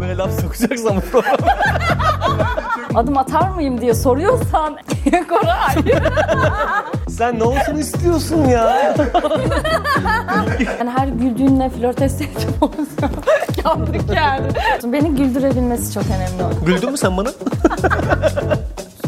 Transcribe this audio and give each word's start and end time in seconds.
Böyle 0.00 0.16
laf 0.16 0.40
sokacaksam. 0.40 0.96
Adım 2.94 3.18
atar 3.18 3.48
mıyım 3.50 3.80
diye 3.80 3.94
soruyorsan 3.94 4.76
Koray. 5.28 5.94
Sen 7.08 7.38
ne 7.38 7.44
olsun 7.44 7.76
istiyorsun 7.76 8.44
ya? 8.44 8.96
Yani 10.78 10.90
her 10.90 11.08
güldüğünle 11.08 11.70
flört 11.70 12.02
etseydim 12.02 12.54
olsa 12.60 13.10
yandık 13.64 14.14
yani. 14.16 14.46
Beni 14.84 15.10
güldürebilmesi 15.14 15.94
çok 15.94 16.02
önemli. 16.06 16.64
Güldün 16.66 16.90
mü 16.90 16.96
sen 16.96 17.16
bana? 17.16 17.28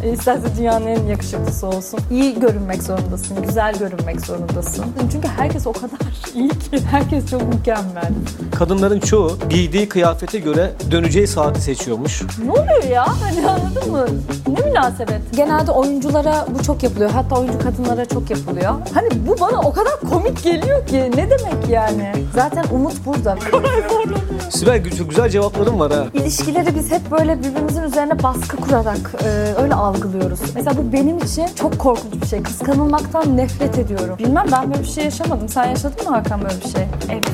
E, 0.03 0.13
İsterse 0.13 0.57
dünyanın 0.59 0.87
en 0.87 1.03
yakışıklısı 1.07 1.67
olsun. 1.67 2.01
İyi 2.11 2.41
görünmek 2.41 2.83
zorundasın, 2.83 3.43
güzel 3.43 3.79
görünmek 3.79 4.21
zorundasın. 4.21 4.85
Çünkü 5.13 5.29
herkes 5.29 5.67
o 5.67 5.73
kadar 5.73 5.99
iyi 6.35 6.49
ki. 6.49 6.81
Herkes 6.91 7.31
çok 7.31 7.43
mükemmel. 7.55 8.11
Kadınların 8.59 9.01
çoğu 9.01 9.39
giydiği 9.51 9.89
kıyafete 9.89 10.39
göre 10.39 10.71
döneceği 10.91 11.27
saati 11.27 11.61
seçiyormuş. 11.61 12.23
Ne 12.45 12.51
oluyor 12.53 12.85
ya? 12.91 13.07
Hani 13.23 13.49
anladın 13.51 13.91
mı? 13.93 14.07
Ne 14.49 14.65
münasebet. 14.67 15.21
Genelde 15.37 15.71
oyunculara 15.71 16.47
bu 16.59 16.63
çok 16.63 16.83
yapılıyor. 16.83 17.11
Hatta 17.11 17.37
oyuncu 17.41 17.59
kadınlara 17.59 18.05
çok 18.05 18.31
yapılıyor. 18.31 18.75
Hani 18.95 19.09
bu 19.29 19.41
bana 19.41 19.61
o 19.61 19.73
kadar 19.73 20.01
komik 20.11 20.43
geliyor 20.43 20.87
ki. 20.87 21.11
Ne 21.17 21.31
demek 21.31 21.69
yani? 21.71 22.13
Zaten 22.35 22.65
Umut 22.73 23.07
burada. 23.07 23.37
Sibel 24.53 24.91
çok 24.99 25.11
güzel 25.11 25.29
cevapların 25.29 25.81
var 25.81 25.93
ha. 25.93 26.05
İlişkileri 26.15 26.75
biz 26.75 26.91
hep 26.91 27.11
böyle 27.11 27.39
birbirimizin 27.39 27.83
üzerine 27.83 28.23
baskı 28.23 28.57
kurarak 28.57 29.15
e, 29.25 29.29
öyle 29.63 29.75
algılıyoruz. 29.75 30.41
Mesela 30.55 30.77
bu 30.77 30.93
benim 30.93 31.19
için 31.19 31.47
çok 31.55 31.79
korkunç 31.79 32.23
bir 32.23 32.27
şey. 32.27 32.43
Kıskanılmaktan 32.43 33.37
nefret 33.37 33.79
ediyorum. 33.79 34.17
Bilmem 34.19 34.47
ben 34.53 34.71
böyle 34.71 34.83
bir 34.83 34.89
şey 34.89 35.05
yaşamadım. 35.05 35.49
Sen 35.49 35.65
yaşadın 35.65 36.09
mı 36.11 36.17
Hakan 36.17 36.43
böyle 36.43 36.55
bir 36.65 36.69
şey? 36.69 36.87
Evet. 37.11 37.25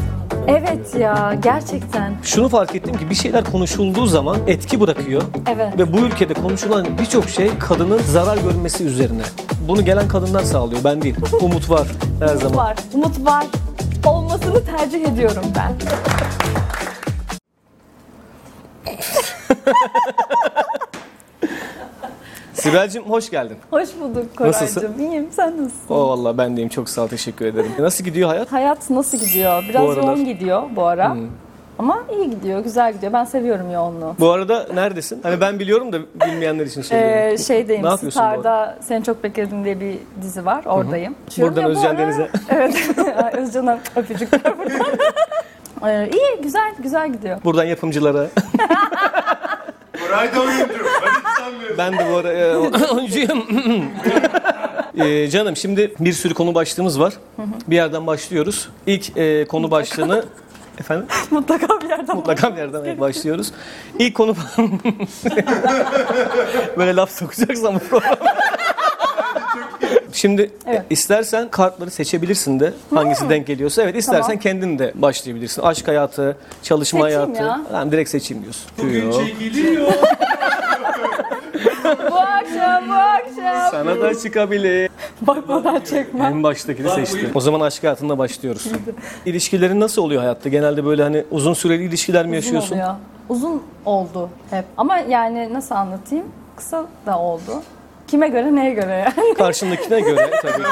Evet 0.47 0.95
ya 0.95 1.39
gerçekten. 1.43 2.13
Şunu 2.23 2.49
fark 2.49 2.75
ettim 2.75 2.99
ki 2.99 3.11
bir 3.11 3.15
şeyler 3.15 3.45
konuşulduğu 3.45 4.07
zaman 4.07 4.37
etki 4.47 4.81
bırakıyor. 4.81 5.23
Evet. 5.55 5.79
Ve 5.79 5.93
bu 5.93 5.99
ülkede 5.99 6.35
konuşulan 6.35 6.87
birçok 7.01 7.29
şey 7.29 7.59
kadının 7.59 7.99
zarar 7.99 8.39
görmesi 8.39 8.85
üzerine. 8.85 9.23
Bunu 9.69 9.85
gelen 9.85 10.09
kadınlar 10.09 10.43
sağlıyor, 10.43 10.85
ben 10.85 11.03
değil. 11.03 11.17
Umut 11.41 11.71
var 11.71 11.87
her 12.21 12.29
Umut 12.29 12.43
zaman. 12.43 12.57
var. 12.57 12.77
Umut 12.95 13.27
var. 13.27 13.47
Olmasını 14.07 14.65
tercih 14.65 15.09
ediyorum 15.09 15.45
ben. 15.57 15.73
Sibel'cim 22.55 23.03
hoş 23.05 23.31
geldin. 23.31 23.57
Hoş 23.71 23.89
bulduk 24.01 24.37
Koraycığım. 24.37 24.63
Nasılsın? 24.63 24.99
İyiyim. 24.99 25.27
Sen 25.31 25.53
nasılsın? 25.65 25.95
O 25.95 26.09
vallahi 26.09 26.39
ben 26.39 26.57
deyim 26.57 26.69
çok 26.69 26.89
sağ 26.89 27.03
ol, 27.03 27.09
teşekkür 27.09 27.47
ederim. 27.47 27.71
Nasıl 27.79 28.05
gidiyor 28.05 28.29
hayat? 28.29 28.53
Hayat 28.53 28.91
nasıl 28.91 29.19
gidiyor? 29.19 29.65
Biraz 29.69 29.83
Bu 29.83 29.91
aralar- 29.91 30.03
yoğun 30.07 30.25
gidiyor 30.25 30.63
bu 30.77 30.85
ara. 30.85 31.17
Ama 31.79 32.03
iyi 32.19 32.31
gidiyor, 32.31 32.61
güzel 32.61 32.93
gidiyor. 32.93 33.13
Ben 33.13 33.25
seviyorum 33.25 33.73
yoğunluğu. 33.73 34.15
Bu 34.21 34.31
arada 34.31 34.67
neredesin? 34.75 35.21
Hani 35.23 35.41
ben 35.41 35.59
biliyorum 35.59 35.93
da 35.93 35.99
bilmeyenler 36.27 36.67
için 36.67 36.83
söylüyorum. 36.83 37.35
Ee, 37.35 37.39
şeydeyim, 37.47 37.85
Ne 37.85 37.89
yapıyorsun 37.89 38.23
bu? 38.23 38.27
Star'da 38.27 38.79
Seni 38.81 39.05
Çok 39.05 39.25
Bekledim 39.25 39.65
diye 39.65 39.81
bir 39.81 39.99
dizi 40.23 40.47
var. 40.47 40.65
Oradayım. 40.65 41.15
Buradan 41.39 41.61
Ya 41.63 41.67
bu 41.67 41.71
Özcan 41.71 41.91
ara- 41.91 41.99
Deniz'e. 41.99 42.29
Evet. 42.51 42.75
Özcan'a 43.35 43.79
buradan. 44.59 44.87
ee, 45.87 46.11
iyi, 46.13 46.43
güzel, 46.43 46.75
güzel 46.79 47.13
gidiyor. 47.13 47.39
Buradan 47.45 47.65
yapımcılara. 47.65 48.27
Koray 50.09 50.35
da 50.35 50.41
oyuncu. 50.41 50.69
Ben 51.05 51.11
hiç 51.11 51.39
sanmıyorum. 51.39 51.79
Ben 51.79 51.93
de 51.93 52.13
bu 52.13 52.17
ara 52.17 52.33
e, 52.33 52.57
oyuncuyum. 52.95 53.47
E, 54.99 55.31
canım 55.31 55.57
şimdi 55.57 55.95
bir 56.01 56.13
sürü 56.13 56.35
konu 56.35 56.55
başlığımız 56.55 57.01
var. 57.01 57.15
Bir 57.69 57.77
yerden 57.77 58.07
başlıyoruz. 58.07 58.69
İlk 58.87 59.17
e, 59.17 59.47
konu 59.47 59.71
başlığını 59.71 60.25
efendim 60.81 61.07
Mutlaka 61.31 61.81
bir 61.81 61.89
yerden 61.89 62.17
mutlaka 62.17 62.53
bir 62.53 62.59
yerden 62.59 63.01
başlıyoruz. 63.01 63.53
İlk 63.99 64.15
konu 64.15 64.37
böyle 66.77 66.97
laf 66.97 67.11
sokacaksam 67.11 67.75
bu 67.75 67.79
program. 67.79 68.17
Şimdi 70.19 70.51
Evet. 70.67 70.83
istersen 70.91 71.49
kartları 71.49 71.91
seçebilirsin 71.91 72.61
de 72.61 72.73
hangisi 72.95 73.29
denk 73.31 73.47
geliyorsa. 73.47 73.83
Evet 73.83 73.97
istersen 73.97 74.23
Tamam. 74.23 74.39
kendin 74.39 74.79
de 74.79 74.93
başlayabilirsin. 74.95 75.63
Aşk 75.63 75.89
hayatı, 75.89 76.37
çalışma 76.63 77.01
Seçeyim 77.05 77.21
hayatı. 77.35 77.43
ya. 77.43 77.61
Tamam, 77.71 77.93
direkt 77.93 78.11
seçeyim 78.11 78.43
diyorsun. 78.43 78.71
Bugün 78.79 79.05
Yok. 79.07 79.15
çekiliyor. 79.27 79.87
Bu 82.11 82.17
akşam, 82.17 82.89
bu 82.89 82.93
akşam. 82.95 83.71
Sana 83.71 84.01
da 84.01 84.19
çıkabilir. 84.19 84.91
Bakmadan 85.23 85.81
çekmem. 85.81 86.33
En 86.33 86.43
baştakini 86.43 86.91
seçtim. 86.91 87.31
O 87.35 87.41
zaman 87.41 87.61
aşk 87.61 87.83
hayatında 87.83 88.19
başlıyoruz. 88.19 88.67
İlişkilerin 89.27 89.81
nasıl 89.81 90.03
oluyor 90.03 90.21
hayatta? 90.23 90.49
Genelde 90.49 90.85
böyle 90.85 91.03
hani 91.03 91.25
uzun 91.31 91.55
süreli 91.55 91.85
ilişkiler 91.85 92.25
mi 92.27 92.29
Uzun 92.31 92.35
yaşıyorsun? 92.37 92.73
oluyor. 92.75 92.95
Uzun 93.29 93.63
oldu 93.85 94.29
hep. 94.51 94.65
Ama 94.77 94.99
yani 94.99 95.55
nasıl 95.55 95.75
anlatayım? 95.75 96.25
Kısa 96.57 96.87
da 97.07 97.19
oldu. 97.19 97.63
Kime 98.09 98.29
göre, 98.29 98.55
neye 98.55 98.75
göre 98.75 99.13
yani? 99.17 99.35
Karşındakine 99.35 100.01
göre 100.01 100.31
tabii. 100.43 100.63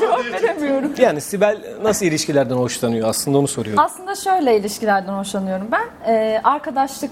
Cevap 0.00 0.24
veremiyorum. 0.24 0.92
Yani 0.98 1.20
Sibel 1.20 1.58
nasıl 1.82 2.06
ilişkilerden 2.06 2.54
hoşlanıyor 2.56 3.08
aslında 3.08 3.38
onu 3.38 3.48
soruyorum. 3.48 3.84
Aslında 3.84 4.14
şöyle 4.14 4.56
ilişkilerden 4.56 5.12
hoşlanıyorum 5.12 5.66
ben. 5.72 6.12
Ee, 6.12 6.40
arkadaşlık 6.44 7.10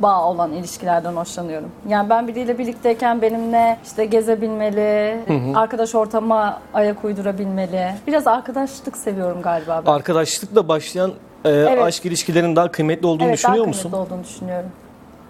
bağ 0.00 0.24
olan 0.24 0.52
ilişkilerden 0.52 1.12
hoşlanıyorum. 1.12 1.68
Yani 1.88 2.10
ben 2.10 2.28
biriyle 2.28 2.58
birlikteyken 2.58 3.22
benimle 3.22 3.78
işte 3.84 4.04
gezebilmeli, 4.04 5.20
arkadaş 5.54 5.94
ortama 5.94 6.60
ayak 6.74 7.04
uydurabilmeli. 7.04 7.94
Biraz 8.06 8.26
arkadaşlık 8.26 8.96
seviyorum 8.96 9.42
galiba 9.42 9.82
ben. 9.86 9.92
Arkadaşlıkla 9.92 10.68
başlayan 10.68 11.12
e, 11.44 11.64
aşk 11.64 12.06
ilişkilerinin 12.06 12.56
daha 12.56 12.70
kıymetli 12.70 13.06
olduğunu 13.06 13.28
evet, 13.28 13.38
düşünüyor 13.38 13.58
daha 13.58 13.68
musun? 13.68 13.90
kıymetli 13.90 14.12
olduğunu 14.12 14.24
düşünüyorum. 14.24 14.70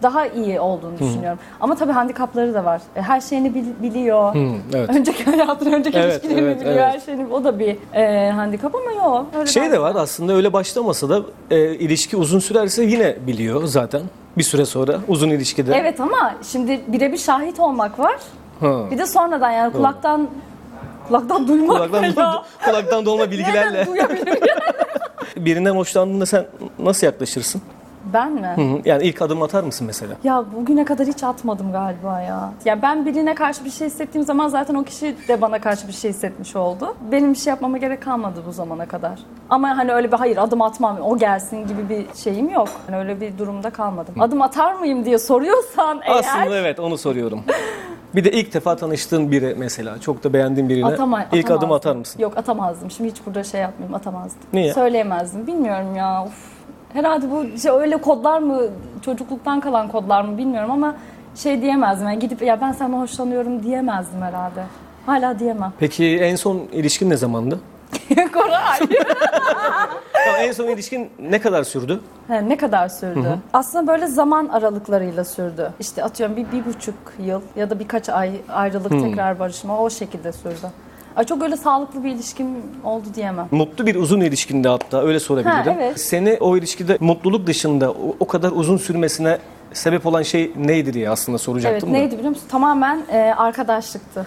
Daha 0.02 0.26
iyi 0.26 0.60
olduğunu 0.60 0.98
düşünüyorum. 0.98 1.38
Ama 1.60 1.74
tabii 1.74 1.92
handikapları 1.92 2.54
da 2.54 2.64
var. 2.64 2.80
E, 2.96 3.02
Her 3.02 3.20
şeyini 3.20 3.54
bil- 3.54 3.82
biliyor. 3.82 4.34
Hı, 4.34 4.48
evet. 4.74 4.90
Önceki 4.96 5.24
hayatını, 5.24 5.74
önceki 5.74 5.98
Evet, 5.98 6.12
ilişkilerini 6.12 6.40
evet, 6.48 6.60
biliyor. 6.60 6.74
evet. 6.76 6.84
Her 6.94 7.00
şeyini. 7.00 7.26
O 7.32 7.44
da 7.44 7.58
bir 7.58 7.76
e, 7.94 8.30
handikap 8.30 8.74
ama 8.74 8.92
yok. 8.92 9.26
Öyle 9.38 9.46
Şey 9.46 9.62
ben- 9.62 9.72
de 9.72 9.80
var 9.80 9.94
aslında 9.94 10.32
öyle 10.32 10.52
başlamasa 10.52 11.08
da 11.08 11.20
e, 11.50 11.74
ilişki 11.74 12.16
uzun 12.16 12.38
sürerse 12.38 12.84
yine 12.84 13.16
biliyor 13.26 13.64
zaten. 13.64 14.02
Bir 14.38 14.42
süre 14.42 14.66
sonra 14.66 14.96
uzun 15.08 15.30
ilişkide. 15.30 15.74
Evet 15.76 16.00
ama 16.00 16.34
şimdi 16.52 16.80
birebir 16.86 17.18
şahit 17.18 17.60
olmak 17.60 17.98
var. 17.98 18.16
Ha. 18.60 18.90
Bir 18.90 18.98
de 18.98 19.06
sonradan 19.06 19.50
yani 19.50 19.72
kulaktan 19.72 20.28
kulaktan 21.08 21.48
duymak 21.48 21.76
Kulaktan, 21.76 22.02
ne 22.02 22.06
ya? 22.22 22.42
kulaktan 22.64 23.06
dolma 23.06 23.24
bilgilerle. 23.30 23.86
Duyabilirim 23.86 24.34
ya? 24.48 24.56
Birinden 25.44 25.76
hoşlandığında 25.76 26.26
sen 26.26 26.46
nasıl 26.78 27.06
yaklaşırsın? 27.06 27.62
Ben 28.12 28.32
mi? 28.32 28.52
Hı 28.56 28.60
hı. 28.60 28.80
Yani 28.84 29.02
ilk 29.02 29.22
adım 29.22 29.42
atar 29.42 29.62
mısın 29.62 29.86
mesela? 29.86 30.14
Ya 30.24 30.44
bugüne 30.56 30.84
kadar 30.84 31.06
hiç 31.06 31.22
atmadım 31.24 31.72
galiba 31.72 32.20
ya. 32.20 32.52
Ya 32.64 32.82
ben 32.82 33.06
birine 33.06 33.34
karşı 33.34 33.64
bir 33.64 33.70
şey 33.70 33.86
hissettiğim 33.86 34.26
zaman 34.26 34.48
zaten 34.48 34.74
o 34.74 34.84
kişi 34.84 35.16
de 35.28 35.40
bana 35.40 35.58
karşı 35.60 35.88
bir 35.88 35.92
şey 35.92 36.10
hissetmiş 36.10 36.56
oldu. 36.56 36.96
Benim 37.12 37.32
bir 37.32 37.38
şey 37.38 37.50
yapmama 37.50 37.78
gerek 37.78 38.02
kalmadı 38.02 38.42
bu 38.46 38.52
zamana 38.52 38.86
kadar. 38.86 39.18
Ama 39.50 39.76
hani 39.76 39.92
öyle 39.92 40.12
bir 40.12 40.16
hayır 40.16 40.36
adım 40.36 40.62
atmam, 40.62 40.98
o 41.00 41.18
gelsin 41.18 41.66
gibi 41.66 41.88
bir 41.88 42.06
şeyim 42.14 42.50
yok. 42.50 42.68
Hani 42.86 42.96
öyle 42.98 43.20
bir 43.20 43.38
durumda 43.38 43.70
kalmadım. 43.70 44.14
Adım 44.20 44.42
atar 44.42 44.74
mıyım 44.74 45.04
diye 45.04 45.18
soruyorsan 45.18 46.00
eğer 46.04 46.16
Aslında 46.18 46.56
evet 46.56 46.80
onu 46.80 46.98
soruyorum. 46.98 47.40
Bir 48.14 48.24
de 48.24 48.30
ilk 48.32 48.54
defa 48.54 48.76
tanıştığın 48.76 49.30
biri 49.30 49.54
mesela 49.58 50.00
çok 50.00 50.24
da 50.24 50.32
beğendiğin 50.32 50.68
birine 50.68 50.86
Atama- 50.86 51.24
ilk 51.32 51.50
adım 51.50 51.72
atar 51.72 51.96
mısın? 51.96 52.22
Yok 52.22 52.36
atamazdım. 52.38 52.90
Şimdi 52.90 53.10
hiç 53.10 53.26
burada 53.26 53.44
şey 53.44 53.60
yapmayayım 53.60 53.94
atamazdım. 53.94 54.42
Niye? 54.52 54.74
Söyleyemezdim. 54.74 55.46
Bilmiyorum 55.46 55.96
ya. 55.96 56.24
Uf. 56.26 56.59
Herhalde 56.92 57.30
bu 57.30 57.58
şey 57.58 57.70
öyle 57.70 57.96
kodlar 57.96 58.38
mı 58.38 58.60
çocukluktan 59.04 59.60
kalan 59.60 59.88
kodlar 59.88 60.22
mı 60.22 60.38
bilmiyorum 60.38 60.70
ama 60.70 60.96
şey 61.34 61.62
diyemezdim. 61.62 62.08
Yani 62.08 62.18
gidip 62.18 62.42
ya 62.42 62.60
ben 62.60 62.72
senden 62.72 62.98
hoşlanıyorum 62.98 63.62
diyemezdim 63.62 64.22
herhalde. 64.22 64.62
Hala 65.06 65.38
diyemem. 65.38 65.72
Peki 65.78 66.18
en 66.18 66.36
son 66.36 66.56
ilişkin 66.56 67.10
ne 67.10 67.16
zamandı? 67.16 67.60
Koray. 68.32 68.78
Ya 70.26 70.36
en 70.38 70.52
son 70.52 70.66
ilişkin 70.66 71.10
ne 71.18 71.40
kadar 71.40 71.64
sürdü? 71.64 72.00
He, 72.28 72.48
ne 72.48 72.56
kadar 72.56 72.88
sürdü? 72.88 73.38
Aslında 73.52 73.86
böyle 73.86 74.06
zaman 74.06 74.48
aralıklarıyla 74.48 75.24
sürdü. 75.24 75.72
İşte 75.80 76.04
atıyorum 76.04 76.36
bir, 76.36 76.52
bir 76.52 76.64
buçuk 76.64 76.94
yıl 77.18 77.40
ya 77.56 77.70
da 77.70 77.78
birkaç 77.78 78.08
ay 78.08 78.32
ayrılık 78.48 78.90
tekrar 78.90 79.38
barışma 79.38 79.80
o 79.80 79.90
şekilde 79.90 80.32
sürdü. 80.32 80.66
Ay 81.16 81.24
çok 81.24 81.42
öyle 81.42 81.56
sağlıklı 81.56 82.04
bir 82.04 82.10
ilişkim 82.10 82.46
oldu 82.84 83.04
diyemem. 83.14 83.48
Mutlu 83.50 83.86
bir 83.86 83.94
uzun 83.94 84.20
ilişkinde 84.20 84.68
hatta 84.68 85.02
öyle 85.02 85.20
sorabilirim. 85.20 85.72
Ha, 85.72 85.76
evet. 85.76 86.00
Seni 86.00 86.36
o 86.40 86.56
ilişkide 86.56 86.96
mutluluk 87.00 87.46
dışında 87.46 87.90
o, 87.90 88.16
o 88.20 88.26
kadar 88.26 88.52
uzun 88.52 88.76
sürmesine 88.76 89.38
sebep 89.72 90.06
olan 90.06 90.22
şey 90.22 90.52
neydi 90.56 90.92
diye 90.94 91.10
aslında 91.10 91.36
Evet 91.36 91.42
soracaktım 91.44 91.88
da. 91.88 91.92
neydi 91.92 92.12
biliyor 92.14 92.30
musun? 92.30 92.44
Tamamen 92.50 93.02
e, 93.12 93.18
arkadaşlıktı. 93.18 94.26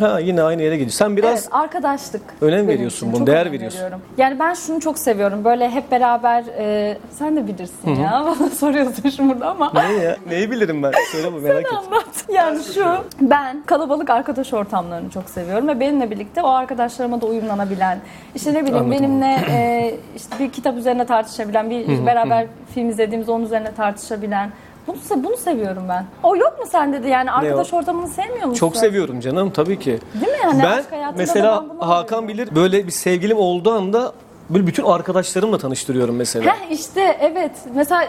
Ha 0.00 0.18
yine 0.20 0.42
aynı 0.42 0.62
yere 0.62 0.74
gidiyor. 0.76 0.90
Sen 0.90 1.16
biraz 1.16 1.30
Evet, 1.42 1.48
arkadaşlık. 1.50 2.22
önem 2.40 2.56
benim 2.58 2.68
veriyorsun 2.68 2.96
için 2.96 3.08
buna, 3.12 3.18
çok 3.18 3.26
değer 3.26 3.40
önem 3.42 3.52
veriyorsun. 3.52 3.78
veriyorum. 3.78 4.00
Yani 4.18 4.38
ben 4.38 4.54
şunu 4.54 4.80
çok 4.80 4.98
seviyorum. 4.98 5.44
Böyle 5.44 5.70
hep 5.70 5.90
beraber 5.90 6.44
e, 6.58 6.98
sen 7.18 7.36
de 7.36 7.46
bilirsin 7.46 7.94
ya. 7.94 8.24
Bana 8.40 8.50
soruyorsun 8.50 9.08
şimdi 9.08 9.34
burada 9.34 9.48
ama. 9.50 9.72
ne 9.74 9.92
ya? 10.04 10.16
Neyi 10.28 10.50
bilirim 10.50 10.82
ben? 10.82 10.92
Söyle 11.12 11.32
bu 11.32 11.40
merak 11.40 11.60
et. 11.60 11.72
Anlat. 11.72 12.04
Yani 12.32 12.58
şu, 12.74 12.84
ben 13.20 13.62
kalabalık 13.66 14.10
arkadaş 14.10 14.52
ortamlarını 14.54 15.10
çok 15.10 15.30
seviyorum 15.30 15.68
ve 15.68 15.80
benimle 15.80 16.10
birlikte 16.10 16.42
o 16.42 16.48
arkadaşlarıma 16.48 17.20
da 17.20 17.26
uyumlanabilen, 17.26 17.98
işte 18.34 18.54
ne 18.54 18.60
bileyim 18.62 18.76
Anladım. 18.76 18.90
benimle 18.92 19.38
e, 19.50 19.94
işte 20.16 20.38
bir 20.38 20.52
kitap 20.52 20.76
üzerine 20.76 21.06
tartışabilen, 21.06 21.70
bir 21.70 22.06
beraber 22.06 22.46
film 22.74 22.88
izlediğimizde 22.88 23.32
onun 23.32 23.44
üzerine 23.44 23.72
tartışabilen. 23.74 24.50
Bunu, 24.90 24.98
se- 25.20 25.24
bunu 25.24 25.36
seviyorum 25.36 25.82
ben. 25.88 26.04
O 26.22 26.36
yok 26.36 26.56
mu 26.60 26.66
sende 26.70 27.02
de 27.02 27.08
yani 27.08 27.30
arkadaş 27.32 27.72
ortamını 27.74 28.08
sevmiyor 28.08 28.46
musun? 28.46 28.58
Çok 28.60 28.76
seviyorum 28.76 29.20
canım 29.20 29.50
tabii 29.50 29.78
ki. 29.78 29.98
Değil 30.14 30.32
mi 30.32 30.38
yani? 30.42 30.62
ben 30.62 30.78
Aşk 30.78 30.92
hayatında 30.92 31.18
mesela 31.18 31.56
da 31.56 31.62
ben 31.62 31.68
bunu 31.70 31.88
Hakan 31.88 32.28
bilir 32.28 32.54
böyle 32.54 32.86
bir 32.86 32.92
sevgilim 32.92 33.38
olduğu 33.38 33.72
anda 33.72 34.12
böyle 34.50 34.66
bütün 34.66 34.84
arkadaşlarımla 34.84 35.58
tanıştırıyorum 35.58 36.16
mesela. 36.16 36.52
Heh 36.52 36.70
işte 36.70 37.16
evet. 37.20 37.50
Mesela 37.74 38.04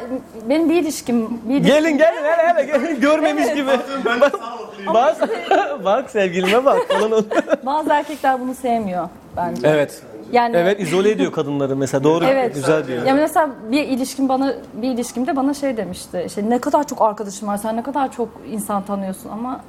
benim 0.50 0.70
bir 0.70 0.76
ilişkim, 0.82 1.30
bir 1.44 1.56
ilişkim. 1.56 1.76
Gelin 1.76 1.98
gelin 1.98 2.24
hele 2.24 2.54
hele 2.54 2.64
gelin 2.66 3.02
görmemiş 3.02 3.44
Evet. 3.46 3.56
gibi. 3.56 3.70
Ben 4.06 4.22
de 4.22 4.30
sağlıklıyım. 4.30 4.94
Bak 4.94 5.16
bak 5.86 6.10
sevgilime 6.10 6.66
bak 6.66 6.80
falan. 7.00 7.26
Bazı 7.66 7.90
erkekler 7.90 8.40
bunu 8.40 8.56
sevmiyor 8.56 9.10
bence. 9.38 9.68
evet. 9.68 10.02
Yani 10.32 10.58
Evet 10.58 10.80
izole 10.80 11.12
ediyor 11.12 11.32
kadınları 11.32 11.76
mesela 11.76 12.04
doğru 12.04 12.26
Evet. 12.26 12.56
güzel 12.56 12.88
diyor. 12.88 13.06
Ya 13.06 13.14
mesela 13.14 13.50
bir 13.72 13.84
ilişkim 13.88 14.30
bana 14.30 14.54
bir 14.74 14.90
ilişkimde 14.92 15.36
bana 15.36 15.54
şey 15.54 15.78
demişti. 15.78 16.24
İşte 16.28 16.50
ne 16.50 16.60
kadar 16.60 16.88
çok 16.88 17.02
arkadaşım 17.02 17.48
var, 17.48 17.58
sen 17.58 17.78
ne 17.78 17.84
kadar 17.84 18.12
çok 18.12 18.30
insan 18.52 18.86
tanıyorsun 18.86 19.30
ama 19.30 19.62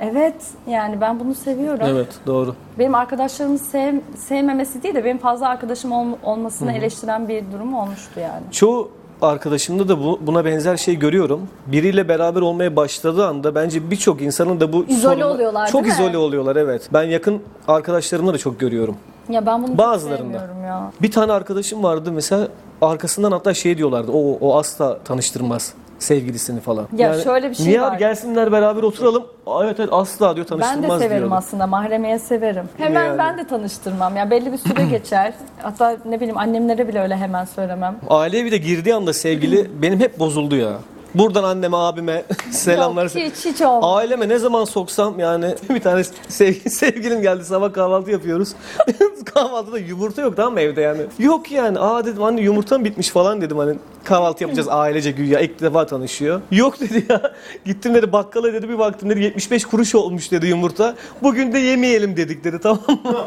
evet 0.00 0.34
yani 0.68 1.00
ben 1.00 1.20
bunu 1.20 1.34
seviyorum. 1.34 1.86
Evet 1.88 2.08
doğru. 2.26 2.54
Benim 2.78 2.94
arkadaşlarımı 2.94 3.58
sev, 3.58 3.94
sevmemesi 4.16 4.82
değil 4.82 4.94
de 4.94 5.04
benim 5.04 5.18
fazla 5.18 5.48
arkadaşım 5.48 5.92
ol- 5.92 6.16
olmasını 6.24 6.72
eleştiren 6.72 7.28
bir 7.28 7.44
durum 7.52 7.74
olmuştu 7.74 8.20
yani. 8.20 8.42
Çoğu 8.50 8.90
arkadaşımda 9.22 9.88
da 9.88 10.00
bu, 10.04 10.18
buna 10.22 10.44
benzer 10.44 10.76
şey 10.76 10.96
görüyorum. 10.98 11.48
Biriyle 11.66 12.08
beraber 12.08 12.40
olmaya 12.40 12.76
başladığı 12.76 13.26
anda 13.26 13.54
bence 13.54 13.90
birçok 13.90 14.22
insanın 14.22 14.60
da 14.60 14.72
bu 14.72 14.84
İzole 14.88 15.24
oluyorlar, 15.24 15.66
Çok 15.70 15.84
değil 15.84 15.94
mi? 15.98 16.02
izole 16.02 16.18
oluyorlar 16.18 16.56
evet. 16.56 16.88
Ben 16.92 17.02
yakın 17.02 17.42
arkadaşlarımda 17.68 18.34
da 18.34 18.38
çok 18.38 18.60
görüyorum. 18.60 18.96
Ya 19.28 19.46
ben 19.46 19.58
bunu 19.62 19.68
çok 19.68 19.78
Bazılarında. 19.78 20.18
sevmiyorum 20.38 20.64
ya. 20.64 20.90
Bir 21.02 21.10
tane 21.10 21.32
arkadaşım 21.32 21.82
vardı 21.82 22.12
mesela 22.12 22.48
arkasından 22.82 23.32
hatta 23.32 23.54
şey 23.54 23.78
diyorlardı. 23.78 24.12
O 24.12 24.38
o 24.40 24.58
asla 24.58 24.98
tanıştırmaz 25.04 25.74
sevgilisini 25.98 26.60
falan. 26.60 26.86
Ya 26.96 27.14
şöyle 27.20 27.50
bir 27.50 27.54
şey 27.54 27.66
niye 27.66 27.80
var. 27.82 27.90
abi 27.92 27.98
gelsinler 27.98 28.52
beraber 28.52 28.82
oturalım. 28.82 29.24
Aa, 29.46 29.64
Evet 29.64 29.80
evet 29.80 29.88
asla 29.92 30.36
diyor 30.36 30.46
Ben 30.50 30.58
tanıştırmaz 30.58 31.00
de 31.00 31.04
severim 31.04 31.20
diyordu. 31.22 31.34
aslında. 31.38 31.66
Mahremiyet 31.66 32.22
severim. 32.22 32.64
Hemen 32.76 33.04
Yani. 33.04 33.18
ben 33.18 33.38
de 33.38 33.46
tanıştırmam. 33.46 34.16
Ya 34.16 34.30
belli 34.30 34.52
bir 34.52 34.58
süre 34.58 34.84
geçer. 34.90 35.34
Hatta 35.62 35.96
ne 36.04 36.16
bileyim 36.16 36.38
annemlere 36.38 36.88
bile 36.88 37.00
öyle 37.00 37.16
hemen 37.16 37.44
söylemem. 37.44 37.96
Aileye 38.08 38.44
bir 38.44 38.52
de 38.52 38.56
girdiği 38.58 38.94
anda 38.94 39.12
sevgili 39.12 39.70
benim 39.82 40.00
hep 40.00 40.18
bozuldu 40.18 40.56
ya. 40.56 40.72
Buradan 41.18 41.44
anneme 41.44 41.76
abime 41.76 42.24
selamlar. 42.50 43.04
Yok, 43.04 43.14
hiç 43.14 43.44
hiç 43.44 43.60
olmaz. 43.60 43.90
Aileme 43.96 44.28
ne 44.28 44.38
zaman 44.38 44.64
soksam 44.64 45.18
yani 45.18 45.54
bir 45.70 45.80
tane 45.80 46.04
sevgi, 46.28 46.70
sevgilim 46.70 47.22
geldi 47.22 47.44
sabah 47.44 47.72
kahvaltı 47.72 48.10
yapıyoruz. 48.10 48.52
Kahvaltıda 49.34 49.78
yumurta 49.78 50.22
yok 50.22 50.36
tamam 50.36 50.52
mı 50.52 50.60
evde 50.60 50.80
yani. 50.80 51.02
Yok 51.18 51.50
yani 51.52 51.78
aa 51.78 52.04
dedim 52.04 52.22
anne 52.22 52.40
yumurtam 52.40 52.84
bitmiş 52.84 53.08
falan 53.08 53.40
dedim 53.40 53.58
hani 53.58 53.74
kahvaltı 54.06 54.44
yapacağız 54.44 54.68
ailece 54.70 55.10
güya 55.10 55.40
ilk 55.40 55.60
defa 55.60 55.86
tanışıyor. 55.86 56.40
Yok 56.50 56.80
dedi 56.80 57.06
ya 57.08 57.32
gittim 57.64 57.94
dedi 57.94 58.12
bakkala 58.12 58.52
dedi 58.52 58.68
bir 58.68 58.78
baktım 58.78 59.10
dedi 59.10 59.22
75 59.22 59.64
kuruş 59.64 59.94
olmuş 59.94 60.32
dedi 60.32 60.46
yumurta. 60.46 60.94
Bugün 61.22 61.52
de 61.52 61.58
yemeyelim 61.58 62.16
dedik 62.16 62.44
dedi 62.44 62.58
tamam 62.60 62.80
mı? 63.04 63.24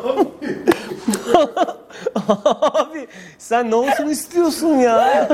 Abi 2.73 3.07
sen 3.37 3.71
ne 3.71 3.75
olsun 3.75 4.07
istiyorsun 4.07 4.67
ya? 4.67 5.29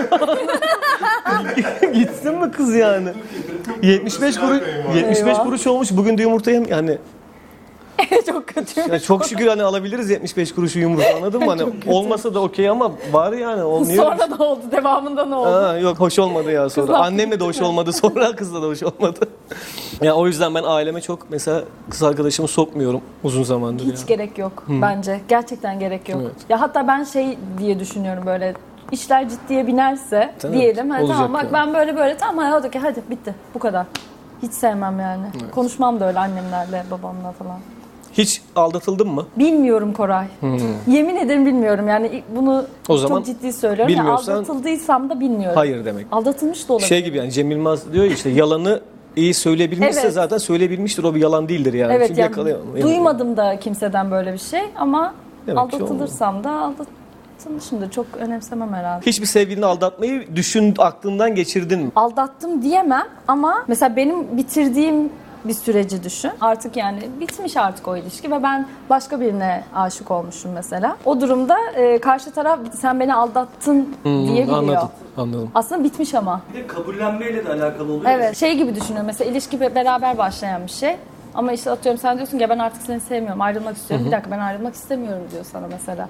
Gitsin 1.94 2.36
mi 2.40 2.52
kız 2.52 2.76
yani? 2.76 3.10
75 3.84 4.38
kuruş 4.38 4.62
75 4.96 5.28
Eyvah. 5.28 5.44
kuruş 5.44 5.68
olmuş. 5.68 5.92
Bugün 5.92 6.18
de 6.18 6.22
yumurta 6.22 6.52
yem 6.52 6.66
yani 6.66 6.98
Çok 8.26 8.48
kötü. 8.48 8.80
yani 8.80 9.00
çok 9.02 9.26
şükür 9.26 9.48
hani 9.48 9.64
alabiliriz 9.64 10.10
75 10.10 10.56
kuruşu 10.56 10.80
yumurta 10.80 11.16
anladın 11.16 11.40
mı? 11.40 11.46
Hani 11.56 11.64
olmasa 11.88 12.34
da 12.34 12.40
okey 12.40 12.70
ama 12.70 12.92
var 13.12 13.34
yani 13.34 13.64
olmuyor. 13.64 14.04
Sonra 14.04 14.28
ne 14.28 14.36
oldu? 14.44 14.62
Devamında 14.72 15.26
ne 15.26 15.36
oldu? 15.36 15.50
Ha, 15.50 15.78
yok 15.78 16.00
hoş 16.00 16.20
olmadı 16.20 16.52
ya 16.52 16.70
sonra. 16.70 16.86
Kızlar 16.86 17.00
Annemle 17.06 17.40
de 17.40 17.44
hoş 17.44 17.62
olmadı 17.62 17.94
sonra 18.02 18.36
kızla 18.36 18.62
da 18.62 18.66
hoş 18.68 18.84
olmadı. 18.84 19.20
ya 20.02 20.16
o 20.16 20.28
yüzden 20.28 20.56
ben 20.56 20.64
aileme 20.64 21.02
çok 21.02 21.30
mesela 21.30 21.64
kız 21.90 22.04
arkadaşımı 22.04 22.48
sokmuyorum 22.48 23.02
uzun 23.24 23.44
zamandır 23.44 23.86
Hiç 23.86 24.00
ya. 24.00 24.06
gerek 24.08 24.38
yok 24.38 24.64
bence. 24.68 25.22
Gerçekten 25.28 25.80
gerek 25.80 26.10
yok. 26.10 26.22
Evet. 26.24 26.36
Ya 26.50 26.62
hatta 26.62 26.88
ben 26.88 27.04
şey 27.04 27.38
diye 27.58 27.80
düşünüyorum 27.80 28.26
böyle 28.26 28.54
işler 28.92 29.30
ciddiye 29.30 29.68
binerse 29.68 30.34
Tabii, 30.40 30.54
diyelim. 30.54 30.90
Hani 30.90 31.02
olacak 31.04 31.18
tamam 31.18 31.34
bak 31.34 31.44
yani. 31.44 31.54
ben 31.54 31.74
böyle 31.74 31.98
böyle 31.98 32.18
tamam 32.18 32.46
hadi 32.46 32.68
okey 32.68 32.82
hadi 32.82 33.04
bitti 33.10 33.36
bu 33.54 33.60
kadar. 33.60 33.86
Hiç 34.42 34.54
sevmem 34.54 35.00
yani. 35.00 35.26
Konuşmam 35.52 36.00
da 36.00 36.08
öyle 36.08 36.20
annemlerle 36.20 36.84
babamla 36.92 37.32
falan. 37.32 37.60
Hiç 38.18 38.42
aldatıldın 38.56 39.08
mı? 39.08 39.26
Bilmiyorum 39.38 39.94
Koray. 39.94 40.26
Yemin 40.88 41.16
ederim 41.16 41.46
bilmiyorum 41.46 41.88
yani 41.88 42.24
bunu 42.36 42.58
Hmm. 42.88 42.96
O 42.96 42.98
zaman 42.98 43.18
çok 43.18 43.26
ciddi 43.26 43.54
söylüyorum. 43.54 43.94
Bilmiyorsan- 43.96 44.34
aldatıldıysam 44.34 45.10
da 45.10 45.20
bilmiyorum. 45.20 45.56
Hayır 45.58 45.86
demek. 45.86 46.06
Aldatılmış 46.12 46.70
da 46.70 46.74
olabilir. 46.74 46.88
Şey 46.88 47.04
gibi 47.04 47.18
yani 47.18 47.32
Cem 47.32 47.52
Yılmaz 47.52 47.94
diyor 47.94 48.06
işte 48.06 48.30
yalanı 48.30 48.82
iyi 49.16 49.34
söyleyebilmişse 49.34 50.02
Evet. 50.02 50.14
zaten 50.14 50.38
söyleyebilmiştir 50.38 51.04
o 51.04 51.16
bir 51.16 51.20
yalan 51.22 51.50
değildir 51.50 51.74
yani. 51.74 51.94
evet 51.94 52.08
Çünkü 52.08 52.22
yani 52.22 52.30
yakalayamam. 52.30 52.82
duymadım 52.82 53.38
da 53.38 53.60
kimseden 53.60 54.12
böyle 54.12 54.34
bir 54.34 54.38
şey 54.38 54.62
ama 54.76 55.14
Demek 55.48 55.60
aldatılırsam 55.60 56.44
da 56.44 56.52
aldatılmışımdır. 56.52 57.92
Çok 57.92 58.06
önemsemem 58.20 58.74
herhalde. 58.74 59.06
Hiçbir 59.06 59.26
sevgilini 59.26 59.66
aldatmayı 59.66 60.36
düşün 60.36 60.74
aklından 60.78 61.36
geçirdin 61.36 61.80
mi? 61.80 61.92
aldattım 61.96 62.62
diyemem 62.62 63.06
ama 63.28 63.64
mesela 63.68 63.96
benim 63.96 64.38
bitirdiğim 64.38 65.10
bir 65.48 65.54
süreci 65.54 66.04
düşün. 66.04 66.32
Artık 66.42 66.78
yani 66.78 67.10
bitmiş 67.20 67.58
artık 67.58 67.88
o 67.88 67.98
ilişki 67.98 68.32
ve 68.32 68.44
ben 68.44 68.68
başka 68.90 69.20
birine 69.20 69.64
aşık 69.76 70.12
olmuşum 70.12 70.52
mesela. 70.52 70.98
O 71.06 71.22
durumda 71.22 71.58
e, 71.76 71.98
karşı 72.00 72.32
taraf 72.32 72.60
sen 72.80 73.00
beni 73.00 73.16
aldattın 73.16 73.96
diyebiliyor. 74.04 74.48
Hmm, 74.48 74.54
Anladım. 74.56 74.90
Anladım. 75.18 75.52
Aslında 75.56 75.84
bitmiş 75.84 76.14
ama. 76.16 76.42
Bir 76.54 76.60
de 76.60 76.68
kabullenmeyle 76.68 77.46
de 77.46 77.50
alakalı 77.50 77.92
oluyor. 77.94 78.12
Evet. 78.12 78.38
Şey 78.38 78.58
gibi 78.58 78.76
düşünüyorum 78.76 79.06
mesela 79.08 79.32
ilişki 79.32 79.60
be- 79.62 79.76
beraber 79.76 80.18
başlayan 80.18 80.64
bir 80.64 80.72
şey. 80.72 80.98
Ama 81.34 81.52
işte 81.52 81.72
atıyorum 81.72 82.02
sen 82.02 82.18
diyorsun 82.18 82.38
ki 82.38 82.42
"Ya 82.42 82.50
ben 82.50 82.60
artık 82.60 82.82
seni 82.82 83.00
sevmiyorum 83.00 83.42
ayrılmak 83.42 83.78
istiyorum. 83.78 84.06
Bir 84.06 84.12
dakika 84.12 84.32
ben 84.32 84.40
ayrılmak 84.40 84.74
istemiyorum 84.76 85.24
diyor 85.32 85.46
sana 85.52 85.68
mesela. 85.68 86.10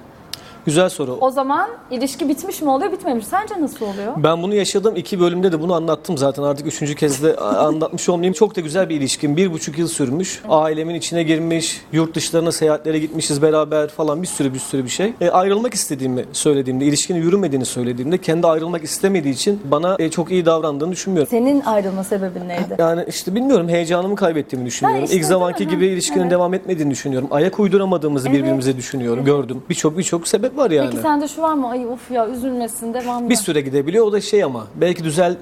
Güzel 0.66 0.88
soru. 0.88 1.18
O 1.20 1.30
zaman 1.30 1.68
ilişki 1.90 2.28
bitmiş 2.28 2.62
mi 2.62 2.70
oluyor 2.70 2.92
bitmemiş. 2.92 3.26
Sence 3.26 3.54
nasıl 3.60 3.86
oluyor? 3.86 4.12
Ben 4.16 4.42
bunu 4.42 4.54
yaşadım. 4.54 4.96
iki 4.96 5.20
bölümde 5.20 5.52
de 5.52 5.60
bunu 5.60 5.74
anlattım 5.74 6.18
zaten. 6.18 6.42
Artık 6.42 6.66
üçüncü 6.66 6.94
kez 6.94 7.22
de 7.22 7.36
anlatmış 7.40 8.08
olmayayım. 8.08 8.32
Çok 8.34 8.56
da 8.56 8.60
güzel 8.60 8.88
bir 8.88 8.94
ilişkim. 8.96 9.36
Bir 9.36 9.52
buçuk 9.52 9.78
yıl 9.78 9.88
sürmüş. 9.88 10.42
Ailemin 10.48 10.94
içine 10.94 11.22
girmiş. 11.22 11.80
Yurt 11.92 12.14
dışlarına 12.14 12.52
seyahatlere 12.52 12.98
gitmişiz 12.98 13.42
beraber 13.42 13.88
falan. 13.88 14.22
Bir 14.22 14.26
sürü 14.26 14.54
bir 14.54 14.58
sürü 14.58 14.84
bir 14.84 14.88
şey. 14.88 15.12
E, 15.20 15.30
ayrılmak 15.30 15.74
istediğimi 15.74 16.24
söylediğimde, 16.32 16.84
ilişkinin 16.84 17.18
yürümediğini 17.22 17.64
söylediğimde 17.64 18.18
kendi 18.18 18.46
ayrılmak 18.46 18.84
istemediği 18.84 19.30
için 19.34 19.60
bana 19.64 19.96
e, 19.98 20.10
çok 20.10 20.30
iyi 20.30 20.46
davrandığını 20.46 20.92
düşünmüyorum. 20.92 21.30
Senin 21.30 21.60
ayrılma 21.60 22.04
sebebin 22.04 22.48
neydi? 22.48 22.76
Yani 22.78 23.04
işte 23.08 23.34
bilmiyorum 23.34 23.68
heyecanımı 23.68 24.16
kaybettiğimi 24.16 24.66
düşünüyorum. 24.66 25.04
işte 25.04 25.16
İlk 25.16 25.24
zamanki 25.24 25.68
gibi 25.68 25.86
ilişkinin 25.86 26.20
Evet. 26.20 26.30
devam 26.30 26.54
etmediğini 26.54 26.90
düşünüyorum. 26.90 27.28
Ayak 27.30 27.60
uyduramadığımızı 27.60 28.32
birbirimize 28.32 28.76
düşünüyorum. 28.76 29.24
Gördüm. 29.24 29.62
Birçok 29.70 29.98
birçok 29.98 30.28
sebep 30.28 30.55
var 30.56 30.70
yani. 30.70 30.90
Peki 30.90 31.02
sende 31.02 31.28
şu 31.28 31.42
var 31.42 31.54
mı? 31.54 31.68
Ay 31.70 31.86
of 31.86 32.10
ya 32.10 32.28
üzülmesin 32.28 32.94
devamlı. 32.94 33.30
Bir 33.30 33.36
süre 33.36 33.60
gidebiliyor. 33.60 34.06
O 34.06 34.12
da 34.12 34.20
şey 34.20 34.44
ama 34.44 34.66
belki 34.74 35.04
düzel 35.04 35.36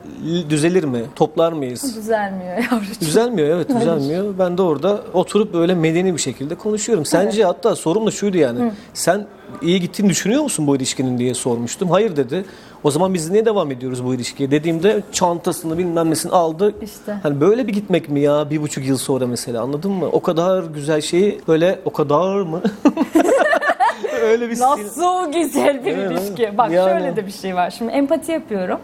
düzelir 0.51 0.85
mi? 0.85 1.03
Toplar 1.17 1.53
mıyız? 1.53 1.97
Düzelmiyor 1.97 2.57
yavrucuğum. 2.57 3.01
Düzelmiyor 3.01 3.49
evet 3.49 3.69
düzelmiyor. 3.69 4.39
Ben 4.39 4.59
de 4.59 4.63
orada 4.63 5.01
oturup 5.13 5.55
böyle 5.55 5.75
medeni 5.75 6.15
bir 6.15 6.21
şekilde 6.21 6.55
konuşuyorum. 6.55 7.05
Sence 7.05 7.45
hatta 7.45 7.77
sorum 7.77 8.07
da 8.07 8.11
şuydu 8.11 8.39
yani. 8.39 8.73
Sen 8.95 9.27
iyi 9.63 9.81
gittiğini 9.81 10.09
düşünüyor 10.09 10.43
musun 10.43 10.67
bu 10.67 10.77
ilişkinin 10.77 11.19
diye 11.19 11.35
sormuştum. 11.35 11.91
Hayır 11.91 12.17
dedi. 12.17 12.45
O 12.85 12.91
zaman 12.91 13.15
biz 13.15 13.31
niye 13.31 13.47
devam 13.47 13.71
ediyoruz 13.71 14.05
bu 14.05 14.15
ilişkiye 14.15 14.51
dediğimde 14.51 15.03
çantasını 15.13 15.79
bilmem 15.79 16.11
nesini 16.11 16.33
aldı. 16.33 16.75
İşte. 16.83 17.19
Hani 17.23 17.41
böyle 17.41 17.67
bir 17.67 17.73
gitmek 17.73 18.09
mi 18.09 18.21
ya 18.21 18.51
bir 18.51 18.63
buçuk 18.63 18.87
yıl 18.87 18.97
sonra 18.97 19.27
mesela 19.27 19.63
anladın 19.63 19.93
mı? 19.93 20.07
O 20.13 20.23
kadar 20.23 20.65
güzel 20.65 21.01
şeyi 21.01 21.41
böyle 21.49 21.81
o 21.85 21.93
kadar 21.93 22.41
mı? 22.41 22.63
Öyle 24.25 24.51
bir 24.51 24.55
stil- 24.57 24.61
Nasıl 24.85 25.33
güzel 25.33 25.85
bir 25.85 25.97
Evet, 25.99 26.11
ilişki. 26.13 26.59
Bak 26.59 26.71
Yani. 26.71 26.91
şöyle 26.91 27.17
de 27.17 27.27
bir 27.27 27.33
şey 27.33 27.55
var. 27.55 27.71
Şimdi 27.71 27.93
empati 27.93 28.33
yapıyorum. 28.33 28.81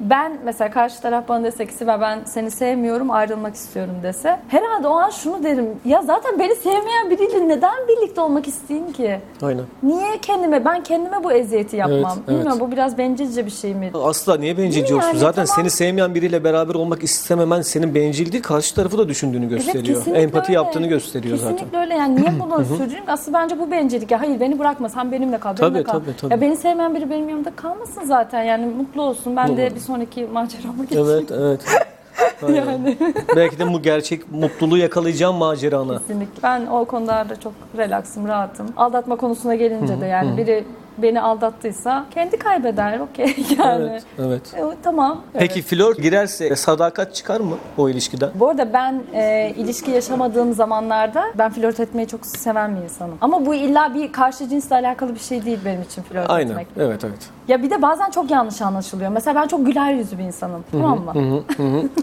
Ben 0.00 0.32
mesela 0.44 0.70
karşı 0.70 1.00
taraf 1.02 1.28
bana 1.28 1.44
dese 1.44 1.66
ki 1.66 1.72
Sibel 1.74 2.00
ben 2.00 2.18
seni 2.24 2.50
sevmiyorum 2.50 3.10
ayrılmak 3.10 3.54
istiyorum 3.54 3.94
dese 4.02 4.38
herhalde 4.48 4.88
o 4.88 4.94
an 4.94 5.10
şunu 5.10 5.44
derim 5.44 5.66
ya 5.84 6.02
zaten 6.02 6.38
beni 6.38 6.54
sevmeyen 6.54 7.10
biriyle 7.10 7.48
neden 7.48 7.74
birlikte 7.88 8.20
olmak 8.20 8.48
isteyeyim 8.48 8.92
ki? 8.92 9.20
Aynen. 9.42 9.64
Niye 9.82 10.18
kendime 10.22 10.64
ben 10.64 10.82
kendime 10.82 11.24
bu 11.24 11.32
eziyeti 11.32 11.76
yapmam? 11.76 11.98
Evet, 12.04 12.12
evet. 12.28 12.28
Bilmiyorum 12.28 12.60
bu 12.60 12.72
biraz 12.72 12.98
bencilce 12.98 13.46
bir 13.46 13.50
şey 13.50 13.74
mi? 13.74 13.90
Asla 14.04 14.36
niye 14.36 14.58
bencilce 14.58 14.94
Yani 14.94 15.04
olsun? 15.06 15.18
Zaten 15.18 15.44
tamam. 15.46 15.56
seni 15.60 15.70
sevmeyen 15.70 16.14
biriyle 16.14 16.44
beraber 16.44 16.74
olmak 16.74 17.02
istememen 17.02 17.62
senin 17.62 17.94
bencil 17.94 18.32
değil, 18.32 18.42
karşı 18.42 18.74
tarafı 18.74 18.98
da 18.98 19.08
düşündüğünü 19.08 19.48
gösteriyor. 19.48 19.84
kesinlikle 19.84 20.22
Empati 20.22 20.44
öyle. 20.46 20.52
yaptığını 20.52 20.86
gösteriyor 20.86 21.36
Kesinlikle 21.38 21.64
zaten. 21.64 21.80
öyle 21.80 21.94
yani 21.94 22.16
niye 22.16 22.32
bunu 22.40 22.64
sürdüreyim? 22.64 23.04
Aslında 23.08 23.38
bence 23.38 23.58
bu 23.58 23.70
bencillik. 23.70 24.10
Ya 24.10 24.20
hayır 24.20 24.40
beni 24.40 24.58
bırakma 24.58 24.88
sen 24.88 25.12
benimle 25.12 25.38
kal. 25.38 25.56
benimle 25.58 25.72
Tabii, 25.72 25.84
kal. 25.84 25.92
tabii, 25.92 26.16
tabii. 26.20 26.32
Ya 26.32 26.40
beni 26.40 26.56
sevmeyen 26.56 26.94
biri 26.94 27.10
benim 27.10 27.28
yanımda 27.28 27.50
kalmasın 27.56 28.04
zaten 28.04 28.42
yani 28.42 28.66
mutlu 28.66 29.02
olsun. 29.02 29.36
Ben 29.36 29.56
de 29.56 29.74
bir 29.74 29.80
sonraki 29.86 30.26
macerama 30.32 30.84
geçeyim. 30.84 31.06
Evet, 31.08 31.30
evet. 31.30 31.60
Aynen. 32.42 32.96
Belki 33.36 33.58
de 33.58 33.72
bu 33.72 33.82
gerçek 33.82 34.32
mutluluğu 34.32 34.78
yakalayacağım 34.78 35.36
macerana. 35.36 35.98
Kesinlikle. 35.98 36.42
Ben 36.42 36.66
o 36.66 36.84
konularda 36.84 37.40
çok 37.40 37.52
relaksım, 37.76 38.28
rahatım. 38.28 38.66
Aldatma 38.76 39.16
konusuna 39.16 39.54
gelince 39.54 40.00
de 40.00 40.06
yani 40.06 40.36
biri 40.36 40.64
beni 40.98 41.20
aldattıysa 41.20 42.04
kendi 42.14 42.38
kaybeder 42.38 42.98
okey 42.98 43.26
yani. 43.58 43.88
Evet, 43.90 44.02
evet. 44.18 44.54
E, 44.56 44.76
tamam. 44.82 45.20
Peki 45.32 45.54
Evet. 45.54 45.64
flört 45.68 45.98
girerse 46.02 46.56
sadakat 46.56 47.14
çıkar 47.14 47.40
mı 47.40 47.54
o 47.78 47.88
ilişkiden? 47.88 48.30
Bu 48.34 48.48
arada 48.48 48.72
ben 48.72 49.02
e, 49.14 49.52
ilişki 49.56 49.90
yaşamadığım 49.90 50.52
zamanlarda 50.52 51.24
ben 51.38 51.50
flört 51.52 51.80
etmeyi 51.80 52.08
çok 52.08 52.26
seven 52.26 52.76
bir 52.76 52.82
insanım. 52.82 53.18
Ama 53.20 53.46
bu 53.46 53.54
illa 53.54 53.94
bir 53.94 54.12
karşı 54.12 54.48
cinsle 54.48 54.76
alakalı 54.76 55.14
bir 55.14 55.20
şey 55.20 55.44
değil 55.44 55.58
benim 55.64 55.82
için 55.82 56.02
flört 56.02 56.30
Aynen. 56.30 56.50
etmek. 56.50 56.66
Evet, 56.78 57.04
evet. 57.04 57.18
Ya 57.48 57.62
bir 57.62 57.70
de 57.70 57.82
bazen 57.82 58.10
çok 58.10 58.30
yanlış 58.30 58.62
anlaşılıyor. 58.62 59.10
Mesela 59.10 59.42
ben 59.42 59.48
çok 59.48 59.66
güler 59.66 59.92
yüzlü 59.94 60.18
bir 60.18 60.22
insanım. 60.24 60.64
Tamam 60.72 60.98
mı? 61.04 61.42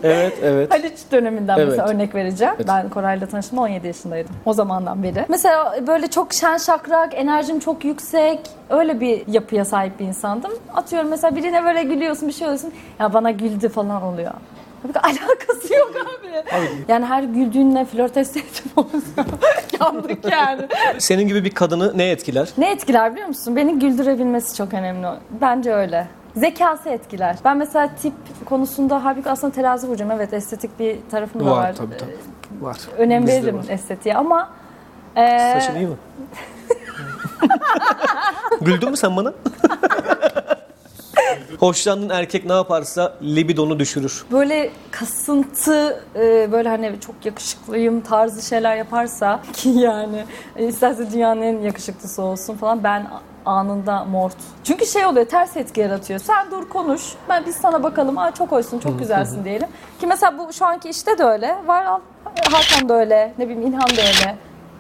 Evet, 0.04 0.34
evet. 0.44 0.74
Haliç 0.74 0.98
döneminden 1.12 1.58
Evet. 1.58 1.70
mesela 1.70 1.88
örnek 1.88 2.16
vereceğim. 2.16 2.54
Ben 2.68 2.90
Koray'la 2.90 3.28
tanıştım 3.28 3.58
17 3.60 3.88
yaşındaydım. 3.88 4.36
O 4.46 4.54
zamandan 4.54 5.04
beri. 5.04 5.26
Mesela 5.30 5.76
böyle 5.88 6.08
çok 6.08 6.34
şen 6.34 6.58
şakrak, 6.58 7.14
enerjim 7.14 7.60
çok 7.60 7.86
yüksek. 7.86 8.40
Öyle 8.70 8.83
bir 9.02 9.28
yapıya 9.28 9.66
sahip 9.66 10.00
bir 10.00 10.06
insandım. 10.06 10.52
Atıyorum 10.74 11.10
mesela 11.10 11.36
birine 11.36 11.64
böyle 11.64 11.84
gülüyorsun 11.84 12.28
bir 12.28 12.34
şey 12.34 12.48
oluyorsun. 12.48 12.74
Ya 13.00 13.14
bana 13.14 13.32
güldü 13.32 13.70
falan 13.70 14.02
oluyor. 14.02 14.32
Tabii 14.84 14.94
ki 14.94 15.00
alakası 15.04 15.74
yok 15.74 15.92
abi. 15.96 16.44
Yani 16.88 17.06
her 17.06 17.24
güldüğünle 17.24 17.86
flört 17.86 18.18
etseydim 18.18 18.72
olsa 18.76 19.26
yandık 19.82 20.32
yani. 20.32 20.62
Senin 20.98 21.28
gibi 21.28 21.44
bir 21.44 21.50
kadını 21.52 21.98
ne 21.98 22.10
etkiler? 22.10 22.50
Ne 22.58 22.72
etkiler 22.72 23.12
biliyor 23.14 23.28
musun? 23.28 23.56
Beni 23.56 23.80
güldürebilmesi 23.80 24.56
çok 24.58 24.74
önemli. 24.74 25.08
Bence 25.42 25.74
öyle. 25.74 26.08
Zekası 26.36 26.90
etkiler. 26.90 27.36
Ben 27.46 27.58
mesela 27.58 27.90
tip 28.02 28.14
konusunda 28.46 29.04
halbuki 29.06 29.30
aslında 29.30 29.54
terazi 29.54 29.88
burcuyum. 29.88 30.12
Evet 30.12 30.34
estetik 30.34 30.80
bir 30.80 30.98
tarafım 31.12 31.46
da 31.46 31.52
var. 31.52 31.58
Var 31.58 31.76
tabii 31.76 31.98
tabii. 31.98 32.12
Var. 32.62 32.78
Önem 32.98 33.22
Bizde 33.28 33.36
veririm 33.36 33.58
var. 33.58 33.66
estetiğe 33.70 34.16
ama 34.16 34.50
e, 35.16 35.54
Saçın 35.54 35.76
iyi 35.76 35.88
mi? 35.88 35.96
Güldün 38.62 38.90
mü 38.90 38.98
sen 38.98 39.18
bana? 39.18 39.34
Hoşlandığın 41.60 42.10
erkek 42.10 42.46
ne 42.46 42.54
yaparsa 42.54 43.14
libidonu 43.22 43.80
düşürür. 43.80 44.26
böyle 44.32 44.70
kasıntı 44.92 46.04
e, 46.16 46.52
böyle 46.52 46.70
hani 46.70 47.00
çok 47.00 47.26
yakışıklıyım 47.26 48.02
tarzı 48.02 48.42
şeyler 48.42 48.76
yaparsa 48.76 49.40
ki 49.54 49.70
yani 49.70 50.26
e, 50.56 50.68
isterse 50.68 51.12
dünyanın 51.12 51.42
en 51.42 51.60
yakışıklısı 51.60 52.22
olsun 52.22 52.56
falan 52.56 52.84
ben 52.84 53.08
anında 53.46 54.04
mort. 54.06 54.36
Çünkü 54.64 54.86
şey 54.86 55.06
oluyor 55.06 55.26
ters 55.26 55.58
etki 55.58 55.82
yaratıyor. 55.82 56.20
Sen 56.20 56.52
dur 56.52 56.70
konuş. 56.70 57.02
Ben 57.30 57.44
biz 57.46 57.56
sana 57.56 57.84
bakalım. 57.84 58.18
Aa 58.18 58.32
çok 58.34 58.52
hoşsun, 58.52 58.80
çok 58.80 59.00
güzelsin 59.00 59.46
diyelim. 59.46 59.68
Ki 60.00 60.08
mesela 60.08 60.38
bu 60.38 60.54
şu 60.54 60.66
anki 60.66 60.90
işte 60.90 61.18
de 61.18 61.24
öyle. 61.24 61.56
Var 61.66 61.86
Hakan 62.52 62.90
da 62.90 62.94
öyle. 63.00 63.34
Ne 63.38 63.50
bileyim 63.50 63.68
İlhan 63.68 63.90
da 63.90 64.02
öyle. 64.02 64.36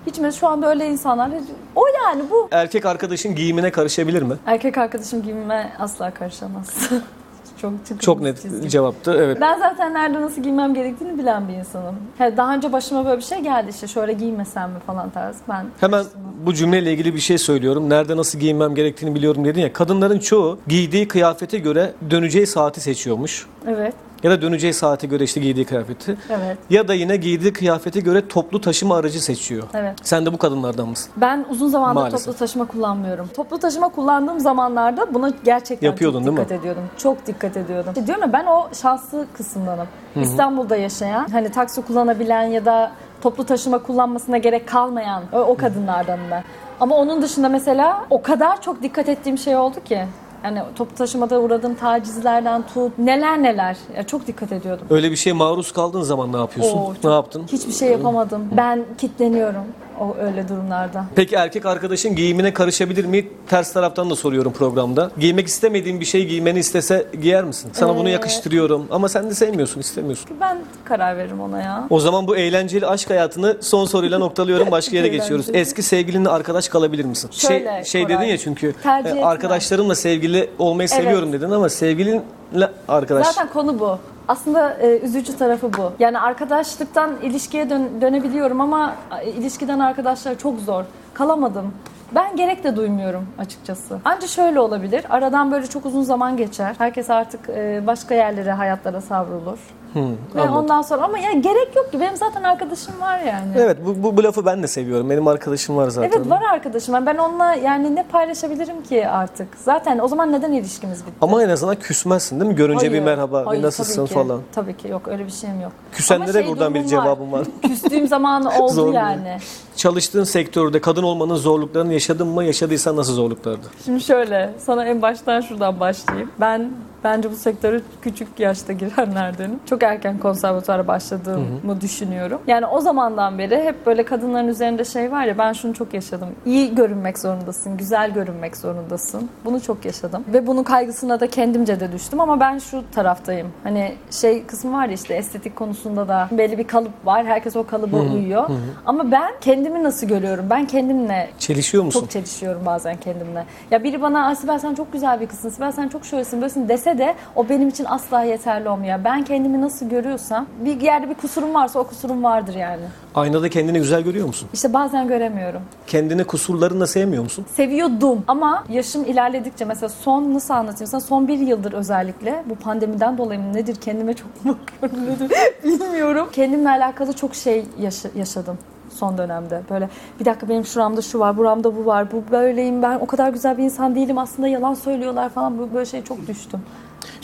Hiç 0.07 0.19
mi 0.19 0.33
şu 0.33 0.47
anda 0.47 0.69
öyle 0.69 0.87
insanlar. 0.87 1.31
O 1.75 1.83
yani 2.03 2.23
bu. 2.31 2.47
Erkek 2.51 2.85
arkadaşın 2.85 3.35
giyimine 3.35 3.71
karışabilir 3.71 4.21
mi? 4.21 4.35
Erkek 4.45 4.77
arkadaşım 4.77 5.23
giyinme 5.23 5.73
asla 5.79 6.11
karışamaz. 6.13 6.89
çok 7.61 7.73
çok, 7.89 8.01
Çok 8.01 8.21
net 8.21 8.41
çizgi. 8.41 8.69
cevaptı. 8.69 9.15
Evet. 9.17 9.37
Ben 9.41 9.59
zaten 9.59 9.93
nerede 9.93 10.21
nasıl 10.21 10.41
giymem 10.43 10.73
gerektiğini 10.73 11.17
bilen 11.17 11.47
bir 11.47 11.53
insanım. 11.53 11.95
He, 12.17 12.37
daha 12.37 12.55
önce 12.55 12.71
başıma 12.71 13.05
böyle 13.05 13.17
bir 13.17 13.23
şey 13.25 13.39
geldi 13.39 13.69
işte 13.69 13.87
şöyle 13.87 14.13
giymesem 14.13 14.71
mi 14.71 14.79
falan 14.87 15.09
tarzı. 15.09 15.39
Ben 15.49 15.65
Hemen 15.79 16.05
bu 16.45 16.53
cümleyle 16.53 16.91
ilgili 16.93 17.15
bir 17.15 17.19
şey 17.19 17.37
söylüyorum. 17.37 17.89
Nerede 17.89 18.17
nasıl 18.17 18.39
giyinmem 18.39 18.75
gerektiğini 18.75 19.15
biliyorum 19.15 19.45
dedin 19.45 19.61
ya. 19.61 19.73
Kadınların 19.73 20.19
çoğu 20.19 20.59
giydiği 20.67 21.07
kıyafete 21.07 21.57
göre 21.57 21.93
döneceği 22.09 22.47
saati 22.47 22.81
seçiyormuş. 22.81 23.47
evet, 23.67 23.93
Ya 24.23 24.31
da 24.31 24.41
döneceği 24.41 24.73
saate 24.73 25.07
göre 25.07 25.23
işte 25.23 25.39
giydiği 25.39 25.65
kıyafeti. 25.65 26.17
evet, 26.29 26.57
Ya 26.69 26.87
da 26.87 26.93
yine 26.93 27.15
giydiği 27.17 27.53
kıyafete 27.53 27.99
göre 27.99 28.27
toplu 28.27 28.61
taşıma 28.61 28.95
aracı 28.97 29.23
seçiyor. 29.23 29.63
evet. 29.73 29.95
Sen 30.03 30.25
de 30.25 30.33
bu 30.33 30.37
kadınlardan 30.37 30.87
mısın? 30.87 31.11
Ben 31.17 31.45
uzun 31.49 31.67
zamandır 31.69 32.01
Maalesef. 32.01 32.25
toplu 32.25 32.39
taşıma 32.39 32.65
kullanmıyorum. 32.65 33.27
Toplu 33.35 33.59
taşıma 33.59 33.89
kullandığım 33.89 34.39
zamanlarda 34.39 35.13
buna 35.13 35.31
gerçekten 35.43 35.87
Yapıyordun, 35.87 36.17
çok 36.19 36.25
değil 36.27 36.37
mi? 36.39 36.43
dikkat 36.45 36.59
ediyordum. 36.59 36.83
Çok 36.97 37.27
dikkat 37.27 37.57
ediyordum. 37.57 37.93
İşte 37.95 38.07
diyorum 38.07 38.23
ya 38.23 38.33
ben 38.33 38.45
o 38.45 38.67
şanslı 38.81 39.25
kısımdanım. 39.33 39.87
İstanbul'da 40.21 40.75
yaşayan, 40.75 41.27
hani 41.31 41.51
taksi 41.51 41.81
kullanabilen 41.81 42.43
ya 42.43 42.65
da 42.65 42.91
toplu 43.21 43.45
taşıma 43.45 43.77
kullanmasına 43.83 44.37
gerek 44.37 44.67
kalmayan 44.67 45.23
o, 45.33 45.37
o 45.39 45.57
kadınlardanım 45.57 46.23
ben. 46.31 46.43
Ama 46.79 46.95
onun 46.95 47.21
dışında 47.21 47.49
mesela 47.49 48.05
o 48.09 48.21
kadar 48.21 48.61
çok 48.61 48.83
dikkat 48.83 49.09
ettiğim 49.09 49.37
şey 49.37 49.55
oldu 49.55 49.83
ki. 49.85 50.05
Yani 50.43 50.59
toplu 50.75 50.95
taşımada 50.95 51.39
uğradığım 51.39 51.75
tacizlerden 51.75 52.63
tut 52.73 52.97
neler 52.97 53.43
neler. 53.43 53.77
Ya 53.97 54.03
çok 54.03 54.27
dikkat 54.27 54.51
ediyordum. 54.51 54.87
Öyle 54.89 55.11
bir 55.11 55.15
şeye 55.15 55.33
maruz 55.33 55.71
kaldığın 55.71 56.01
zaman 56.01 56.33
ne 56.33 56.37
yapıyorsun? 56.37 56.77
Oo, 56.77 56.93
çok- 56.93 57.03
ne 57.03 57.11
yaptın? 57.11 57.43
Hiçbir 57.51 57.71
şey 57.73 57.91
yapamadım. 57.91 58.47
Ben 58.57 58.85
kitleniyorum 58.97 59.63
o 59.99 60.15
öyle 60.21 60.47
durumlarda. 60.49 61.05
Peki 61.15 61.35
erkek 61.35 61.65
arkadaşın 61.65 62.15
giyimine 62.15 62.53
karışabilir 62.53 63.05
mi? 63.05 63.27
Ters 63.49 63.73
taraftan 63.73 64.09
da 64.09 64.15
soruyorum 64.15 64.53
programda. 64.53 65.11
Giymek 65.19 65.47
istemediğin 65.47 65.99
bir 65.99 66.05
şey 66.05 66.25
giymeni 66.27 66.59
istese 66.59 67.07
giyer 67.21 67.43
misin? 67.43 67.69
Sana 67.73 67.95
bunu 67.97 68.09
Ee, 68.09 68.11
yakıştırıyorum 68.11 68.87
ama 68.91 69.09
sen 69.09 69.29
de 69.29 69.33
sevmiyorsun, 69.33 69.79
istemiyorsun. 69.79 70.29
Ben 70.41 70.57
karar 70.85 71.17
veririm 71.17 71.41
ona 71.41 71.61
ya. 71.61 71.87
O 71.89 71.99
zaman 71.99 72.27
bu 72.27 72.35
eğlenceli 72.37 72.87
aşk 72.87 73.09
hayatını 73.09 73.57
son 73.61 73.85
soruyla 73.85 74.19
noktalıyorum. 74.19 74.71
Başka 74.71 74.95
yere 74.97 75.07
geçiyoruz. 75.17 75.45
Eğlenceli. 75.45 75.61
Eski 75.61 75.83
sevgilinle 75.83 76.29
arkadaş 76.29 76.69
kalabilir 76.69 77.05
misin? 77.05 77.29
Şöyle, 77.33 77.69
şey 77.73 77.83
şey 77.83 78.03
Koray. 78.03 78.17
dedin 78.17 78.27
ya 78.27 78.37
çünkü 78.37 78.73
Tercih 78.83 79.09
e, 79.09 79.13
etmem. 79.13 79.27
arkadaşlarımla 79.27 79.95
sevgili 79.95 80.49
olmayı 80.59 80.89
Evet. 80.93 81.03
seviyorum 81.03 81.33
dedin 81.33 81.51
ama 81.51 81.69
sevgilinle 81.69 82.69
arkadaş. 82.87 83.27
Zaten 83.27 83.49
konu 83.53 83.79
bu. 83.79 83.97
Aslında 84.27 84.73
e, 84.73 84.99
üzücü 84.99 85.37
tarafı 85.37 85.73
bu. 85.73 85.91
Yani 85.99 86.19
arkadaşlıktan 86.19 87.11
ilişkiye 87.21 87.69
dön- 87.69 88.01
dönebiliyorum 88.01 88.61
ama 88.61 88.95
ilişkiden 89.25 89.79
arkadaşlar 89.79 90.37
çok 90.37 90.59
zor. 90.59 90.83
Kalamadım. 91.13 91.73
Ben 92.15 92.35
gerek 92.35 92.63
de 92.63 92.75
duymuyorum 92.75 93.27
açıkçası. 93.37 93.99
Anca 94.05 94.27
şöyle 94.27 94.59
olabilir. 94.59 95.05
Aradan 95.09 95.51
böyle 95.51 95.67
çok 95.67 95.85
uzun 95.85 96.03
zaman 96.03 96.37
geçer. 96.37 96.75
Herkes 96.77 97.09
artık 97.09 97.49
e, 97.49 97.83
başka 97.87 98.15
yerlere, 98.15 98.51
hayatlara 98.51 99.01
savrulur. 99.01 99.59
Ve 99.95 100.41
anladım. 100.41 100.55
ondan 100.55 100.81
sonra 100.81 101.03
ama 101.03 101.19
ya 101.19 101.31
gerek 101.31 101.75
yok 101.75 101.91
ki. 101.91 101.99
Benim 101.99 102.15
zaten 102.15 102.43
arkadaşım 102.43 103.01
var 103.01 103.19
yani. 103.19 103.51
Evet 103.55 103.77
bu, 103.85 104.03
bu, 104.03 104.17
bu 104.17 104.23
lafı 104.23 104.45
ben 104.45 104.63
de 104.63 104.67
seviyorum. 104.67 105.09
Benim 105.09 105.27
arkadaşım 105.27 105.77
var 105.77 105.89
zaten. 105.89 106.11
Evet 106.17 106.29
var 106.29 106.41
arkadaşım. 106.41 107.05
Ben 107.05 107.17
onunla 107.17 107.53
yani 107.55 107.95
ne 107.95 108.03
paylaşabilirim 108.03 108.83
ki 108.83 109.07
artık? 109.07 109.47
Zaten 109.63 109.99
o 109.99 110.07
zaman 110.07 110.31
neden 110.31 110.51
ilişkimiz 110.51 111.01
bitti? 111.05 111.15
Ama 111.21 111.43
en 111.43 111.49
azından 111.49 111.75
küsmezsin 111.75 112.39
değil 112.39 112.51
mi? 112.51 112.55
Görünce 112.55 112.85
bir 112.85 112.91
Hayır. 112.91 113.03
merhaba, 113.03 113.43
Hayır, 113.45 113.61
bir 113.61 113.67
nasılsın 113.67 113.95
tabii 113.95 114.07
ki. 114.07 114.13
falan. 114.13 114.41
Tabii 114.55 114.77
ki 114.77 114.87
yok 114.87 115.07
öyle 115.07 115.25
bir 115.25 115.31
şeyim 115.31 115.61
yok. 115.61 115.71
Küsenlere 115.91 116.31
şey 116.31 116.47
buradan 116.47 116.73
bir 116.73 116.79
durumum 116.79 116.89
cevabım 116.89 117.31
var. 117.31 117.47
Küstüğüm 117.61 118.07
zaman 118.07 118.45
oldu 118.59 118.73
Zor 118.73 118.93
yani. 118.93 119.37
Çalıştığın 119.75 120.23
sektörde 120.23 120.81
kadın 120.81 121.03
olmanın 121.03 121.35
zorluklarını 121.35 121.93
yaşadın 122.03 122.27
mı? 122.27 122.43
Yaşadıysan 122.43 122.95
nasıl 122.95 123.13
zorluklardı? 123.13 123.67
Şimdi 123.85 124.01
şöyle 124.01 124.53
sana 124.59 124.85
en 124.85 125.01
baştan 125.01 125.41
şuradan 125.41 125.79
başlayayım. 125.79 126.31
Ben 126.39 126.71
bence 127.03 127.31
bu 127.31 127.35
sektöre 127.35 127.81
küçük 128.01 128.39
yaşta 128.39 128.73
girenlerdenim. 128.73 129.59
Çok 129.65 129.83
erken 129.83 130.17
konservatuara 130.19 130.87
başladığımı 130.87 131.81
düşünüyorum. 131.81 132.41
Yani 132.47 132.65
o 132.65 132.81
zamandan 132.81 133.37
beri 133.37 133.63
hep 133.63 133.85
böyle 133.85 134.05
kadınların 134.05 134.47
üzerinde 134.47 134.85
şey 134.85 135.11
var 135.11 135.25
ya 135.25 135.37
ben 135.37 135.53
şunu 135.53 135.73
çok 135.73 135.93
yaşadım. 135.93 136.29
İyi 136.45 136.75
görünmek 136.75 137.19
zorundasın, 137.19 137.77
güzel 137.77 138.11
görünmek 138.11 138.57
zorundasın. 138.57 139.29
Bunu 139.45 139.61
çok 139.61 139.85
yaşadım. 139.85 140.23
Ve 140.33 140.47
bunun 140.47 140.63
kaygısına 140.63 141.19
da 141.19 141.27
kendimce 141.29 141.79
de 141.79 141.91
düştüm 141.91 142.19
ama 142.19 142.39
ben 142.39 142.57
şu 142.57 142.83
taraftayım. 142.95 143.47
Hani 143.63 143.95
şey 144.11 144.45
kısmı 144.45 144.73
var 144.73 144.85
ya 144.87 144.93
işte 144.93 145.13
estetik 145.13 145.55
konusunda 145.55 146.07
da 146.07 146.27
belli 146.31 146.57
bir 146.57 146.67
kalıp 146.67 146.91
var. 147.05 147.25
Herkes 147.25 147.55
o 147.55 147.65
kalıba 147.67 147.97
uyuyor. 147.97 148.49
Ama 148.85 149.11
ben 149.11 149.31
kendimi 149.41 149.83
nasıl 149.83 150.07
görüyorum? 150.07 150.45
Ben 150.49 150.65
kendimle 150.65 151.29
Çelişiyor 151.39 151.83
musun? 151.83 151.99
çok 151.99 152.09
çelişiyorum 152.11 152.61
bazen 152.65 152.95
kendimle. 152.97 153.45
Ya 153.71 153.83
biri 153.83 154.01
bana 154.01 154.25
"Ay 154.25 154.35
Sibel 154.35 154.59
sen 154.59 154.75
çok 154.75 154.93
güzel 154.93 155.21
bir 155.21 155.27
kızsın, 155.27 155.49
Sibel 155.49 155.71
sen 155.71 155.87
çok 155.89 156.05
şöylesin, 156.05 156.41
böylesin 156.41 156.67
dese 156.69 156.92
de 156.97 157.15
o 157.35 157.49
benim 157.49 157.67
için 157.69 157.85
asla 157.85 158.23
yeterli 158.23 158.69
olmuyor. 158.69 158.99
Ben 159.03 159.23
kendimi 159.23 159.61
nasıl 159.61 159.89
görüyorsam 159.89 160.45
bir 160.65 160.81
yerde 160.81 161.09
bir 161.09 161.13
kusurum 161.15 161.53
varsa 161.53 161.79
o 161.79 161.83
kusurum 161.87 162.23
vardır 162.23 162.55
yani. 162.55 162.81
Aynada 163.15 163.49
kendini 163.49 163.77
güzel 163.79 164.01
görüyor 164.01 164.27
musun? 164.27 164.49
İşte 164.53 164.73
bazen 164.73 165.07
göremiyorum. 165.07 165.61
Kendini 165.87 166.23
kusurlarınla 166.23 166.87
sevmiyor 166.87 167.23
musun? 167.23 167.45
Seviyordum 167.55 168.23
ama 168.27 168.63
yaşım 168.69 169.05
ilerledikçe 169.05 169.65
mesela 169.65 169.89
son 169.89 170.33
nasıl 170.33 170.53
anlatayım 170.53 170.87
sana 170.91 171.01
son 171.01 171.27
bir 171.27 171.39
yıldır 171.39 171.73
özellikle 171.73 172.43
bu 172.49 172.55
pandemiden 172.55 173.17
dolayı 173.17 173.39
mı 173.39 173.53
nedir 173.53 173.75
kendime 173.75 174.13
çok 174.13 174.29
bakıyorum 174.45 175.05
nedir 175.13 175.31
bilmiyorum. 175.63 176.29
Kendimle 176.31 176.69
alakalı 176.69 177.13
çok 177.13 177.35
şey 177.35 177.65
yaşa- 177.79 178.09
yaşadım 178.15 178.57
son 178.89 179.17
dönemde. 179.17 179.61
Böyle 179.69 179.89
bir 180.19 180.25
dakika 180.25 180.49
benim 180.49 180.65
şuramda 180.65 181.01
şu 181.01 181.19
var, 181.19 181.37
buramda 181.37 181.75
bu 181.77 181.85
var, 181.85 182.11
bu 182.11 182.23
böyleyim 182.31 182.81
ben 182.81 182.95
o 182.99 183.05
kadar 183.05 183.29
güzel 183.29 183.57
bir 183.57 183.63
insan 183.63 183.95
değilim 183.95 184.17
aslında 184.17 184.47
yalan 184.47 184.73
söylüyorlar 184.73 185.29
falan 185.29 185.57
Bu- 185.57 185.73
böyle 185.73 185.85
şey 185.85 186.03
çok 186.03 186.27
düştüm. 186.27 186.59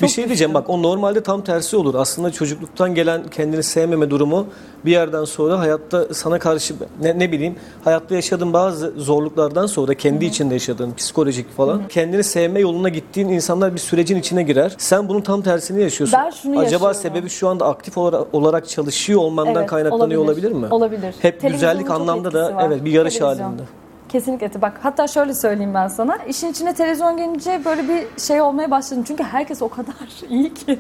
Bir 0.01 0.07
şey 0.07 0.25
diyeceğim 0.27 0.51
düştüm. 0.51 0.53
bak 0.53 0.69
o 0.69 0.83
normalde 0.83 1.23
tam 1.23 1.43
tersi 1.43 1.77
olur. 1.77 1.95
Aslında 1.95 2.31
çocukluktan 2.31 2.95
gelen 2.95 3.23
kendini 3.31 3.63
sevmeme 3.63 4.09
durumu 4.09 4.47
bir 4.85 4.91
yerden 4.91 5.25
sonra 5.25 5.59
hayatta 5.59 6.13
sana 6.13 6.39
karşı 6.39 6.73
ne, 7.01 7.19
ne 7.19 7.31
bileyim 7.31 7.55
hayatta 7.83 8.15
yaşadığın 8.15 8.53
bazı 8.53 8.93
zorluklardan 8.97 9.65
sonra 9.65 9.93
kendi 9.93 10.25
içinde 10.25 10.53
yaşadığın 10.53 10.93
psikolojik 10.93 11.57
falan 11.57 11.87
kendini 11.87 12.23
sevme 12.23 12.59
yoluna 12.59 12.89
gittiğin 12.89 13.29
insanlar 13.29 13.73
bir 13.73 13.79
sürecin 13.79 14.15
içine 14.15 14.43
girer. 14.43 14.75
Sen 14.77 15.09
bunun 15.09 15.21
tam 15.21 15.41
tersini 15.41 15.81
yaşıyorsun. 15.81 16.19
Ben 16.25 16.29
şunu 16.29 16.59
Acaba 16.59 16.87
yaşıyorum. 16.87 16.95
sebebi 17.15 17.29
şu 17.29 17.47
anda 17.47 17.65
aktif 17.65 17.97
olarak, 17.97 18.27
olarak 18.33 18.69
çalışıyor 18.69 19.19
olmandan 19.19 19.55
Evet, 19.55 19.69
kaynaklanıyor 19.69 20.21
olabilir, 20.23 20.51
mi? 20.51 20.67
Olabilir. 20.71 21.15
Hep 21.21 21.41
güzellik 21.41 21.89
anlamda 21.91 22.33
da 22.33 22.55
var. 22.55 22.63
evet 22.67 22.85
bir 22.85 22.91
yarış 22.91 23.15
Televizyon. 23.15 23.45
halinde. 23.47 23.61
Kesinlikle. 24.09 24.61
Bak 24.61 24.79
hatta 24.83 25.07
şöyle 25.07 25.33
söyleyeyim 25.33 25.73
ben 25.73 25.87
sana. 25.87 26.17
İşin 26.17 26.51
içine 26.51 26.73
televizyon 26.73 27.17
gelince 27.17 27.61
böyle 27.65 27.87
bir 27.87 28.21
şey 28.21 28.41
olmaya 28.41 28.71
başladım. 28.71 29.03
Çünkü 29.07 29.23
herkes 29.23 29.61
o 29.61 29.69
kadar 29.69 29.93
iyi 30.29 30.53
ki. 30.53 30.79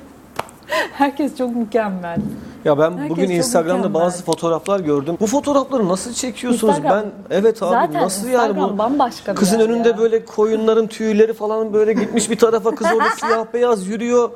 Herkes 0.93 1.37
çok 1.37 1.55
mükemmel. 1.55 2.17
Ya 2.65 2.77
ben 2.77 2.91
Herkes 2.91 3.09
bugün 3.09 3.29
Instagram'da 3.29 3.77
mükemmel. 3.87 4.01
bazı 4.01 4.23
fotoğraflar 4.23 4.79
gördüm. 4.79 5.17
Bu 5.19 5.27
fotoğrafları 5.27 5.87
nasıl 5.89 6.13
çekiyorsunuz? 6.13 6.77
Instagram. 6.77 7.03
Ben 7.03 7.11
evet 7.37 7.63
abi 7.63 7.69
Zaten 7.69 8.01
nasıl 8.01 8.27
yani 8.27 8.33
Instagram 8.49 8.73
bu? 8.73 8.77
bambaşka 8.77 9.31
bir 9.31 9.37
Kızın 9.37 9.59
yer 9.59 9.65
önünde 9.69 9.87
ya. 9.89 9.97
böyle 9.97 10.25
koyunların 10.25 10.87
tüyleri 10.87 11.33
falan 11.33 11.73
böyle 11.73 11.93
gitmiş 11.93 12.29
bir 12.29 12.37
tarafa 12.37 12.75
kız 12.75 12.87
orada 12.95 13.09
siyah 13.19 13.45
beyaz 13.53 13.87
yürüyor. 13.87 14.29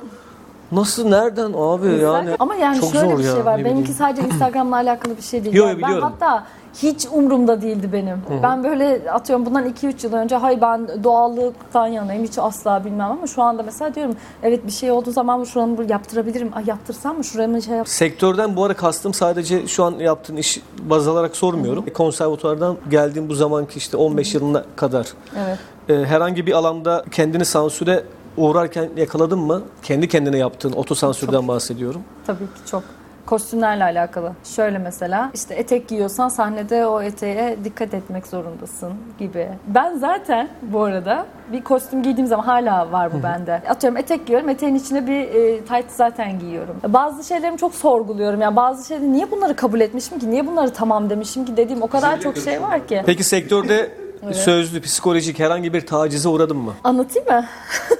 Nasıl 0.71 1.07
nereden 1.09 1.53
abi 1.57 1.87
yani? 1.87 2.29
Ama 2.39 2.55
yani 2.55 2.79
çok 2.79 2.91
şöyle 2.93 3.09
zor 3.11 3.19
bir 3.19 3.23
ya, 3.23 3.31
şey 3.35 3.45
var. 3.45 3.57
ne 3.59 3.65
Benimki 3.65 3.81
bileyim. 3.81 3.97
sadece 3.97 4.21
Instagram'la 4.27 4.75
alakalı 4.75 5.17
bir 5.17 5.21
şey 5.21 5.43
değil. 5.43 5.55
Yo, 5.55 5.67
Yani 5.67 5.81
ben 5.81 5.89
biliyorum. 5.89 6.11
hatta 6.19 6.43
hiç 6.73 7.05
umurumda 7.13 7.61
değildi 7.61 7.89
benim. 7.93 8.21
Ben 8.43 8.63
böyle 8.63 9.11
atıyorum 9.11 9.45
bundan 9.45 9.65
2-3 9.69 10.05
yıl 10.05 10.13
önce 10.13 10.35
hay 10.35 10.61
ben 10.61 11.03
doğallıktan 11.03 11.87
yanayım 11.87 12.23
hiç 12.23 12.37
asla 12.37 12.85
bilmem 12.85 13.11
ama 13.11 13.27
şu 13.27 13.41
anda 13.41 13.63
mesela 13.63 13.95
diyorum 13.95 14.15
evet 14.43 14.65
bir 14.67 14.71
şey 14.71 14.91
olduğu 14.91 15.11
zaman 15.11 15.39
bu 15.41 15.45
şuramı 15.45 15.91
yaptırabilirim. 15.91 16.49
Ay 16.55 16.63
yaptırsam 16.67 17.17
mı 17.17 17.23
şuramı 17.23 17.61
şey 17.61 17.75
yap. 17.75 17.89
Sektörden 17.89 18.55
bu 18.55 18.63
ara 18.63 18.73
kastım 18.73 19.13
sadece 19.13 19.67
şu 19.67 19.83
an 19.83 19.91
yaptığın 19.91 20.37
iş 20.37 20.61
baz 20.79 21.07
alarak 21.07 21.35
sormuyorum. 21.35 21.85
Konservatuvardan 21.93 22.77
geldiğim 22.89 23.29
bu 23.29 23.35
zamanki 23.35 23.77
işte 23.77 23.97
15 23.97 24.35
yılına 24.35 24.63
kadar 24.75 25.07
Evet. 25.45 25.59
e, 25.89 26.05
herhangi 26.05 26.45
bir 26.47 26.51
alanda 26.51 27.05
kendini 27.11 27.45
sansüre 27.45 28.03
uğrarken 28.37 28.89
yakaladın 28.97 29.39
mı? 29.39 29.61
Kendi 29.83 30.07
kendine 30.07 30.37
yaptığın 30.37 30.71
otosansürden 30.73 31.47
bahsediyorum. 31.47 32.01
Tabii 32.27 32.45
ki 32.45 32.71
çok. 32.71 32.83
Kostümlerle 33.25 33.83
alakalı. 33.83 34.31
Şöyle 34.43 34.77
mesela 34.77 35.31
işte 35.33 35.55
etek 35.55 35.87
giyiyorsan 35.87 36.29
sahnede 36.29 36.85
o 36.85 37.01
eteğe 37.01 37.57
dikkat 37.63 37.93
etmek 37.93 38.27
zorundasın 38.27 38.93
gibi. 39.19 39.49
Ben 39.67 39.97
zaten 39.97 40.49
bu 40.61 40.83
arada 40.83 41.25
bir 41.51 41.63
kostüm 41.63 42.03
giydiğim 42.03 42.27
zaman 42.27 42.43
hala 42.43 42.91
var 42.91 43.13
bu 43.13 43.23
bende. 43.23 43.61
Atıyorum 43.69 43.97
etek 43.97 44.25
giyiyorum. 44.25 44.49
Eteğin 44.49 44.75
içine 44.75 45.07
bir 45.07 45.21
e, 45.21 45.61
tight 45.61 45.91
zaten 45.91 46.39
giyiyorum. 46.39 46.75
Bazı 46.87 47.23
şeylerimi 47.23 47.57
çok 47.57 47.75
sorguluyorum. 47.75 48.41
Yani 48.41 48.55
bazı 48.55 48.87
şeyleri 48.87 49.13
niye 49.13 49.31
bunları 49.31 49.55
kabul 49.55 49.79
etmişim 49.79 50.19
ki? 50.19 50.31
Niye 50.31 50.47
bunları 50.47 50.73
tamam 50.73 51.09
demişim 51.09 51.45
ki 51.45 51.57
dediğim 51.57 51.81
o 51.81 51.87
kadar 51.87 52.21
çok 52.21 52.37
şey 52.37 52.61
var 52.61 52.87
ki. 52.87 53.03
Peki 53.05 53.23
sektörde 53.23 53.91
sözlü, 54.31 54.81
psikolojik 54.81 55.39
herhangi 55.39 55.73
bir 55.73 55.85
tacize 55.85 56.29
uğradın 56.29 56.57
mı? 56.57 56.73
Anlatayım 56.83 57.27
mı? 57.29 57.45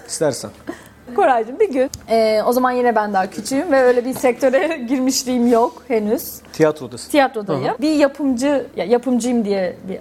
İstersen. 0.08 0.52
Koraycığım 1.16 1.60
bir 1.60 1.74
gün. 1.74 1.90
e, 2.10 2.42
o 2.46 2.52
zaman 2.52 2.72
yine 2.72 2.96
ben 2.96 3.14
daha 3.14 3.28
küçüğüm 3.30 3.72
ve 3.72 3.82
öyle 3.82 4.06
bir 4.06 4.14
sektöre 4.14 4.78
girmişliğim 4.90 5.48
yok 5.52 5.84
henüz. 5.88 6.40
Tiyatrodasın. 6.54 7.12
tiyatrodayım. 7.12 7.76
Bir 7.82 7.96
yapımcı, 7.96 8.66
ya 8.76 8.86
yapımcıyım 8.86 9.46
diye 9.46 9.76
bir 9.90 10.00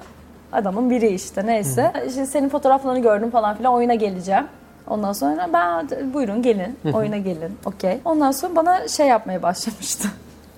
adamın 0.52 0.90
biri 0.90 1.08
işte 1.08 1.46
neyse. 1.46 1.92
İşte 2.08 2.26
senin 2.26 2.48
fotoğraflarını 2.48 3.02
gördüm 3.02 3.30
falan 3.30 3.56
filan 3.56 3.74
oyuna 3.74 3.94
geleceğim. 3.94 4.44
Ondan 4.88 5.12
sonra 5.12 5.48
ben 5.52 5.88
buyurun 6.14 6.42
gelin 6.42 6.78
oyuna 6.94 7.16
gelin 7.16 7.58
okey. 7.64 7.98
Ondan 8.04 8.30
sonra 8.30 8.56
bana 8.56 8.88
şey 8.88 9.06
yapmaya 9.08 9.42
başlamıştı. 9.42 10.08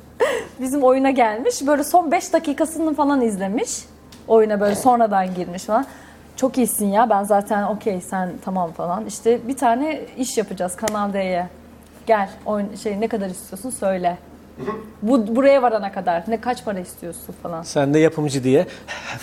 Bizim 0.60 0.82
oyuna 0.82 1.10
gelmiş 1.10 1.66
böyle 1.66 1.84
son 1.84 2.10
5 2.12 2.32
dakikasını 2.32 2.94
falan 2.94 3.20
izlemiş. 3.20 3.84
Oyuna 4.28 4.60
böyle 4.60 4.74
sonradan 4.74 5.34
girmiş 5.34 5.62
falan. 5.64 5.86
Çok 6.36 6.58
iyisin 6.58 6.86
ya 6.86 7.10
ben 7.10 7.22
zaten 7.24 7.62
okey 7.62 8.00
sen 8.00 8.32
tamam 8.44 8.72
falan. 8.72 9.06
İşte 9.06 9.48
bir 9.48 9.56
tane 9.56 10.00
iş 10.16 10.38
yapacağız 10.38 10.76
Kanal 10.76 11.12
D'ye. 11.12 11.48
Gel 12.06 12.28
oyun, 12.46 12.74
şey 12.82 13.00
ne 13.00 13.08
kadar 13.08 13.26
istiyorsun 13.26 13.70
söyle. 13.70 14.18
Bu 15.02 15.36
buraya 15.36 15.62
varana 15.62 15.92
kadar 15.92 16.22
ne 16.28 16.40
kaç 16.40 16.64
para 16.64 16.80
istiyorsun 16.80 17.34
falan. 17.42 17.62
Sen 17.62 17.94
de 17.94 17.98
yapımcı 17.98 18.44
diye 18.44 18.66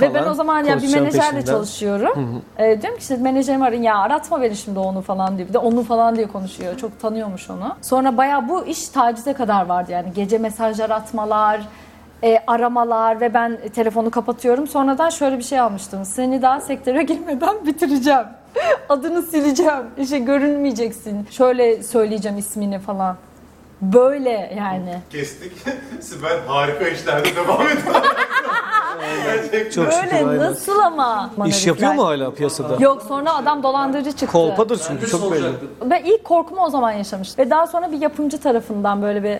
Ve 0.01 0.13
ben 0.13 0.13
falan 0.13 0.31
o 0.31 0.33
zaman 0.33 0.63
ya 0.63 0.75
bir 0.77 0.81
kostüm 0.81 0.99
menajerle 1.01 1.31
peşinden. 1.31 1.53
çalışıyorum. 1.53 2.43
Ee, 2.57 2.81
diyorum 2.81 2.97
ki 2.99 3.01
işte 3.01 3.17
menajerim 3.17 3.61
arayın 3.61 3.83
ya 3.83 3.97
aratma 3.97 4.41
beni 4.41 4.55
şimdi 4.55 4.79
onu 4.79 5.01
falan 5.01 5.37
diyor. 5.37 5.49
Bir 5.49 5.53
de 5.53 5.57
onu 5.57 5.83
falan 5.83 6.15
diye 6.15 6.27
konuşuyor. 6.27 6.77
Çok 6.77 6.99
tanıyormuş 7.01 7.49
onu. 7.49 7.75
Sonra 7.81 8.17
bayağı 8.17 8.49
bu 8.49 8.65
iş 8.65 8.89
tacize 8.89 9.33
kadar 9.33 9.65
vardı 9.65 9.91
yani. 9.91 10.13
Gece 10.15 10.37
mesajlar 10.37 10.89
atmalar, 10.89 11.61
e, 12.23 12.43
aramalar 12.47 13.21
ve 13.21 13.33
ben 13.33 13.57
telefonu 13.75 14.11
kapatıyorum. 14.11 14.67
Sonradan 14.67 15.09
şöyle 15.09 15.37
bir 15.37 15.43
şey 15.43 15.59
almıştım. 15.59 16.05
Seni 16.05 16.41
daha 16.41 16.61
sektöre 16.61 17.03
girmeden 17.11 17.65
bitireceğim. 17.65 18.25
Adını 18.89 19.21
sileceğim. 19.21 19.83
İşte 19.97 20.19
görünmeyeceksin. 20.19 21.27
Şöyle 21.31 21.83
söyleyeceğim 21.83 22.37
ismini 22.37 22.79
falan. 22.79 23.17
Böyle 23.81 24.53
yani. 24.57 24.99
Kestik. 25.09 25.51
Sibel 26.01 26.39
harika 26.47 26.87
işlerde 26.87 27.35
devam 27.35 27.61
ediyor. 27.61 27.95
Gerçekten. 29.25 29.83
Çok 29.83 29.93
şükür 29.93 30.05
Böyle 30.11 30.15
aynen. 30.29 30.37
nasıl 30.37 30.79
ama? 30.79 31.29
İş 31.45 31.67
yapıyor 31.67 31.93
mu 31.93 32.05
hala 32.05 32.33
piyasada? 32.33 32.83
Yok 32.83 33.01
sonra 33.07 33.35
adam 33.35 33.63
dolandırıcı 33.63 34.11
çıktı. 34.11 34.27
Kolpadır 34.27 34.81
çünkü 34.87 35.07
çok 35.07 35.31
belli. 35.31 35.51
Ben 35.85 36.03
ilk 36.03 36.23
korkumu 36.23 36.61
o 36.61 36.69
zaman 36.69 36.91
yaşamıştım. 36.91 37.45
Ve 37.45 37.49
daha 37.49 37.67
sonra 37.67 37.91
bir 37.91 38.01
yapımcı 38.01 38.37
tarafından 38.37 39.01
böyle 39.01 39.23
bir 39.23 39.39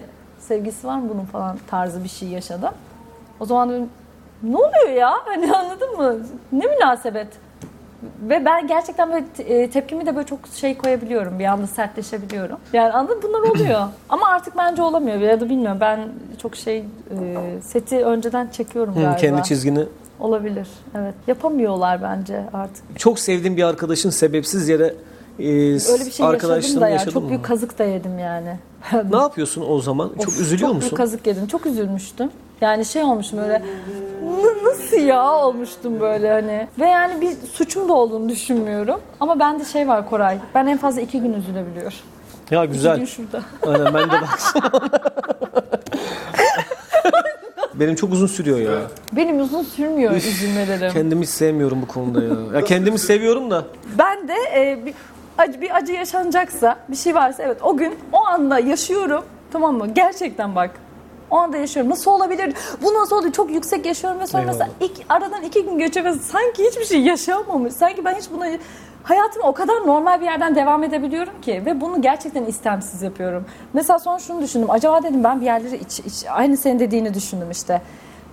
sevgisi 0.51 0.87
var 0.87 0.97
mı 0.99 1.09
bunun 1.13 1.25
falan 1.25 1.57
tarzı 1.67 2.03
bir 2.03 2.09
şey 2.09 2.27
yaşadım. 2.27 2.69
O 3.39 3.45
zaman 3.45 3.69
dedim 3.69 3.89
ne 4.43 4.57
oluyor 4.57 4.89
ya? 4.97 5.11
Hani 5.25 5.55
anladın 5.55 5.97
mı? 5.97 6.15
Ne 6.51 6.65
münasebet? 6.65 7.27
Ve 8.21 8.45
ben 8.45 8.67
gerçekten 8.67 9.11
böyle 9.13 9.25
te- 9.37 9.43
e, 9.43 9.69
tepkimi 9.69 10.05
de 10.05 10.15
böyle 10.15 10.27
çok 10.27 10.39
şey 10.53 10.77
koyabiliyorum. 10.77 11.39
Bir 11.39 11.45
anda 11.45 11.67
sertleşebiliyorum. 11.67 12.57
Yani 12.73 12.91
anladın? 12.93 13.19
Bunlar 13.23 13.39
oluyor. 13.39 13.81
Ama 14.09 14.27
artık 14.27 14.57
bence 14.57 14.81
olamıyor. 14.81 15.17
Ya 15.17 15.39
da 15.41 15.49
bilmiyorum. 15.49 15.77
Ben 15.81 15.99
çok 16.41 16.55
şey 16.55 16.77
e, 16.77 16.85
seti 17.61 18.05
önceden 18.05 18.47
çekiyorum 18.47 18.95
Hı, 18.95 18.99
galiba. 19.01 19.15
kendi 19.15 19.43
çizgini. 19.43 19.85
Olabilir. 20.19 20.67
Evet. 20.95 21.13
Yapamıyorlar 21.27 22.01
bence 22.03 22.43
artık. 22.53 22.99
Çok 22.99 23.19
sevdiğim 23.19 23.57
bir 23.57 23.63
arkadaşın 23.63 24.09
sebepsiz 24.09 24.69
yere 24.69 24.93
e, 25.39 25.43
Öyle 25.43 26.05
bir 26.05 26.11
şey 26.11 26.25
yaşadım 26.25 26.81
da 26.81 26.87
ya. 26.87 26.93
yaşadın 26.93 27.11
Çok 27.11 27.23
mı? 27.23 27.29
büyük 27.29 27.45
kazık 27.45 27.79
da 27.79 27.83
yedim 27.83 28.19
yani. 28.19 28.57
Ne 29.11 29.17
yapıyorsun 29.17 29.65
o 29.69 29.79
zaman? 29.81 30.09
çok 30.09 30.27
Of, 30.27 30.39
üzülüyor 30.39 30.67
çok 30.67 30.75
musun? 30.75 30.81
büyük 30.89 30.97
kazık 30.97 31.27
yedim. 31.27 31.47
Çok 31.47 31.65
üzülmüştüm. 31.65 32.29
Yani 32.61 32.85
şey 32.85 33.03
olmuşum 33.03 33.39
böyle 33.39 33.59
"N- 34.23 34.63
nasıl 34.69 34.97
ya 34.97 35.31
olmuştum 35.31 35.99
böyle 35.99 36.31
hani. 36.31 36.67
Ve 36.79 36.85
yani 36.87 37.21
bir 37.21 37.31
suçum 37.53 37.89
da 37.89 37.93
olduğunu 37.93 38.29
düşünmüyorum. 38.29 38.99
Ama 39.19 39.39
bende 39.39 39.65
şey 39.65 39.87
var 39.87 40.09
Koray. 40.09 40.37
Ben 40.55 40.67
en 40.67 40.77
fazla 40.77 41.01
iki 41.01 41.19
gün 41.21 41.33
üzülebiliyorum. 41.33 41.97
Ya 42.51 42.63
İki 42.63 42.73
güzel. 42.73 42.97
gün 42.97 43.05
şurada. 43.05 43.41
Aynen 43.67 43.93
ben 43.93 44.07
de 44.11 44.21
baksana. 44.21 44.71
Benim 47.73 47.95
çok 47.95 48.13
uzun 48.13 48.27
sürüyor 48.27 48.59
ya. 48.59 48.79
Benim 49.13 49.39
uzun 49.39 49.63
sürmüyor 49.63 50.11
üzülmelerim. 50.11 50.93
Kendimi 50.93 51.21
hiç 51.21 51.29
sevmiyorum 51.29 51.81
bu 51.81 51.87
konuda 51.87 52.23
ya. 52.23 52.29
Ya 52.59 52.63
kendimi 52.63 52.99
seviyorum 52.99 53.51
da. 53.51 53.65
Ben 53.97 54.27
de 54.27 54.33
e, 54.55 54.85
bir, 54.85 54.93
acı, 55.41 55.61
bir 55.61 55.75
acı 55.75 55.93
yaşanacaksa, 55.93 56.75
bir 56.89 56.95
şey 56.95 57.15
varsa 57.15 57.43
evet 57.43 57.57
o 57.63 57.77
gün 57.77 57.95
o 58.13 58.25
anda 58.25 58.59
yaşıyorum. 58.59 59.23
Tamam 59.51 59.75
mı? 59.77 59.87
Gerçekten 59.87 60.55
bak. 60.55 60.71
O 61.31 61.37
anda 61.37 61.57
yaşıyorum. 61.57 61.91
Nasıl 61.91 62.11
olabilir? 62.11 62.53
Bu 62.83 62.93
nasıl 62.93 63.15
oldu? 63.15 63.31
Çok 63.31 63.51
yüksek 63.51 63.85
yaşıyorum 63.85 64.19
ve 64.19 64.27
sonra 64.27 64.43
mesela 64.43 64.69
ilk, 64.79 64.91
aradan 65.09 65.43
iki 65.43 65.63
gün 65.65 65.77
geçiyor 65.77 66.05
ve 66.05 66.13
sanki 66.13 66.65
hiçbir 66.65 66.85
şey 66.85 67.01
yaşamamış. 67.01 67.73
Sanki 67.73 68.05
ben 68.05 68.15
hiç 68.15 68.31
buna 68.31 68.47
hayatıma 69.03 69.47
o 69.47 69.53
kadar 69.53 69.75
normal 69.87 70.21
bir 70.21 70.25
yerden 70.25 70.55
devam 70.55 70.83
edebiliyorum 70.83 71.41
ki 71.41 71.63
ve 71.65 71.81
bunu 71.81 72.01
gerçekten 72.01 72.45
istemsiz 72.45 73.01
yapıyorum. 73.01 73.45
Mesela 73.73 73.99
sonra 73.99 74.19
şunu 74.19 74.41
düşündüm. 74.41 74.69
Acaba 74.69 75.03
dedim 75.03 75.23
ben 75.23 75.41
bir 75.41 75.45
yerleri 75.45 75.75
iç, 75.75 75.99
iç- 75.99 76.25
aynı 76.29 76.57
senin 76.57 76.79
dediğini 76.79 77.13
düşündüm 77.13 77.51
işte. 77.51 77.81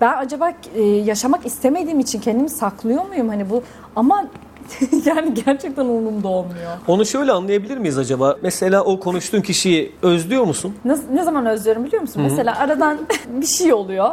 Ben 0.00 0.16
acaba 0.16 0.52
e, 0.74 0.82
yaşamak 0.82 1.46
istemediğim 1.46 2.00
için 2.00 2.20
kendimi 2.20 2.48
saklıyor 2.50 3.06
muyum 3.06 3.28
hani 3.28 3.50
bu 3.50 3.62
ama 3.96 4.24
yani 5.04 5.34
gerçekten 5.34 5.84
umurumda 5.84 6.28
olmuyor. 6.28 6.70
Onu 6.88 7.06
şöyle 7.06 7.32
anlayabilir 7.32 7.78
miyiz 7.78 7.98
acaba? 7.98 8.36
Mesela 8.42 8.84
o 8.84 9.00
konuştuğun 9.00 9.40
kişiyi 9.40 9.92
özlüyor 10.02 10.44
musun? 10.44 10.74
Ne, 10.84 10.96
ne 11.12 11.22
zaman 11.24 11.46
özlüyorum 11.46 11.84
biliyor 11.84 12.02
musun? 12.02 12.22
Mesela 12.22 12.58
aradan 12.58 12.98
bir 13.28 13.46
şey 13.46 13.72
oluyor. 13.72 14.10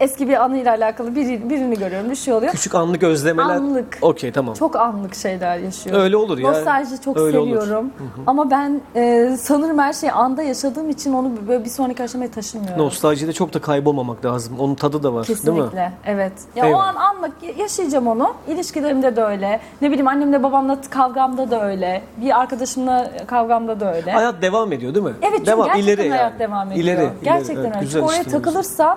Eski 0.00 0.28
bir 0.28 0.44
anıyla 0.44 0.72
alakalı 0.74 1.14
biri, 1.16 1.50
birini 1.50 1.78
görüyorum, 1.78 2.10
bir 2.10 2.16
şey 2.16 2.34
oluyor. 2.34 2.52
Küçük 2.52 2.74
anlık 2.74 3.02
özlemeler. 3.02 3.54
Anlık. 3.54 3.98
Okey 4.02 4.32
tamam. 4.32 4.54
Çok 4.54 4.76
anlık 4.76 5.14
şeyler 5.14 5.58
yaşıyorum. 5.58 6.02
Öyle 6.02 6.16
olur 6.16 6.38
ya. 6.38 6.50
Nostalji 6.50 7.00
çok 7.04 7.16
Öyle 7.16 7.38
olur. 7.38 7.60
seviyorum. 7.60 7.90
Ama 8.26 8.50
ben 8.50 8.80
e, 8.96 9.36
sanırım 9.40 9.78
her 9.78 9.92
şeyi 9.92 10.12
anda 10.12 10.42
yaşadığım 10.42 10.90
için 10.90 11.12
onu 11.12 11.30
böyle 11.48 11.64
bir 11.64 11.70
sonraki 11.70 12.02
aşamaya 12.02 12.30
taşımıyorum. 12.30 12.78
Nostaljide 12.84 13.32
çok 13.32 13.54
da 13.54 13.60
kaybolmamak 13.60 14.24
lazım. 14.24 14.54
Onun 14.58 14.74
tadı 14.74 15.02
da 15.02 15.14
var 15.14 15.26
değil 15.28 15.38
mi? 15.38 15.44
Kesinlikle. 15.44 15.92
Evet. 16.06 16.32
Ya 16.56 16.64
o 16.64 16.66
Eyvallah. 16.66 16.86
an 16.88 16.94
anlık 16.94 17.32
yaşayacağım 17.58 18.06
onu. 18.06 18.34
İlişkilerimde 18.48 19.16
de 19.16 19.22
öyle. 19.24 19.60
Ne 19.82 19.88
bileyim 19.90 20.08
annemle 20.08 20.42
babamla 20.42 20.78
kavgamda 20.90 21.50
da 21.50 21.64
öyle. 21.66 22.02
Bir 22.16 22.40
arkadaşımla 22.40 23.10
kavgamda 23.26 23.80
da 23.80 23.94
öyle. 23.94 24.12
Hayat 24.12 24.42
devam 24.42 24.72
ediyor 24.72 24.94
değil 24.94 25.04
mi? 25.06 25.12
Evet 25.22 25.32
çünkü 25.36 25.46
devam, 25.46 25.66
gerçekten 25.66 25.92
ileri 25.92 26.10
hayat 26.10 26.30
yani. 26.30 26.38
devam 26.38 26.72
ediyor. 26.72 26.84
İleri, 26.84 27.00
ileri. 27.00 27.10
gerçekten 27.24 27.56
Evet, 27.64 27.74
öyle. 27.76 27.84
güzel 27.84 28.02
oraya 28.02 28.18
işte 28.18 28.26
bu. 28.26 28.30
takılırsan 28.42 28.96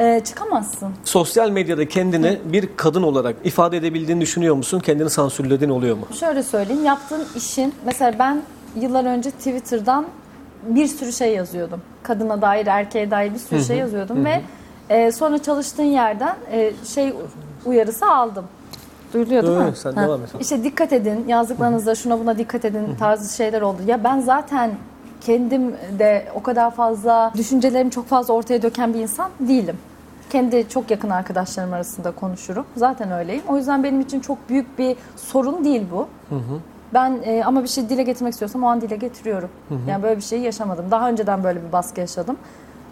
e, 0.00 0.20
çıkamazsın. 0.24 0.88
Sosyal 1.04 1.50
medyada 1.50 1.88
kendini 1.88 2.38
bir 2.44 2.68
kadın 2.76 3.02
olarak 3.02 3.36
ifade 3.44 3.76
edebildiğini 3.76 4.20
düşünüyor 4.20 4.54
musun? 4.54 4.80
Kendini 4.80 5.10
sansürlediğin 5.10 5.70
oluyor 5.70 5.96
mu? 5.96 6.06
Şöyle 6.20 6.42
söyleyeyim, 6.42 6.84
yaptığın 6.84 7.26
işin, 7.36 7.74
mesela 7.86 8.18
ben 8.18 8.42
yıllar 8.76 9.04
önce 9.04 9.30
Twitter'dan 9.30 10.06
bir 10.68 10.86
sürü 10.86 11.12
şey 11.12 11.34
yazıyordum. 11.34 11.80
Kadına 12.02 12.42
dair, 12.42 12.66
erkeğe 12.66 13.10
dair 13.10 13.34
bir 13.34 13.38
sürü 13.38 13.64
şey 13.64 13.76
yazıyordum 13.76 14.24
ve 14.24 14.40
e, 14.88 15.12
sonra 15.12 15.42
çalıştığın 15.42 15.82
yerden 15.82 16.36
e, 16.52 16.72
şey 16.94 17.14
uyarısı 17.64 18.06
aldım. 18.06 18.44
Duyuluyor 19.14 19.42
değil 19.42 19.56
mi? 19.58 19.76
Sen 19.76 19.92
Ha. 19.92 20.02
devam 20.02 20.22
et. 20.22 20.28
İşte 20.40 20.64
dikkat 20.64 20.92
edin, 20.92 21.24
yazdıklarınızda 21.28 21.94
şuna 21.94 22.20
buna 22.20 22.38
dikkat 22.38 22.64
edin 22.64 22.96
tarzı 22.98 23.36
şeyler 23.36 23.60
oldu. 23.62 23.78
Ya 23.86 24.04
ben 24.04 24.20
zaten 24.20 24.70
kendim 25.20 25.74
de 25.98 26.26
o 26.34 26.42
kadar 26.42 26.70
fazla, 26.70 27.32
düşüncelerimi 27.36 27.90
çok 27.90 28.06
fazla 28.06 28.34
ortaya 28.34 28.62
döken 28.62 28.94
bir 28.94 29.00
insan 29.00 29.30
değilim. 29.40 29.76
Kendi 30.30 30.68
çok 30.68 30.90
yakın 30.90 31.10
arkadaşlarım 31.10 31.72
arasında 31.72 32.10
konuşurum. 32.10 32.64
Zaten 32.76 33.10
öyleyim. 33.12 33.42
O 33.48 33.56
yüzden 33.56 33.84
benim 33.84 34.00
için 34.00 34.20
çok 34.20 34.48
büyük 34.48 34.78
bir 34.78 34.96
sorun 35.16 35.64
değil 35.64 35.82
bu. 35.92 36.08
Ben 36.94 37.18
e, 37.24 37.44
ama 37.44 37.62
bir 37.62 37.68
şey 37.68 37.88
dile 37.88 38.02
getirmek 38.02 38.32
istiyorsam 38.32 38.62
o 38.64 38.66
an 38.66 38.80
dile 38.80 38.96
getiriyorum. 38.96 39.48
Yani 39.88 40.02
böyle 40.02 40.16
bir 40.16 40.22
şeyi 40.22 40.42
yaşamadım. 40.42 40.84
Daha 40.90 41.08
önceden 41.08 41.44
böyle 41.44 41.62
bir 41.68 41.72
baskı 41.72 42.00
yaşadım. 42.00 42.36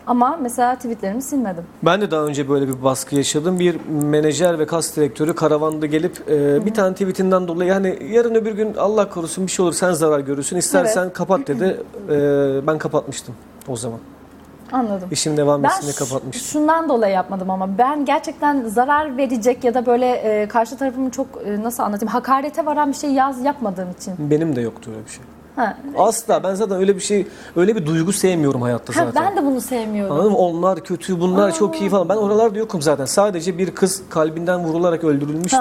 Ama 0.06 0.38
mesela 0.42 0.74
tweetlerimi 0.76 1.22
silmedim. 1.22 1.64
Ben 1.82 2.00
de 2.00 2.10
daha 2.10 2.24
önce 2.24 2.48
böyle 2.48 2.68
bir 2.68 2.82
baskı 2.84 3.16
yaşadım. 3.16 3.58
Bir 3.58 3.76
menajer 3.88 4.58
ve 4.58 4.66
kas 4.66 4.96
direktörü 4.96 5.34
karavanda 5.34 5.86
gelip 5.86 6.30
e, 6.30 6.66
bir 6.66 6.74
tane 6.74 6.92
tweetinden 6.92 7.48
dolayı 7.48 7.70
yani 7.70 7.98
yarın 8.10 8.34
öbür 8.34 8.52
gün 8.52 8.74
Allah 8.74 9.08
korusun 9.10 9.46
bir 9.46 9.50
şey 9.50 9.64
olur 9.64 9.72
sen 9.72 9.92
zarar 9.92 10.20
görürsün 10.20 10.56
istersen 10.56 11.12
kapat 11.12 11.48
dedi. 11.48 11.80
E, 12.10 12.66
ben 12.66 12.78
kapatmıştım 12.78 13.34
o 13.68 13.76
zaman. 13.76 13.98
Anladım. 14.72 15.08
İşim 15.10 15.36
devam 15.36 15.64
etsin 15.64 15.82
diye 15.82 15.92
kapatmıştım. 15.92 16.46
şundan 16.48 16.88
dolayı 16.88 17.14
yapmadım 17.14 17.50
ama 17.50 17.78
ben 17.78 18.04
gerçekten 18.04 18.64
zarar 18.68 19.16
verecek 19.16 19.64
ya 19.64 19.74
da 19.74 19.86
böyle 19.86 20.06
e, 20.12 20.48
karşı 20.48 20.76
tarafımı 20.76 21.10
çok 21.10 21.26
e, 21.46 21.62
nasıl 21.62 21.82
anlatayım 21.82 22.12
hakarete 22.12 22.66
varan 22.66 22.88
bir 22.92 22.96
şey 22.96 23.10
yaz 23.10 23.44
yapmadığım 23.44 23.90
için. 23.90 24.14
Benim 24.18 24.56
de 24.56 24.60
yoktu 24.60 24.90
öyle 24.90 25.04
bir 25.04 25.10
şey. 25.10 25.24
Ha. 25.56 25.76
Asla 25.98 26.42
ben 26.42 26.54
zaten 26.54 26.76
öyle 26.78 26.94
bir 26.96 27.00
şey 27.00 27.26
öyle 27.56 27.76
bir 27.76 27.86
duygu 27.86 28.12
sevmiyorum 28.12 28.62
hayatta 28.62 28.96
Ha, 29.00 29.04
zaten. 29.04 29.24
ben 29.26 29.36
de 29.36 29.46
bunu 29.46 29.60
sevmiyorum. 29.60 30.14
Anladın 30.14 30.32
mı? 30.32 30.38
Onlar 30.38 30.80
kötü, 30.80 31.20
bunlar 31.20 31.54
çok 31.54 31.80
iyi 31.80 31.90
falan. 31.90 32.08
Ben 32.08 32.16
oralarda 32.16 32.58
yokum 32.58 32.82
zaten. 32.82 33.04
Sadece 33.04 33.58
bir 33.58 33.70
kız 33.70 34.02
kalbinden 34.10 34.64
vurularak 34.64 35.04
öldürülmüştü. 35.04 35.56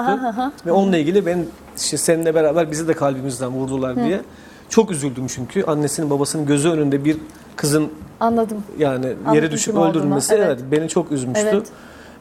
Ve 0.66 0.72
onunla 0.72 0.96
ilgili 0.96 1.26
ben 1.26 1.44
işte 1.76 1.96
seninle 1.96 2.34
beraber 2.34 2.70
bizi 2.70 2.88
de 2.88 2.94
kalbimizden 2.94 3.50
vurdular 3.50 3.96
diye. 3.96 4.20
Çok 4.68 4.90
üzüldüm 4.90 5.26
çünkü 5.26 5.64
annesinin 5.64 6.10
babasının 6.10 6.46
gözü 6.46 6.68
önünde 6.68 7.04
bir 7.04 7.16
kızın 7.58 7.92
Anladım. 8.20 8.62
yani 8.78 9.06
yere 9.06 9.16
Anladım 9.26 9.50
düşüp 9.50 9.72
kim 9.74 9.76
olduğunu. 9.82 9.90
öldürülmesi 9.90 10.34
Evet. 10.34 10.46
evet. 10.46 10.60
beni 10.72 10.88
çok 10.88 11.12
üzmüştü. 11.12 11.48
Evet. 11.52 11.66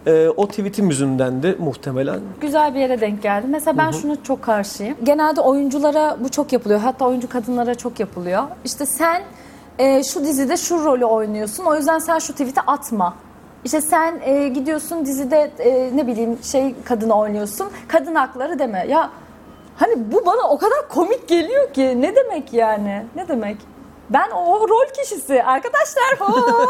Ee, 0.08 0.30
o 0.38 0.48
tweetim 0.48 0.90
yüzünden 0.90 1.44
de 1.44 1.56
muhtemelen 1.60 2.20
Güzel 2.42 2.76
bir 2.76 2.80
yere 2.80 3.02
denk 3.02 3.24
geldi. 3.24 3.48
Mesela 3.50 3.78
ben 3.78 3.92
şunu 3.92 4.24
çok 4.24 4.42
karşıyım. 4.42 4.96
Genelde 5.04 5.42
oyunculara 5.42 6.18
bu 6.24 6.30
çok 6.30 6.54
yapılıyor. 6.54 6.80
Hatta 6.80 7.06
oyuncu 7.06 7.30
kadınlara 7.30 7.76
çok 7.76 8.00
yapılıyor. 8.00 8.44
İşte 8.66 8.86
sen 8.86 9.22
e, 9.80 10.04
şu 10.04 10.24
dizide 10.26 10.58
şu 10.58 10.86
rolü 10.86 11.06
oynuyorsun. 11.06 11.66
O 11.66 11.76
yüzden 11.76 12.00
sen 12.00 12.20
şu 12.20 12.32
tweet'i 12.34 12.62
atma. 12.62 13.14
İşte 13.66 13.82
sen 13.82 14.20
e, 14.24 14.48
gidiyorsun 14.48 15.06
dizide 15.06 15.52
e, 15.60 15.98
ne 15.98 16.08
bileyim 16.08 16.38
şey 16.44 16.76
kadını 16.86 17.14
oynuyorsun. 17.14 17.68
Kadın 17.88 18.16
hakları 18.16 18.60
deme. 18.60 18.86
Ya 18.90 19.10
hani 19.76 20.12
bu 20.12 20.26
bana 20.26 20.50
o 20.50 20.58
kadar 20.58 20.88
komik 20.90 21.28
geliyor 21.28 21.74
ki. 21.74 22.02
Ne 22.02 22.16
demek 22.16 22.54
yani? 22.54 23.04
Ne 23.16 23.28
demek? 23.28 23.58
Ben 24.10 24.30
o 24.32 24.68
rol 24.70 24.86
kişisi. 25.02 25.44
Arkadaşlar 25.44 26.20
ho! 26.20 26.68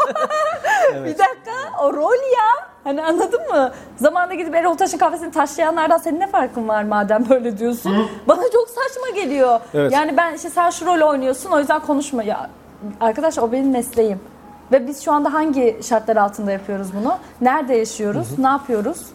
bir 1.04 1.18
dakika 1.18 1.82
o 1.82 1.94
rol 1.94 2.32
ya. 2.32 2.68
Hani 2.84 3.04
anladın 3.04 3.48
mı? 3.48 3.72
Zamanında 3.96 4.34
gidip 4.34 4.54
Erol 4.54 4.74
Taş'ın 4.74 4.98
kafesini 4.98 5.30
taşlayanlardan 5.32 5.98
senin 5.98 6.20
ne 6.20 6.26
farkın 6.26 6.68
var 6.68 6.82
madem 6.82 7.28
böyle 7.28 7.58
diyorsun? 7.58 8.10
Bana 8.28 8.42
çok 8.52 8.68
saçma 8.68 9.10
geliyor. 9.22 9.60
Evet. 9.74 9.92
Yani 9.92 10.16
ben 10.16 10.34
işte 10.34 10.50
sen 10.50 10.70
şu 10.70 10.86
rol 10.86 11.00
oynuyorsun 11.08 11.50
o 11.50 11.58
yüzden 11.58 11.80
konuşma. 11.80 12.22
Ya 12.22 12.50
arkadaş 13.00 13.38
o 13.38 13.52
benim 13.52 13.70
mesleğim. 13.70 14.20
Ve 14.72 14.86
biz 14.86 15.04
şu 15.04 15.12
anda 15.12 15.32
hangi 15.32 15.80
şartlar 15.82 16.16
altında 16.16 16.52
yapıyoruz 16.52 16.88
bunu? 17.00 17.16
Nerede 17.40 17.74
yaşıyoruz? 17.74 18.38
Ne 18.38 18.48
yapıyoruz? 18.48 19.06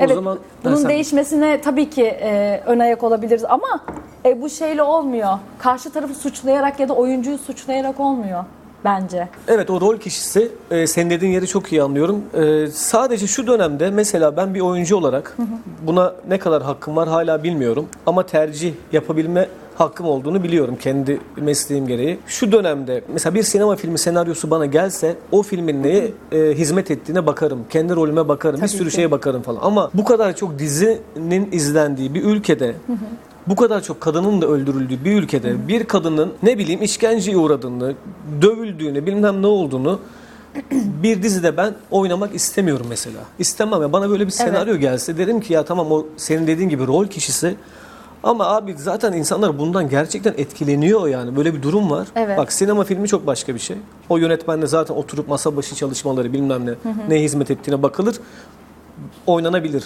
O 0.00 0.04
Evet, 0.04 0.14
zaman- 0.14 0.38
bunun 0.64 0.76
sen- 0.76 0.88
değişmesine 0.88 1.60
tabii 1.60 1.90
ki 1.90 2.04
e, 2.04 2.60
ön 2.66 2.78
ayak 2.78 3.02
olabiliriz 3.04 3.44
ama 3.48 3.80
e, 4.24 4.42
bu 4.42 4.48
şeyle 4.50 4.82
olmuyor. 4.82 5.38
Karşı 5.58 5.90
tarafı 5.90 6.14
suçlayarak 6.14 6.80
ya 6.80 6.88
da 6.88 6.92
oyuncuyu 6.94 7.38
suçlayarak 7.38 8.00
olmuyor 8.00 8.44
bence. 8.84 9.28
Evet 9.48 9.70
o 9.70 9.80
rol 9.80 9.96
kişisi 9.96 10.52
e, 10.70 10.86
senin 10.86 11.10
dediğin 11.10 11.32
yeri 11.32 11.46
çok 11.46 11.72
iyi 11.72 11.82
anlıyorum. 11.82 12.22
E, 12.34 12.66
sadece 12.66 13.26
şu 13.26 13.46
dönemde 13.46 13.90
mesela 13.90 14.36
ben 14.36 14.54
bir 14.54 14.60
oyuncu 14.60 14.96
olarak 14.96 15.36
buna 15.86 16.14
ne 16.28 16.38
kadar 16.38 16.62
hakkım 16.62 16.96
var 16.96 17.08
hala 17.08 17.42
bilmiyorum. 17.42 17.88
Ama 18.06 18.26
tercih 18.26 18.74
yapabilme 18.92 19.48
hakkım 19.80 20.06
olduğunu 20.06 20.42
biliyorum 20.42 20.76
kendi 20.80 21.20
mesleğim 21.36 21.86
gereği. 21.86 22.18
Şu 22.26 22.52
dönemde 22.52 23.04
mesela 23.12 23.34
bir 23.34 23.42
sinema 23.42 23.76
filmi 23.76 23.98
senaryosu 23.98 24.50
bana 24.50 24.66
gelse 24.66 25.16
o 25.32 25.42
filmin 25.42 25.82
neye 25.82 26.12
e, 26.32 26.38
hizmet 26.38 26.90
ettiğine 26.90 27.26
bakarım. 27.26 27.64
Kendi 27.70 27.94
rolüme 27.96 28.28
bakarım. 28.28 28.56
bir 28.56 28.60
Tabii 28.60 28.78
sürü 28.78 28.88
ki. 28.88 28.94
şeye 28.94 29.10
bakarım 29.10 29.42
falan. 29.42 29.60
Ama 29.62 29.90
bu 29.94 30.04
kadar 30.04 30.36
çok 30.36 30.58
dizinin 30.58 31.48
izlendiği 31.52 32.14
bir 32.14 32.24
ülkede 32.24 32.74
bu 33.46 33.56
kadar 33.56 33.82
çok 33.82 34.00
kadının 34.00 34.42
da 34.42 34.46
öldürüldüğü 34.46 35.04
bir 35.04 35.22
ülkede 35.22 35.68
bir 35.68 35.84
kadının 35.84 36.32
ne 36.42 36.58
bileyim 36.58 36.82
işkenceye 36.82 37.36
uğradığını, 37.36 37.94
dövüldüğünü, 38.42 39.06
bilmem 39.06 39.42
ne 39.42 39.46
olduğunu 39.46 40.00
bir 41.02 41.22
dizide 41.22 41.56
ben 41.56 41.74
oynamak 41.90 42.34
istemiyorum 42.34 42.86
mesela. 42.88 43.18
İstemem 43.38 43.82
ya. 43.82 43.92
Bana 43.92 44.10
böyle 44.10 44.26
bir 44.26 44.30
senaryo 44.32 44.76
gelse 44.76 45.18
derim 45.18 45.40
ki 45.40 45.52
ya 45.52 45.64
tamam 45.64 45.92
o 45.92 46.06
senin 46.16 46.46
dediğin 46.46 46.68
gibi 46.68 46.86
rol 46.86 47.06
kişisi 47.06 47.56
ama 48.22 48.46
abi 48.46 48.74
zaten 48.78 49.12
insanlar 49.12 49.58
bundan 49.58 49.88
gerçekten 49.88 50.34
etkileniyor 50.36 51.08
yani. 51.08 51.36
Böyle 51.36 51.54
bir 51.54 51.62
durum 51.62 51.90
var. 51.90 52.08
Evet. 52.16 52.38
Bak 52.38 52.52
sinema 52.52 52.84
filmi 52.84 53.08
çok 53.08 53.26
başka 53.26 53.54
bir 53.54 53.60
şey. 53.60 53.76
O 54.08 54.16
yönetmenle 54.16 54.66
zaten 54.66 54.94
oturup 54.94 55.28
masa 55.28 55.56
başı 55.56 55.74
çalışmaları 55.74 56.32
bilmem 56.32 56.66
ne 56.66 56.74
ne 57.08 57.22
hizmet 57.22 57.50
ettiğine 57.50 57.82
bakılır. 57.82 58.16
Oynanabilir. 59.26 59.84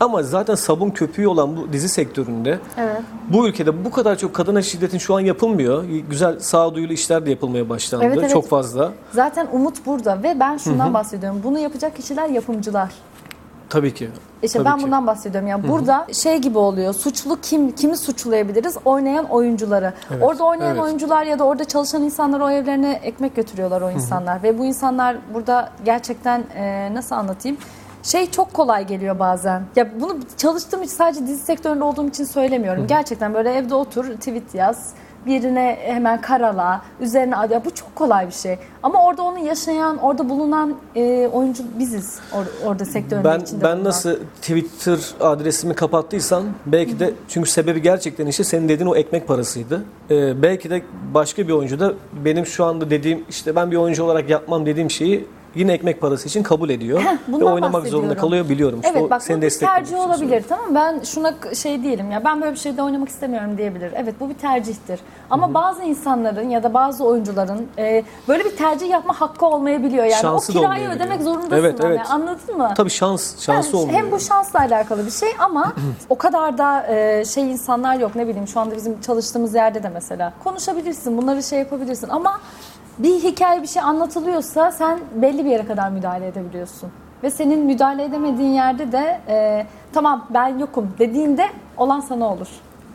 Ama 0.00 0.22
zaten 0.22 0.54
sabun 0.54 0.90
köpüğü 0.90 1.26
olan 1.26 1.56
bu 1.56 1.72
dizi 1.72 1.88
sektöründe 1.88 2.58
Evet. 2.78 3.00
bu 3.28 3.48
ülkede 3.48 3.84
bu 3.84 3.90
kadar 3.90 4.18
çok 4.18 4.34
kadına 4.34 4.62
şiddetin 4.62 4.98
şu 4.98 5.14
an 5.14 5.20
yapılmıyor. 5.20 5.84
Güzel 6.10 6.40
sağduyulu 6.40 6.92
işler 6.92 7.26
de 7.26 7.30
yapılmaya 7.30 7.68
başlandı. 7.68 8.04
Evet, 8.04 8.18
evet. 8.20 8.30
Çok 8.30 8.48
fazla. 8.48 8.92
Zaten 9.12 9.48
umut 9.52 9.86
burada 9.86 10.22
ve 10.22 10.40
ben 10.40 10.56
şundan 10.56 10.94
bahsediyorum. 10.94 11.40
Bunu 11.44 11.58
yapacak 11.58 11.96
kişiler 11.96 12.28
yapımcılar. 12.28 12.90
Tabii 13.72 13.94
ki. 13.94 14.10
İşte 14.42 14.58
Tabii 14.58 14.68
ben 14.70 14.78
ki. 14.78 14.84
bundan 14.84 15.06
bahsediyorum. 15.06 15.48
Yani 15.48 15.68
burada 15.68 16.06
şey 16.12 16.38
gibi 16.38 16.58
oluyor. 16.58 16.94
Suçlu 16.94 17.40
kim? 17.40 17.74
Kimi 17.74 17.96
suçlayabiliriz? 17.96 18.76
Oynayan 18.84 19.24
oyuncuları. 19.24 19.92
Evet, 20.10 20.22
Orada 20.22 20.44
oynayan 20.44 20.72
evet. 20.72 20.82
oyuncular 20.82 21.24
ya 21.24 21.38
da 21.38 21.44
orada 21.44 21.64
çalışan 21.64 22.02
insanlar 22.02 22.40
o 22.40 22.50
evlerine 22.50 23.00
ekmek 23.02 23.36
götürüyorlar 23.36 23.80
o 23.80 23.90
insanlar 23.90 24.42
ve 24.42 24.58
bu 24.58 24.64
insanlar 24.64 25.16
burada 25.34 25.70
gerçekten 25.84 26.44
e, 26.54 26.94
nasıl 26.94 27.14
anlatayım? 27.14 27.56
Şey 28.02 28.30
çok 28.30 28.54
kolay 28.54 28.86
geliyor 28.86 29.18
bazen. 29.18 29.62
Ya 29.76 30.00
bunu 30.00 30.16
çalıştığım 30.36 30.82
için 30.82 30.96
sadece 30.96 31.26
dizi 31.26 31.44
sektöründe 31.44 31.84
olduğum 31.84 32.08
için 32.08 32.24
söylemiyorum. 32.24 32.86
Gerçekten 32.86 33.34
böyle 33.34 33.52
evde 33.52 33.74
otur, 33.74 34.04
tweet 34.04 34.54
yaz, 34.54 34.90
birine 35.26 35.78
hemen 35.82 36.20
karala, 36.20 36.82
üzerine. 37.00 37.34
Ya 37.50 37.64
bu 37.64 37.74
çok 37.74 37.96
kolay 37.96 38.26
bir 38.26 38.32
şey. 38.32 38.58
Ama 38.82 39.04
orada 39.04 39.22
onu 39.22 39.38
yaşayan, 39.38 39.98
orada 39.98 40.28
bulunan 40.28 40.74
e, 40.96 41.28
oyuncu 41.32 41.62
biziz. 41.78 42.20
Or- 42.32 42.66
orada 42.68 42.84
sektörün 42.84 43.24
Ben 43.24 43.40
içinde 43.40 43.64
ben 43.64 43.70
bulunan. 43.72 43.84
nasıl 43.84 44.16
Twitter 44.40 44.98
adresimi 45.20 45.74
kapattıysam 45.74 46.44
belki 46.66 47.00
de 47.00 47.14
çünkü 47.28 47.50
sebebi 47.50 47.82
gerçekten 47.82 48.26
işte 48.26 48.44
senin 48.44 48.68
dediğin 48.68 48.90
o 48.90 48.96
ekmek 48.96 49.28
parasıydı. 49.28 49.84
Ee, 50.10 50.42
belki 50.42 50.70
de 50.70 50.82
başka 51.14 51.48
bir 51.48 51.52
oyuncu 51.52 51.80
da 51.80 51.92
benim 52.24 52.46
şu 52.46 52.64
anda 52.64 52.90
dediğim 52.90 53.24
işte 53.28 53.56
ben 53.56 53.70
bir 53.70 53.76
oyuncu 53.76 54.04
olarak 54.04 54.30
yapmam 54.30 54.66
dediğim 54.66 54.90
şeyi 54.90 55.26
yine 55.54 55.72
ekmek 55.72 56.00
parası 56.00 56.28
için 56.28 56.42
kabul 56.42 56.70
ediyor. 56.70 56.98
Ve 57.00 57.18
bundan 57.28 57.46
oynamak 57.52 57.70
zorunda 57.72 57.82
bahsediyorum. 57.84 58.16
kalıyor 58.20 58.48
biliyorum. 58.48 58.80
Evet 58.84 59.10
bak 59.10 59.22
bu 59.30 59.40
bir 59.42 59.50
tercih 59.50 59.98
olabilir 59.98 60.44
tamam 60.48 60.68
mı? 60.68 60.74
Ben 60.74 61.00
şuna 61.04 61.40
k- 61.40 61.54
şey 61.54 61.84
değilim 61.84 62.10
ya 62.10 62.24
ben 62.24 62.40
böyle 62.40 62.52
bir 62.52 62.58
şeyde 62.58 62.82
oynamak 62.82 63.08
istemiyorum 63.08 63.58
diyebilir. 63.58 63.92
Evet 63.96 64.14
bu 64.20 64.28
bir 64.28 64.34
tercihtir. 64.34 65.00
Ama 65.30 65.54
bazı 65.54 65.82
insanların 65.82 66.50
ya 66.50 66.62
da 66.62 66.74
bazı 66.74 67.04
oyuncuların 67.04 67.66
e, 67.78 68.04
böyle 68.28 68.44
bir 68.44 68.56
tercih 68.56 68.90
yapma 68.90 69.20
hakkı 69.20 69.46
olmayabiliyor. 69.46 70.04
Yani 70.04 70.20
Şansı 70.22 70.54
da 70.54 70.58
o 70.58 70.62
kirayı 70.62 70.82
olmayabiliyor. 70.82 71.06
ödemek 71.06 71.22
zorundasın. 71.22 71.56
Evet, 71.56 71.80
hani, 71.84 71.94
evet. 71.94 72.06
Anladın 72.10 72.56
mı? 72.56 72.72
Tabii 72.76 72.90
şans, 72.90 73.40
şansı 73.40 73.68
Yani 73.76 73.82
olmuyor. 73.82 73.98
Hem 73.98 74.12
bu 74.12 74.20
şansla 74.20 74.58
alakalı 74.58 75.06
bir 75.06 75.10
şey 75.10 75.28
ama 75.38 75.72
o 76.08 76.14
kadar 76.18 76.58
da 76.58 76.86
e, 76.86 77.24
şey 77.24 77.50
insanlar 77.50 77.94
yok 78.00 78.14
ne 78.16 78.28
bileyim 78.28 78.48
şu 78.48 78.60
anda 78.60 78.76
bizim 78.76 79.00
çalıştığımız 79.00 79.54
yerde 79.54 79.82
de 79.82 79.88
mesela 79.88 80.32
konuşabilirsin 80.44 81.18
bunları 81.18 81.42
şey 81.42 81.58
yapabilirsin 81.58 82.08
ama 82.08 82.40
bir 82.98 83.14
hikaye 83.22 83.62
bir 83.62 83.66
şey 83.66 83.82
anlatılıyorsa 83.82 84.70
sen 84.72 84.98
belli 85.14 85.44
bir 85.44 85.50
yere 85.50 85.66
kadar 85.66 85.90
müdahale 85.90 86.26
edebiliyorsun. 86.26 86.90
Ve 87.22 87.30
senin 87.30 87.66
müdahale 87.66 88.04
edemediğin 88.04 88.50
yerde 88.50 88.92
de 88.92 89.20
e, 89.28 89.66
tamam 89.92 90.26
ben 90.30 90.58
yokum 90.58 90.94
dediğinde 90.98 91.46
olan 91.76 92.00
sana 92.00 92.32
olur. 92.32 92.48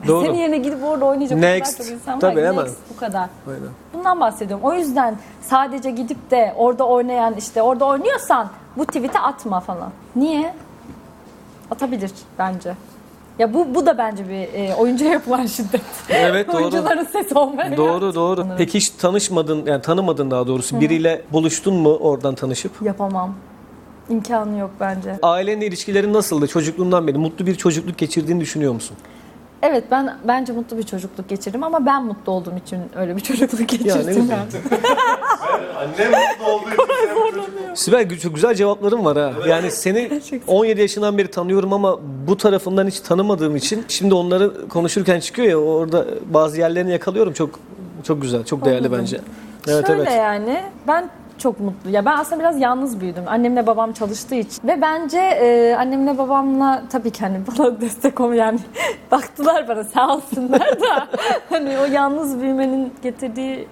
Doğru. 0.08 0.26
Senin 0.26 0.38
yerine 0.38 0.58
gidip 0.58 0.84
orada 0.84 1.06
oynayacak 1.06 1.40
Next. 1.40 1.78
kadar 1.78 1.88
çok 1.88 1.96
insan 1.96 2.14
var. 2.16 2.20
Tabii, 2.20 2.36
ki, 2.36 2.48
hemen. 2.48 2.66
Next 2.66 2.78
bu 2.96 3.00
kadar. 3.00 3.30
Aynen. 3.48 3.70
Bundan 3.94 4.20
bahsediyorum. 4.20 4.66
O 4.66 4.74
yüzden 4.74 5.16
sadece 5.42 5.92
gidip 5.92 6.32
de 6.32 6.54
orada 6.58 6.88
oynayan 6.88 7.34
işte 7.34 7.62
orada 7.62 7.86
oynuyorsan 7.86 8.48
bu 8.78 8.86
tweet'i 8.86 9.20
atma 9.20 9.60
falan. 9.60 9.90
Niye? 10.16 10.54
Atabilir 11.72 12.12
bence. 12.40 12.74
Ya 13.40 13.54
bu 13.54 13.76
bu 13.76 13.86
da 13.86 13.98
bence 13.98 14.30
bir 14.30 14.60
e, 14.60 14.76
oyuncuya 14.76 15.12
yapılan 15.12 15.46
şiddet. 15.46 15.82
Evet 16.10 16.48
doğru. 16.54 16.58
Oyuncuların 16.58 17.06
sesi 17.06 17.38
olmaya 17.38 17.78
Doğru 17.78 18.16
doğru. 18.16 18.42
Sanırım. 18.42 18.58
Peki 18.58 18.78
hiç 18.78 18.90
tanışmadın 18.90 19.66
yani 19.66 19.82
tanımadın 19.82 20.32
daha 20.32 20.48
doğrusu 20.48 20.82
biriyle 20.82 21.22
buluştun 21.32 21.74
mu 21.74 21.96
oradan 21.96 22.36
tanışıp? 22.36 22.72
Yapamam. 22.82 23.36
İmkanı 24.10 24.58
yok 24.58 24.72
bence. 24.80 25.20
Ailenle 25.22 25.66
ilişkilerin 25.66 26.14
nasıldı 26.14 26.48
çocukluğundan 26.48 27.08
beri? 27.08 27.18
Mutlu 27.18 27.46
bir 27.46 27.56
çocukluk 27.56 27.98
geçirdiğini 27.98 28.42
düşünüyor 28.42 28.74
musun? 28.74 28.98
Evet 29.62 29.84
ben 29.92 30.18
bence 30.28 30.54
mutlu 30.54 30.78
bir 30.78 30.84
çocukluk 30.84 31.30
geçirdim 31.30 31.64
ama 31.64 31.86
ben 31.86 32.06
mutlu 32.06 32.32
olduğum 32.32 32.58
için 32.66 32.80
öyle 32.96 33.16
bir 33.16 33.22
çocukluk 33.22 33.70
geçirdim. 33.70 34.30
yani. 34.30 34.44
Annem 35.78 36.12
mutlu 36.12 36.52
olduğu 36.52 36.70
için 36.70 36.78
sen 37.08 37.16
bu 37.16 37.32
çocuk 37.32 37.78
Sibel 37.78 38.20
çok 38.20 38.36
güzel 38.36 38.56
cevapların 38.56 39.06
var 39.06 39.18
ha. 39.18 39.34
Yani 39.48 39.72
seni 39.72 40.10
Gerçekten. 40.10 40.54
17 40.54 40.82
yaşından 40.82 41.18
beri 41.18 41.28
tanıyorum 41.28 41.74
ama 41.74 42.00
bu 42.28 42.38
tarafından 42.38 42.88
hiç 42.88 43.00
tanımadığım 43.00 43.56
için 43.56 43.86
şimdi 43.88 44.14
onları 44.14 44.68
konuşurken 44.68 45.20
çıkıyor 45.20 45.48
ya 45.48 45.58
orada 45.58 46.06
bazı 46.34 46.60
yerlerini 46.60 46.92
yakalıyorum. 46.92 47.34
Çok 47.34 47.60
çok 48.04 48.22
güzel, 48.22 48.44
çok 48.44 48.66
değerli 48.66 48.78
Anladım. 48.78 49.00
bence. 49.00 49.22
Evet 49.68 49.88
Şöyle 49.88 50.02
evet. 50.02 50.12
yani 50.16 50.64
ben 50.88 51.10
çok 51.40 51.60
mutlu. 51.60 51.90
Ya 51.90 52.06
ben 52.06 52.18
aslında 52.18 52.40
biraz 52.40 52.62
yalnız 52.62 53.00
büyüdüm. 53.00 53.24
Annemle 53.28 53.68
babam 53.68 53.94
çalıştığı 53.94 54.36
için. 54.36 54.68
Ve 54.68 54.82
bence 54.82 55.20
e, 55.20 55.76
annemle 55.76 56.18
babamla 56.18 56.84
tabii 56.90 57.12
ki 57.12 57.22
hani 57.22 57.40
bana 57.48 57.82
destek 57.82 58.20
ol 58.20 58.34
yani 58.34 58.60
baktılar 59.12 59.68
bana 59.68 59.84
sağ 59.84 60.16
olsunlar 60.16 60.82
da 60.82 61.08
hani 61.50 61.78
o 61.78 61.86
yalnız 61.86 62.42
büyümenin 62.42 62.94
getirdiği 63.04 63.68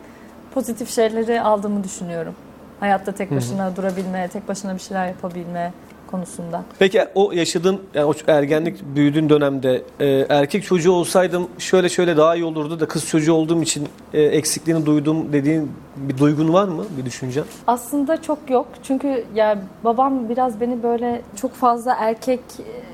pozitif 0.53 0.89
şeyleri 0.89 1.41
aldığımı 1.41 1.83
düşünüyorum. 1.83 2.35
Hayatta 2.79 3.11
tek 3.11 3.31
başına 3.31 3.75
durabilme, 3.75 4.27
tek 4.27 4.47
başına 4.47 4.73
bir 4.73 4.79
şeyler 4.79 5.07
yapabilme 5.07 5.71
konusunda. 6.11 6.63
Peki 6.79 7.01
o 7.15 7.31
yaşadığın 7.31 7.81
yani 7.93 8.05
o 8.05 8.13
ergenlik 8.27 8.83
büyüdüğün 8.95 9.29
dönemde 9.29 9.81
e, 9.99 10.25
erkek 10.29 10.63
çocuğu 10.63 10.91
olsaydım 10.91 11.47
şöyle 11.59 11.89
şöyle 11.89 12.17
daha 12.17 12.35
iyi 12.35 12.45
olurdu 12.45 12.79
da 12.79 12.87
kız 12.87 13.07
çocuğu 13.07 13.33
olduğum 13.33 13.61
için 13.61 13.87
e, 14.13 14.21
eksikliğini 14.21 14.85
duydum 14.85 15.33
dediğin 15.33 15.71
bir 15.97 16.17
duygun 16.17 16.53
var 16.53 16.67
mı? 16.67 16.83
Bir 16.97 17.05
düşüncen? 17.05 17.43
Aslında 17.67 18.21
çok 18.21 18.49
yok. 18.49 18.67
Çünkü 18.83 19.23
ya 19.35 19.57
babam 19.83 20.29
biraz 20.29 20.61
beni 20.61 20.83
böyle 20.83 21.21
çok 21.41 21.53
fazla 21.53 21.95
erkek 21.99 22.39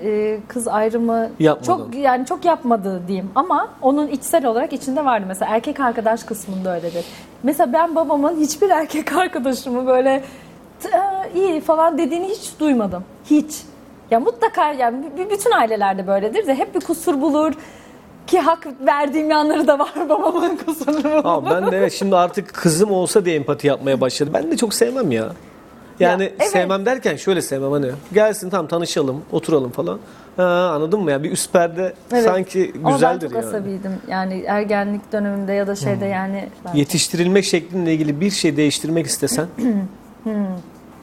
e, 0.04 0.39
kız 0.47 0.67
ayrımı 0.67 1.30
Yapmadı. 1.39 1.65
çok 1.67 1.95
yani 1.95 2.26
çok 2.26 2.45
yapmadı 2.45 3.02
diyeyim. 3.08 3.30
Ama 3.36 3.69
onun 3.82 4.08
içsel 4.08 4.45
olarak 4.45 4.74
içinde 4.74 5.06
vardı. 5.06 5.26
Mesela 5.28 5.56
erkek 5.56 5.80
arkadaş 5.80 6.24
kısmında 6.24 6.76
öyledir. 6.76 7.06
Mesela 7.43 7.74
ben 7.74 7.95
babamın 7.95 8.39
hiçbir 8.39 8.69
erkek 8.69 9.13
arkadaşımı 9.13 9.88
böyle 9.88 10.19
"T- 10.19 10.26
e, 10.26 10.50
iyi 11.36 11.62
falan 11.62 11.98
dediğini 11.98 12.28
hiç 12.30 12.52
duymadım. 12.60 13.04
Hiç. 13.26 13.62
Ya 14.12 14.20
mutlaka 14.20 14.72
yani 14.74 15.06
bütün 15.32 15.52
ailelerde 15.52 16.08
böyledir 16.08 16.48
de 16.48 16.56
hep 16.56 16.76
bir 16.76 16.80
kusur 16.80 17.22
bulur. 17.22 17.54
Ki 18.28 18.39
hak 18.39 18.67
verdiğim 18.86 19.30
yanları 19.30 19.67
da 19.67 19.80
var 19.80 19.94
babamın 20.10 20.56
kusurunu. 20.58 21.22
Aa, 21.28 21.46
ben 21.46 21.72
de 21.72 21.78
evet 21.78 21.94
şimdi 21.94 22.15
artık 22.15 22.54
kızım 22.54 22.91
olsa 22.91 23.26
diye 23.26 23.36
empati 23.36 23.67
yapmaya 23.67 24.02
başladım. 24.02 24.34
Ben 24.36 24.52
de 24.52 24.58
çok 24.58 24.74
sevmem 24.74 25.12
ya. 25.12 25.30
Yani 26.00 26.24
Ya, 26.24 26.30
evet. 26.39 26.48
sevmem 26.50 26.86
derken 26.86 27.15
şöyle 27.15 27.41
sevmem 27.41 27.72
hani 27.72 27.91
gelsin 28.13 28.50
tam 28.50 28.67
tanışalım, 28.67 29.22
oturalım 29.32 29.72
falan. 29.72 30.00
Ha, 30.38 30.44
anladın 30.76 31.00
mı 31.00 31.12
ya? 31.12 31.24
Bir 31.24 31.32
üst 31.32 31.54
perde 31.54 31.94
Evet. 32.13 32.24
sanki 32.24 32.74
Ama 32.84 32.91
güzeldir 32.91 33.22
ben 33.22 33.28
çok 33.36 33.44
yani. 33.44 33.46
asabiydim. 33.56 33.91
Yani 34.08 34.44
ergenlik 34.48 35.12
döneminde 35.12 35.54
ya 35.54 35.67
da 35.67 35.76
şeyde 35.76 36.06
yani 36.06 36.50
ben 36.65 36.74
Yetiştirilme 36.74 37.41
şeklinle 37.41 37.94
ilgili 37.94 38.22
bir 38.22 38.30
şey 38.32 38.58
değiştirmek 38.58 39.06
istesen 39.06 39.48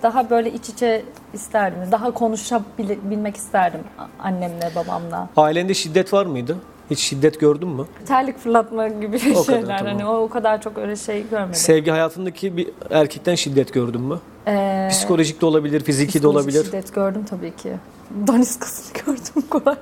daha 0.03 0.31
böyle 0.31 0.53
iç 0.53 0.69
içe 0.69 1.05
isterdim. 1.33 1.79
Daha 1.93 2.11
konuşabilmek 2.11 3.37
isterdim 3.37 3.81
annemle 4.19 4.71
babamla. 4.77 5.29
ailende 5.37 5.75
şiddet 5.75 6.13
var 6.13 6.27
mıydı? 6.27 6.57
Hiç 6.91 6.99
şiddet 6.99 7.41
gördün 7.41 7.69
mü? 7.69 7.85
Terlik 8.07 8.39
fırlatma 8.39 8.89
gibi 8.89 9.17
O 9.17 9.45
kadar, 9.45 9.45
şeyler. 9.59 9.79
tamam. 9.79 9.93
Hani 9.93 10.05
o, 10.07 10.17
o 10.17 10.29
kadar 10.29 10.63
çok 10.63 10.79
öyle 10.79 10.97
şey 10.97 11.29
görmedim. 11.31 11.55
Sevgi 11.55 11.91
hayatındaki 11.91 12.57
bir 12.57 12.71
erkekten 12.91 13.35
şiddet 13.35 13.73
gördün 13.75 14.01
mü? 14.01 14.19
Ee, 14.47 14.89
Psikolojik 14.91 15.41
de 15.41 15.47
olabilir, 15.47 15.81
fiziki 15.81 16.23
de 16.23 16.29
olabilir. 16.29 16.65
şiddet 16.65 16.95
gördüm 16.95 17.25
tabii 17.31 17.57
ki. 17.57 17.73
Daniskasını 18.27 18.93
gördüm 19.07 19.49
kolay. 19.51 19.77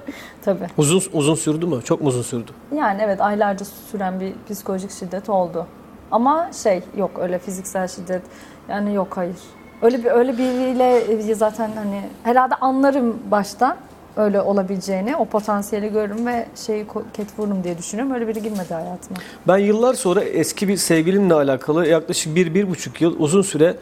tabii. 0.44 0.66
Uzun 0.78 1.02
uzun 1.12 1.34
sürdü 1.34 1.66
mü? 1.66 1.82
Çok 1.84 2.00
mu 2.00 2.08
uzun 2.08 2.22
sürdü? 2.22 2.50
Yani 2.76 3.00
evet 3.04 3.20
aylarca 3.20 3.64
süren 3.64 4.20
bir 4.20 4.32
psikolojik 4.50 4.90
şiddet 4.90 5.28
oldu. 5.28 5.66
Ama 6.10 6.50
şey 6.62 6.82
yok 6.96 7.10
öyle 7.18 7.38
fiziksel 7.38 7.88
şiddet 7.88 8.22
yani 8.68 8.94
yok 8.94 9.16
hayır. 9.16 9.36
Öyle 9.82 10.04
bir 10.04 10.10
öyle 10.10 10.38
biriyle 10.38 11.34
zaten 11.34 11.70
hani 11.76 12.02
herhalde 12.22 12.54
anlarım 12.54 13.18
baştan 13.30 13.76
öyle 14.16 14.40
olabileceğini, 14.40 15.16
o 15.16 15.24
potansiyeli 15.24 15.92
görürüm 15.92 16.26
ve 16.26 16.46
şeyi 16.66 16.86
ket 17.14 17.38
vururum 17.38 17.64
diye 17.64 17.78
düşünüyorum. 17.78 18.14
Öyle 18.14 18.28
biri 18.28 18.42
girmedi 18.42 18.74
hayatıma. 18.74 19.18
Ben 19.48 19.58
yıllar 19.58 19.94
sonra 19.94 20.20
eski 20.24 20.68
bir 20.68 20.76
sevgilimle 20.76 21.34
alakalı 21.34 21.86
yaklaşık 21.86 22.34
bir, 22.34 22.54
bir 22.54 22.70
buçuk 22.70 23.00
yıl 23.00 23.16
uzun 23.18 23.42
süre 23.42 23.76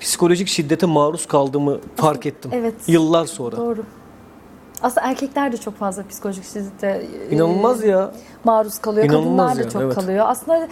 psikolojik 0.00 0.48
şiddete 0.48 0.86
maruz 0.86 1.26
kaldığımı 1.26 1.78
fark 1.96 2.26
ettim. 2.26 2.50
Evet. 2.54 2.74
Yıllar 2.86 3.26
sonra. 3.26 3.56
Doğru. 3.56 3.84
Aslında 4.82 5.06
erkekler 5.06 5.52
de 5.52 5.56
çok 5.56 5.78
fazla 5.78 6.06
psikolojik 6.08 6.44
şiddete 6.44 7.06
e, 7.30 7.34
İnanılmaz 7.34 7.84
ya. 7.84 8.12
maruz 8.44 8.78
kalıyor. 8.78 9.06
İnanılmaz 9.06 9.48
Kadınlar 9.48 9.56
da 9.56 9.62
ya, 9.62 9.70
çok 9.70 9.82
evet. 9.82 9.94
kalıyor. 9.94 10.24
Aslında 10.28 10.68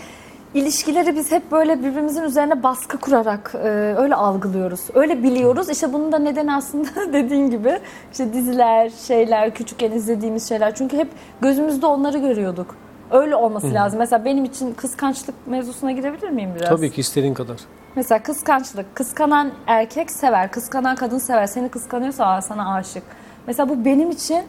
ilişkileri 0.55 1.17
biz 1.17 1.33
hep 1.33 1.53
böyle 1.53 1.79
birbirimizin 1.79 2.23
üzerine 2.23 2.63
baskı 2.63 2.99
kurarak 2.99 3.53
e, 3.55 3.69
öyle 3.97 4.15
algılıyoruz. 4.15 4.81
Öyle 4.95 5.23
biliyoruz. 5.23 5.69
İşte 5.71 5.93
bunun 5.93 6.13
da 6.13 6.19
nedeni 6.19 6.55
aslında 6.55 6.89
dediğin 7.13 7.51
gibi 7.51 7.79
işte 8.13 8.33
diziler, 8.33 8.91
şeyler, 9.07 9.55
küçükken 9.55 9.93
izlediğimiz 9.93 10.49
şeyler. 10.49 10.75
Çünkü 10.75 10.97
hep 10.97 11.09
gözümüzde 11.41 11.87
onları 11.87 12.19
görüyorduk. 12.19 12.77
Öyle 13.11 13.37
olması 13.37 13.75
lazım. 13.75 13.99
Mesela 13.99 14.25
benim 14.25 14.45
için 14.45 14.75
kıskançlık 14.75 15.35
mevzusuna 15.47 15.93
girebilir 15.93 16.31
miyim 16.31 16.51
biraz? 16.57 16.69
Tabii 16.69 16.91
ki 16.91 17.01
istediğin 17.01 17.35
kadar. 17.35 17.57
Mesela 17.97 18.23
kıskançlık. 18.23 18.95
Kıskanan 18.95 19.51
erkek 19.67 20.11
sever, 20.11 20.51
kıskanan 20.51 20.97
kadın 20.97 21.19
sever. 21.19 21.47
Seni 21.47 21.69
kıskanıyorsa 21.69 22.27
aa, 22.27 22.43
sana 22.43 22.75
aşık. 22.75 23.03
Mesela 23.47 23.69
bu 23.69 23.85
benim 23.85 24.11
için 24.11 24.43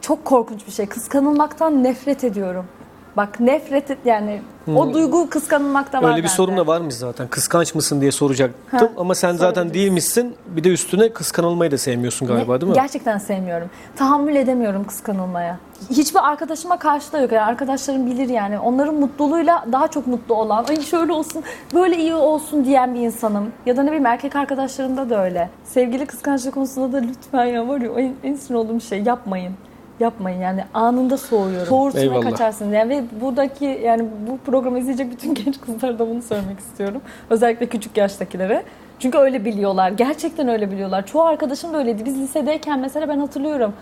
çok 0.00 0.24
korkunç 0.24 0.66
bir 0.66 0.72
şey. 0.72 0.86
Kıskanılmaktan 0.86 1.84
nefret 1.84 2.24
ediyorum. 2.24 2.66
Bak 3.16 3.40
nefret 3.40 3.90
et 3.90 3.98
yani 4.04 4.42
o 4.76 4.92
duygu 4.92 5.30
kıskanılmakta 5.30 5.98
var 5.98 6.02
Hmm. 6.02 6.08
Öyle 6.10 6.18
bir 6.18 6.22
bende. 6.22 6.34
sorun 6.36 6.56
da 6.56 6.66
var 6.66 6.80
mı 6.80 6.92
zaten? 6.92 7.28
Kıskanç 7.28 7.74
mısın 7.74 8.00
diye 8.00 8.12
soracaktım 8.12 8.78
Ha, 8.80 8.88
ama 8.96 9.14
sen 9.14 9.32
zaten 9.32 9.74
değilmişsin. 9.74 10.34
Bir 10.46 10.64
de 10.64 10.68
üstüne 10.68 11.08
kıskanılmayı 11.08 11.70
da 11.70 11.78
sevmiyorsun 11.78 12.28
galiba 12.28 12.54
Ne- 12.54 12.60
değil 12.60 12.72
mi? 12.72 12.74
Gerçekten 12.76 13.18
sevmiyorum. 13.18 13.70
Tahammül 13.96 14.36
edemiyorum 14.36 14.84
kıskanılmaya. 14.84 15.58
Hiçbir 15.90 16.28
arkadaşıma 16.28 16.78
karşı 16.78 17.12
da 17.12 17.20
yok. 17.20 17.32
Yani 17.32 17.44
arkadaşlarım 17.44 18.06
bilir 18.06 18.28
yani. 18.28 18.58
Onların 18.58 18.94
mutluluğuyla 18.94 19.64
daha 19.72 19.88
çok 19.88 20.06
mutlu 20.06 20.34
olan, 20.34 20.64
ay 20.68 20.80
şöyle 20.80 21.12
olsun, 21.12 21.42
böyle 21.74 21.96
iyi 21.96 22.14
olsun 22.14 22.64
diyen 22.64 22.94
bir 22.94 23.00
insanım. 23.00 23.52
Ya 23.66 23.76
da 23.76 23.82
ne 23.82 23.86
bileyim 23.86 24.06
erkek 24.06 24.36
arkadaşlarımda 24.36 25.10
da 25.10 25.24
öyle. 25.24 25.48
Sevgili 25.64 26.06
kıskançlık 26.06 26.54
konusunda 26.54 26.92
da 26.92 27.06
lütfen 27.06 27.44
ya 27.44 27.68
var 27.68 27.80
ya 27.80 27.90
en, 27.96 28.14
en 28.22 28.34
sinir 28.34 28.58
olduğum 28.58 28.80
şey 28.80 29.02
yapmayın. 29.02 29.52
Yapmayın 30.00 30.40
yani 30.40 30.64
anında 30.74 31.16
soğuyorum. 31.16 31.66
Soğursun 31.66 31.98
ve 31.98 32.02
Eyvallah. 32.02 32.22
kaçarsın 32.30 32.72
yani 32.72 32.90
ve 32.90 33.04
buradaki 33.20 33.64
yani 33.84 34.08
bu 34.28 34.38
programı 34.38 34.78
izleyecek 34.78 35.10
bütün 35.10 35.34
genç 35.44 35.60
kızlara 35.60 35.98
da 35.98 36.08
bunu 36.10 36.22
söylemek 36.22 36.58
istiyorum. 36.58 37.00
Özellikle 37.30 37.66
küçük 37.66 37.96
yaştakilere. 37.96 38.62
Çünkü 38.98 39.18
öyle 39.18 39.44
biliyorlar. 39.44 39.90
Gerçekten 39.90 40.48
öyle 40.48 40.70
biliyorlar. 40.70 41.06
Çoğu 41.06 41.22
arkadaşım 41.22 41.72
da 41.72 41.78
öyleydi. 41.78 42.04
Biz 42.04 42.18
lisedeyken 42.18 42.78
mesela 42.80 43.08
ben 43.08 43.18
hatırlıyorum. 43.18 43.72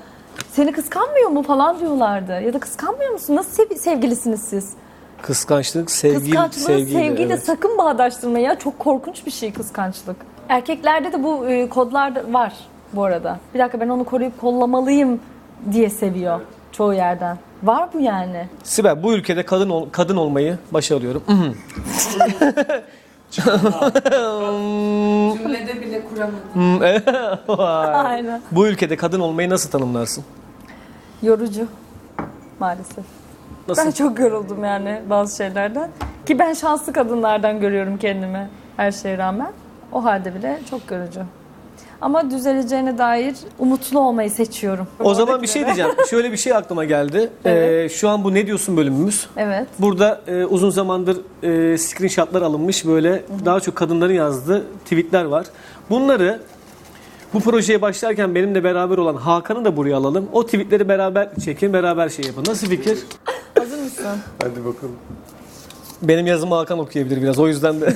Seni 0.50 0.72
kıskanmıyor 0.72 1.28
mu 1.30 1.42
falan 1.42 1.80
diyorlardı. 1.80 2.40
Ya 2.40 2.52
da 2.54 2.58
kıskanmıyor 2.60 3.10
musun? 3.12 3.36
Nasıl 3.36 3.50
sev- 3.50 3.76
sevgilisiniz 3.76 4.40
siz? 4.42 4.72
Kıskançlık, 5.22 5.90
sevgi, 5.90 6.18
Kıskançlığı 6.30 6.60
sevgiyle. 6.60 7.00
sevgiyle 7.08 7.32
evet. 7.34 7.44
sakın 7.44 7.78
bağdaştırmayın 7.78 8.46
ya. 8.46 8.58
Çok 8.58 8.78
korkunç 8.78 9.26
bir 9.26 9.30
şey 9.30 9.52
kıskançlık. 9.52 10.16
Erkeklerde 10.48 11.12
de 11.12 11.22
bu 11.22 11.48
e, 11.48 11.68
kodlar 11.68 12.14
da 12.14 12.22
var 12.32 12.52
bu 12.92 13.04
arada. 13.04 13.38
Bir 13.54 13.58
dakika 13.58 13.80
ben 13.80 13.88
onu 13.88 14.04
koruyup 14.04 14.40
kollamalıyım 14.40 15.20
diye 15.72 15.90
seviyor 15.90 16.40
çoğu 16.72 16.94
yerden. 16.94 17.38
Var 17.62 17.88
bu 17.94 18.00
yani. 18.00 18.48
Sibel 18.62 19.02
bu 19.02 19.12
ülkede 19.12 19.44
kadın 19.44 19.70
ol- 19.70 19.88
kadın 19.92 20.16
olmayı 20.16 20.58
başarıyorum. 20.72 21.22
Cümlede 25.38 25.80
bile 25.80 26.02
kuramadım. 26.04 26.38
Hmm, 26.52 26.80
Vay. 27.48 27.94
Aynen. 28.06 28.42
bu 28.52 28.66
ülkede 28.66 28.96
kadın 28.96 29.20
olmayı 29.20 29.50
nasıl 29.50 29.70
tanımlarsın? 29.70 30.24
Yorucu 31.22 31.66
maalesef. 32.60 33.04
Nasıl? 33.68 33.84
Ben 33.86 33.90
çok 33.90 34.18
yoruldum 34.18 34.64
yani 34.64 35.00
bazı 35.10 35.36
şeylerden. 35.36 35.90
Ki 36.26 36.38
ben 36.38 36.52
şanslı 36.52 36.92
kadınlardan 36.92 37.60
görüyorum 37.60 37.96
kendimi 37.98 38.48
her 38.76 38.92
şeye 38.92 39.18
rağmen. 39.18 39.52
O 39.92 40.04
halde 40.04 40.34
bile 40.34 40.60
çok 40.70 40.90
yorucu. 40.90 41.20
Ama 42.00 42.30
düzeleceğine 42.30 42.98
dair 42.98 43.34
umutlu 43.58 44.00
olmayı 44.00 44.30
seçiyorum. 44.30 44.86
O 45.00 45.14
zaman 45.14 45.42
bir 45.42 45.46
şey 45.46 45.66
diyeceğim. 45.66 45.90
Şöyle 46.10 46.32
bir 46.32 46.36
şey 46.36 46.54
aklıma 46.54 46.84
geldi. 46.84 47.30
Ee, 47.46 47.88
şu 47.92 48.08
an 48.08 48.24
bu 48.24 48.34
ne 48.34 48.46
diyorsun 48.46 48.76
bölümümüz. 48.76 49.26
Evet. 49.36 49.66
Burada 49.78 50.20
e, 50.26 50.44
uzun 50.44 50.70
zamandır 50.70 51.16
e, 51.42 51.78
screenshotlar 51.78 52.42
alınmış 52.42 52.86
böyle 52.86 53.24
daha 53.44 53.60
çok 53.60 53.76
kadınların 53.76 54.14
yazdığı 54.14 54.66
tweetler 54.84 55.24
var. 55.24 55.46
Bunları 55.90 56.40
bu 57.34 57.40
projeye 57.40 57.82
başlarken 57.82 58.34
benimle 58.34 58.64
beraber 58.64 58.98
olan 58.98 59.16
Hakan'ı 59.16 59.64
da 59.64 59.76
buraya 59.76 59.96
alalım. 59.96 60.28
O 60.32 60.46
tweetleri 60.46 60.88
beraber 60.88 61.28
çekin, 61.44 61.72
beraber 61.72 62.08
şey 62.08 62.24
yapın. 62.24 62.44
Nasıl 62.48 62.66
fikir? 62.66 62.98
Hazır 63.58 63.78
mısın? 63.78 64.06
Hadi 64.42 64.64
bakalım. 64.64 64.96
Benim 66.02 66.26
yazımı 66.26 66.54
Hakan 66.54 66.78
okuyabilir 66.78 67.22
biraz. 67.22 67.38
O 67.38 67.48
yüzden 67.48 67.80
de. 67.80 67.86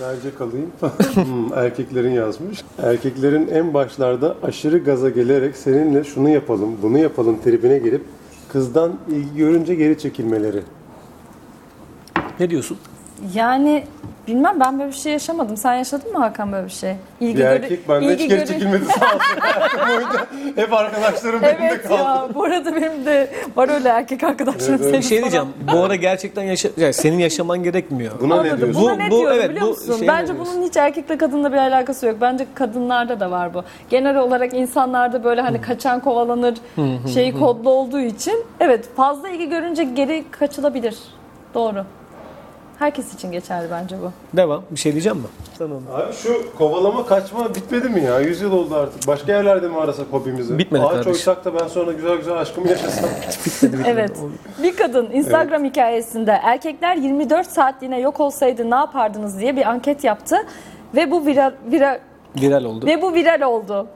Bence 0.00 0.34
kalayım. 0.38 0.70
Hmm, 1.14 1.52
Erkeklerin 1.54 2.10
yazmış. 2.10 2.62
Erkeklerin 2.82 3.48
en 3.48 3.74
başlarda 3.74 4.36
aşırı 4.42 4.78
gaza 4.78 5.08
gelerek 5.10 5.56
seninle 5.56 6.04
şunu 6.04 6.28
yapalım, 6.28 6.76
bunu 6.82 6.98
yapalım 6.98 7.38
tribine 7.44 7.78
gelip 7.78 8.04
kızdan 8.52 8.92
ilgi 9.08 9.36
görünce 9.36 9.74
geri 9.74 9.98
çekilmeleri. 9.98 10.62
ne 12.40 12.50
diyorsun? 12.50 12.78
Yani 13.34 13.84
bilmem 14.28 14.60
ben 14.60 14.78
böyle 14.78 14.90
bir 14.90 14.96
şey 14.96 15.12
yaşamadım. 15.12 15.56
Sen 15.56 15.74
yaşadın 15.74 16.12
mı 16.12 16.18
Hakan 16.18 16.52
böyle 16.52 16.66
bir 16.66 16.70
şey? 16.72 16.94
İlgi 17.20 17.36
Bir 17.38 17.44
erkek 17.44 17.88
benden 17.88 18.10
hiç 18.10 18.20
ilgi 18.20 18.28
geri 18.28 18.38
görü- 18.38 18.46
çekilmedi 18.48 18.84
sağ 18.84 19.06
olsun. 19.06 19.38
Boyunca 19.88 20.26
hep 20.56 20.72
arkadaşlarım 20.72 21.42
benimle 21.42 21.66
Evet 21.66 21.88
kaldı. 21.88 22.02
ya 22.02 22.28
bu 22.34 22.44
arada 22.44 22.76
benim 22.76 23.04
de 23.06 23.30
var 23.56 23.68
öyle 23.68 23.88
erkek 23.88 24.24
arkadaşlarım. 24.24 24.80
Evet, 24.82 24.92
Bir 24.92 25.02
şey 25.02 25.18
diyeceğim. 25.20 25.46
Bu 25.74 25.78
ara 25.84 25.94
gerçekten 25.96 26.42
yaşa 26.42 26.68
yani 26.76 26.92
senin 26.92 27.18
yaşaman 27.18 27.62
gerekmiyor. 27.62 28.12
Buna 28.20 28.34
ne 28.34 28.40
Anladım. 28.40 28.58
diyorsun? 28.58 28.82
Buna 28.82 28.94
Bu- 28.94 28.98
ne 28.98 29.10
bu- 29.10 29.18
diyorum 29.18 29.36
evet, 29.40 29.50
biliyor 29.50 29.66
bu 29.66 29.70
musun? 29.70 29.96
şeye 29.98 30.08
Bence 30.08 30.32
ne 30.32 30.36
diyorsun? 30.36 30.54
bunun 30.56 30.66
hiç 30.68 30.76
erkekle 30.76 31.18
kadınla 31.18 31.52
bir 31.52 31.56
alakası 31.58 32.06
yok. 32.06 32.16
Bence 32.20 32.46
kadınlarda 32.54 33.20
da 33.20 33.30
var 33.30 33.54
bu. 33.54 33.62
Genel 33.90 34.16
olarak 34.16 34.54
insanlarda 34.54 35.24
böyle 35.24 35.40
hani 35.40 35.60
kaçan 35.60 36.00
kovalanır 36.00 36.54
şeyi 37.14 37.38
kodlu 37.38 37.70
olduğu 37.70 38.00
için 38.00 38.44
evet 38.60 38.88
fazla 38.96 39.28
ilgi 39.28 39.48
görünce 39.48 39.84
geri 39.84 40.24
kaçılabilir. 40.30 40.96
Doğru. 41.54 41.84
Herkes 42.82 43.14
için 43.14 43.32
geçerli 43.32 43.70
bence 43.70 43.96
bu. 44.02 44.36
Devam. 44.36 44.62
Bir 44.70 44.76
şey 44.78 44.92
diyeceğim 44.92 45.18
mi? 45.18 45.24
Tamam. 45.58 45.82
Abi 45.94 46.12
şu 46.12 46.56
kovalama 46.58 47.06
kaçma 47.06 47.54
bitmedi 47.54 47.88
mi 47.88 48.02
ya? 48.04 48.20
100 48.20 48.40
yıl 48.40 48.52
oldu 48.52 48.74
artık. 48.74 49.06
Başka 49.06 49.32
yerlerde 49.32 49.68
mi 49.68 49.78
arasak 49.78 50.06
hobimizi? 50.10 50.58
Bitmedi 50.58 50.82
Ağaç 50.82 50.90
kardeşim. 50.90 51.12
oysak 51.12 51.44
da 51.44 51.60
ben 51.60 51.66
sonra 51.68 51.92
güzel 51.92 52.16
güzel 52.16 52.38
aşkımı 52.38 52.68
yaşasam. 52.68 53.10
Evet. 53.86 54.16
Bir 54.62 54.76
kadın 54.76 55.10
Instagram 55.10 55.64
hikayesinde 55.64 56.30
erkekler 56.42 56.96
24 56.96 57.46
saatliğine 57.46 58.00
yok 58.00 58.20
olsaydı 58.20 58.70
ne 58.70 58.74
yapardınız 58.74 59.40
diye 59.40 59.56
bir 59.56 59.66
anket 59.70 60.04
yaptı 60.04 60.36
ve 60.94 61.10
bu 61.10 61.26
viral, 61.26 61.52
viral 61.72 61.98
Viral 62.40 62.64
oldu. 62.64 62.86
Ve 62.86 63.02
bu 63.02 63.14
viral 63.14 63.42
oldu. 63.42 63.86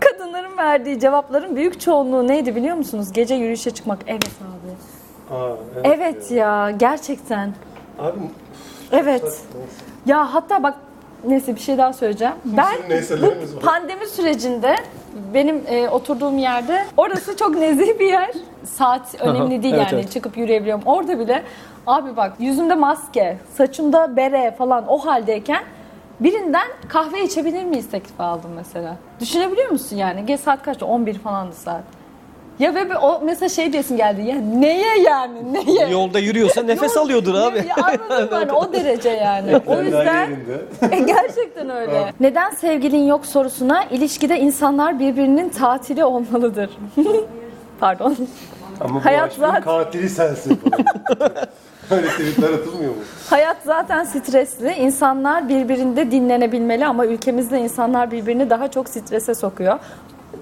Kadınların 0.00 0.58
verdiği 0.58 1.00
cevapların 1.00 1.56
büyük 1.56 1.80
çoğunluğu 1.80 2.28
neydi 2.28 2.56
biliyor 2.56 2.76
musunuz? 2.76 3.12
Gece 3.12 3.34
yürüyüşe 3.34 3.70
çıkmak. 3.70 3.98
Evet 4.06 4.26
abi. 4.26 5.36
Aa, 5.36 5.56
Evet 5.84 6.30
ya 6.30 6.70
gerçekten. 6.70 7.54
Abi 7.98 8.18
Evet. 8.92 9.42
Ya 10.06 10.34
hatta 10.34 10.62
bak 10.62 10.74
neyse 11.26 11.54
bir 11.54 11.60
şey 11.60 11.78
daha 11.78 11.92
söyleyeceğim. 11.92 12.34
Ben 12.44 12.74
neyselerimiz 12.88 13.52
bu 13.52 13.56
var. 13.56 13.62
pandemi 13.62 14.06
sürecinde 14.06 14.76
benim 15.34 15.62
e, 15.68 15.88
oturduğum 15.88 16.38
yerde 16.38 16.84
orası 16.96 17.36
çok 17.36 17.56
nezih 17.56 17.98
bir 17.98 18.06
yer. 18.06 18.30
Saat 18.64 19.14
önemli 19.20 19.62
değil 19.62 19.74
Evet, 19.74 19.92
yani 19.92 20.00
evet. 20.00 20.12
çıkıp 20.12 20.36
yürüyebiliyorum. 20.36 20.82
Orada 20.86 21.18
bile 21.18 21.42
abi 21.86 22.16
bak 22.16 22.32
yüzümde 22.38 22.74
maske, 22.74 23.38
saçımda 23.56 24.16
bere 24.16 24.54
falan 24.58 24.84
o 24.88 24.98
haldeyken 24.98 25.62
birinden 26.20 26.66
kahve 26.88 27.24
içebilir 27.24 27.64
miyiz 27.64 27.90
teklifi 27.90 28.22
aldım 28.22 28.50
mesela. 28.56 28.96
Düşünebiliyor 29.20 29.70
musun 29.70 29.96
yani? 29.96 30.26
Ge 30.26 30.36
saat 30.36 30.62
kaçtı? 30.62 30.86
11 30.86 31.18
falandı 31.18 31.54
saat. 31.54 31.82
Ya 32.58 32.74
ve 32.74 32.96
o 32.98 33.20
mesela 33.24 33.48
şey 33.48 33.72
diyesin 33.72 33.96
geldi 33.96 34.22
ya 34.22 34.36
neye 34.36 34.98
yani 35.02 35.52
neye? 35.52 35.88
Yolda 35.90 36.18
yürüyorsa 36.18 36.62
nefes 36.66 36.96
alıyordur 36.96 37.34
abi. 37.34 37.58
Ya, 37.58 37.84
anladın 37.84 38.24
mı? 38.30 38.36
Hani 38.36 38.52
o 38.52 38.72
derece 38.72 39.08
yani. 39.10 39.60
o 39.66 39.82
yüzden 39.82 40.30
e, 40.92 40.98
gerçekten 40.98 41.70
öyle. 41.70 42.12
Neden 42.20 42.50
sevgilin 42.50 43.06
yok 43.06 43.26
sorusuna 43.26 43.84
ilişkide 43.84 44.38
insanlar 44.40 44.98
birbirinin 44.98 45.48
tatili 45.48 46.04
olmalıdır. 46.04 46.70
Pardon. 47.80 48.16
Ama 48.80 48.94
bu 48.94 49.04
Hayat 49.04 49.28
aşkın 49.30 49.40
zaten- 49.42 49.62
katili 49.62 50.08
sensin 50.08 50.56
falan. 50.56 50.84
Öyle 51.90 52.06
tweetler 52.08 52.52
atılmıyor 52.52 52.90
mu? 52.90 53.02
Hayat 53.30 53.56
zaten 53.64 54.04
stresli. 54.04 54.72
İnsanlar 54.72 55.48
birbirinde 55.48 56.10
dinlenebilmeli 56.10 56.86
ama 56.86 57.06
ülkemizde 57.06 57.58
insanlar 57.60 58.10
birbirini 58.10 58.50
daha 58.50 58.70
çok 58.70 58.88
strese 58.88 59.34
sokuyor. 59.34 59.78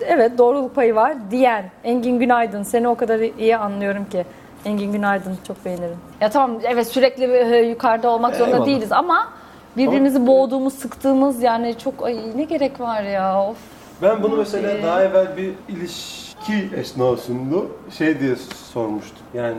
Evet 0.00 0.38
doğruluk 0.38 0.74
payı 0.74 0.94
var 0.94 1.14
diyen 1.31 1.70
Engin 1.85 2.18
Günaydın 2.18 2.62
seni 2.62 2.88
o 2.88 2.94
kadar 2.94 3.20
iyi 3.38 3.57
anlıyorum 3.57 4.05
ki. 4.05 4.24
Engin 4.64 4.92
Günaydın 4.92 5.38
çok 5.46 5.64
beğenirim. 5.64 5.96
Ya 6.20 6.31
tamam 6.31 6.61
evet 6.64 6.87
sürekli 6.87 7.24
e, 7.24 7.59
yukarıda 7.59 8.11
olmak 8.11 8.35
zorunda 8.37 8.57
Eyvallah. 8.57 8.66
değiliz 8.66 8.92
ama 8.92 9.28
birbirimizi 9.76 10.26
boğduğumuz, 10.26 10.74
sıktığımız 10.74 11.42
yani 11.42 11.78
çok 11.78 12.07
ay 12.07 12.18
ne 12.37 12.44
gerek 12.44 12.81
var 12.81 13.02
ya 13.02 13.44
of. 13.44 13.57
Ben 14.02 14.22
bunu 14.22 14.37
mesela 14.37 14.83
daha 14.83 15.02
evvel 15.02 15.37
bir 15.37 15.52
ilişki 15.68 16.68
esnasında 16.76 17.57
şey 17.98 18.20
diye 18.20 18.37
sormuştum. 18.72 19.22
Yani 19.35 19.59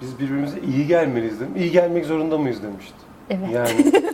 biz 0.00 0.18
birbirimize 0.18 0.60
iyi 0.60 0.86
gelmeliyiz 0.86 1.40
dedim. 1.40 1.56
İyi 1.56 1.70
gelmek 1.70 2.06
zorunda 2.06 2.38
mıyız 2.38 2.62
demişti. 2.62 3.05
Evet. 3.30 3.48
Yani 3.52 3.92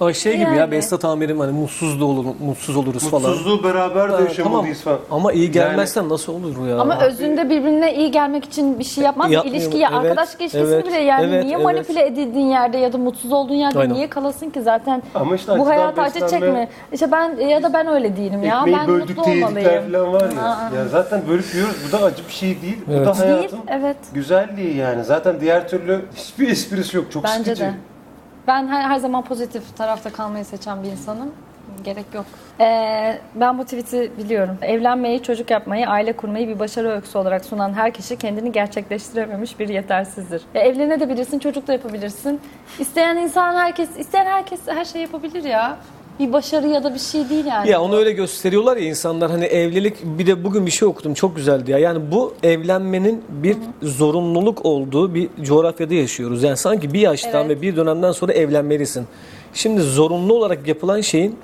O 0.00 0.12
şey 0.12 0.32
gibi 0.32 0.42
ya 0.42 0.54
Yani. 0.54 0.70
Behzat 0.70 1.04
Amir'im 1.04 1.40
hani 1.40 1.52
mutsuz 1.52 2.00
da 2.00 2.04
olur, 2.04 2.24
mutsuz 2.40 2.76
oluruz 2.76 3.10
falan. 3.10 3.30
mutsuzluğu 3.30 3.64
beraber 3.64 4.12
de 4.12 4.16
Ha, 4.16 4.20
yaşamalıyız 4.20 4.80
falan. 4.80 4.98
Ama 5.10 5.32
iyi 5.32 5.50
gelmezsen 5.50 6.08
nasıl 6.08 6.34
olur 6.34 6.56
bu 6.60 6.66
ya? 6.66 6.78
Ama 6.78 7.00
özünde 7.00 7.50
birbirine 7.50 7.94
iyi 7.94 8.10
gelmek 8.10 8.44
için 8.44 8.78
bir 8.78 8.84
şey 8.84 9.04
yapmaz. 9.04 9.30
Yapmıyor. 9.32 9.56
İlişkiye, 9.56 9.86
Evet, 9.92 9.98
arkadaşlık 10.00 10.40
ilişkisi 10.40 10.64
evet, 10.64 10.86
bile 10.86 10.98
yani 10.98 11.26
evet, 11.26 11.44
niye 11.44 11.56
evet. 11.56 11.64
manipüle 11.64 12.06
edildiğin 12.06 12.46
yerde 12.46 12.78
ya 12.78 12.92
da 12.92 12.98
mutsuz 12.98 13.32
olduğun 13.32 13.54
yerde 13.54 13.78
Aynen. 13.78 13.94
niye 13.94 14.10
kalasın 14.10 14.50
ki 14.50 14.62
zaten 14.62 15.02
Ama 15.14 15.34
işte 15.36 15.52
bu 15.52 15.54
acıdan 15.54 15.66
hayat 15.66 15.98
acı 15.98 16.14
beslenme, 16.14 16.46
çekme. 16.46 16.68
İşte 16.92 17.12
ben 17.12 17.36
ya 17.36 17.62
da 17.62 17.72
ben 17.72 17.86
öyle 17.86 18.16
değilim 18.16 18.42
ya. 18.42 18.58
Ekmeği 18.58 18.76
ben 18.76 18.88
böldük 18.88 19.16
mutlu 19.18 19.32
olmalıyım. 19.32 19.70
falan 19.92 20.12
var 20.12 20.30
ya. 20.36 20.42
Aa. 20.42 20.76
Ya 20.76 20.88
zaten 20.88 21.22
bölüp 21.28 21.54
yiyoruz. 21.54 21.76
Bu 21.88 21.92
da 21.92 22.02
acı 22.04 22.22
bir 22.28 22.32
şey 22.32 22.62
değil. 22.62 22.78
Bu 22.86 22.92
Evet. 22.92 23.06
da 23.06 23.14
Değil, 23.14 23.34
hayatın 23.36 23.58
evet. 23.68 23.96
güzelliği 24.12 24.76
yani. 24.76 25.04
Zaten 25.04 25.40
diğer 25.40 25.68
türlü 25.68 26.00
hiçbir 26.16 26.48
esprisi 26.48 26.96
yok. 26.96 27.12
Çok 27.12 27.24
Bence 27.24 27.44
sıkıcı. 27.44 27.62
de. 27.64 27.74
Ben 28.48 28.68
her, 28.68 28.82
her 28.82 28.98
zaman 28.98 29.24
pozitif 29.24 29.76
tarafta 29.76 30.12
kalmayı 30.12 30.44
seçen 30.44 30.82
bir 30.82 30.88
insanım. 30.88 31.32
Gerek 31.84 32.04
yok. 32.14 32.24
Ee, 32.60 33.18
ben 33.34 33.58
bu 33.58 33.64
tweet'i 33.64 34.12
biliyorum. 34.18 34.58
Evlenmeyi, 34.62 35.22
çocuk 35.22 35.50
yapmayı, 35.50 35.88
aile 35.88 36.12
kurmayı 36.12 36.48
bir 36.48 36.58
başarı 36.58 36.90
öyküsü 36.90 37.18
olarak 37.18 37.44
sunan 37.44 37.72
her 37.72 37.92
kişi 37.92 38.18
kendini 38.18 38.52
gerçekleştirememiş 38.52 39.58
bir 39.58 39.68
yetersizdir. 39.68 40.42
Ya 40.54 40.62
evlenebilirsin, 40.62 41.38
çocuk 41.38 41.66
da 41.66 41.72
yapabilirsin. 41.72 42.40
İsteyen 42.78 43.16
insan 43.16 43.54
herkes, 43.54 43.98
isteyen 43.98 44.26
herkes 44.26 44.60
her 44.66 44.84
şey 44.84 45.02
yapabilir 45.02 45.44
ya. 45.44 45.76
Bir 46.18 46.32
başarı 46.32 46.68
ya 46.68 46.84
da 46.84 46.94
bir 46.94 46.98
şey 46.98 47.30
değil 47.30 47.44
yani. 47.44 47.70
Ya 47.70 47.80
onu 47.80 47.96
öyle 47.96 48.12
gösteriyorlar 48.12 48.76
ya 48.76 48.88
insanlar 48.88 49.30
hani 49.30 49.44
evlilik 49.44 49.94
bir 50.04 50.26
de 50.26 50.44
bugün 50.44 50.66
bir 50.66 50.70
şey 50.70 50.88
okudum 50.88 51.14
çok 51.14 51.36
güzeldi 51.36 51.70
ya. 51.70 51.78
Yani 51.78 52.12
bu 52.12 52.34
evlenmenin 52.42 53.24
bir 53.28 53.56
zorunluluk 53.82 54.64
olduğu 54.64 55.14
bir 55.14 55.28
coğrafyada 55.42 55.94
yaşıyoruz. 55.94 56.42
Yani 56.42 56.56
sanki 56.56 56.92
bir 56.92 57.00
yaştan 57.00 57.46
Evet. 57.46 57.58
ve 57.58 57.62
bir 57.62 57.76
dönemden 57.76 58.12
sonra 58.12 58.32
evlenmelisin. 58.32 59.06
Şimdi 59.54 59.80
zorunlu 59.80 60.34
olarak 60.34 60.68
yapılan 60.68 61.00
şeyin 61.00 61.36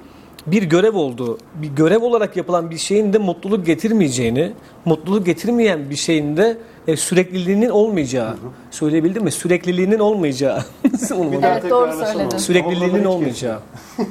bir 0.47 0.63
görev 0.63 0.95
olduğu, 0.95 1.39
bir 1.55 1.69
görev 1.69 2.03
olarak 2.03 2.37
yapılan 2.37 2.71
bir 2.71 2.79
şeyin 2.79 3.13
de 3.13 3.19
mutluluk 3.19 3.67
getirmeyeceğini, 3.67 4.53
mutluluk 4.85 5.27
getirmeyen 5.27 5.91
bir 5.91 5.97
şeyin 5.97 6.37
de 6.37 6.59
e, 6.87 6.97
sürekliliğinin 6.97 7.69
olmayacağı. 7.71 8.37
Söyleyebildim 8.71 9.25
mi? 9.25 9.31
Sürekliliğinin 9.31 9.99
olmayacağı. 9.99 10.63
Bir 10.85 11.43
daha 11.43 11.53
Evet, 11.59 11.71
doğru 11.71 11.93
söyledin. 11.93 12.39
Sürekliliğinin 12.39 13.05
olmayacağı. 13.05 13.59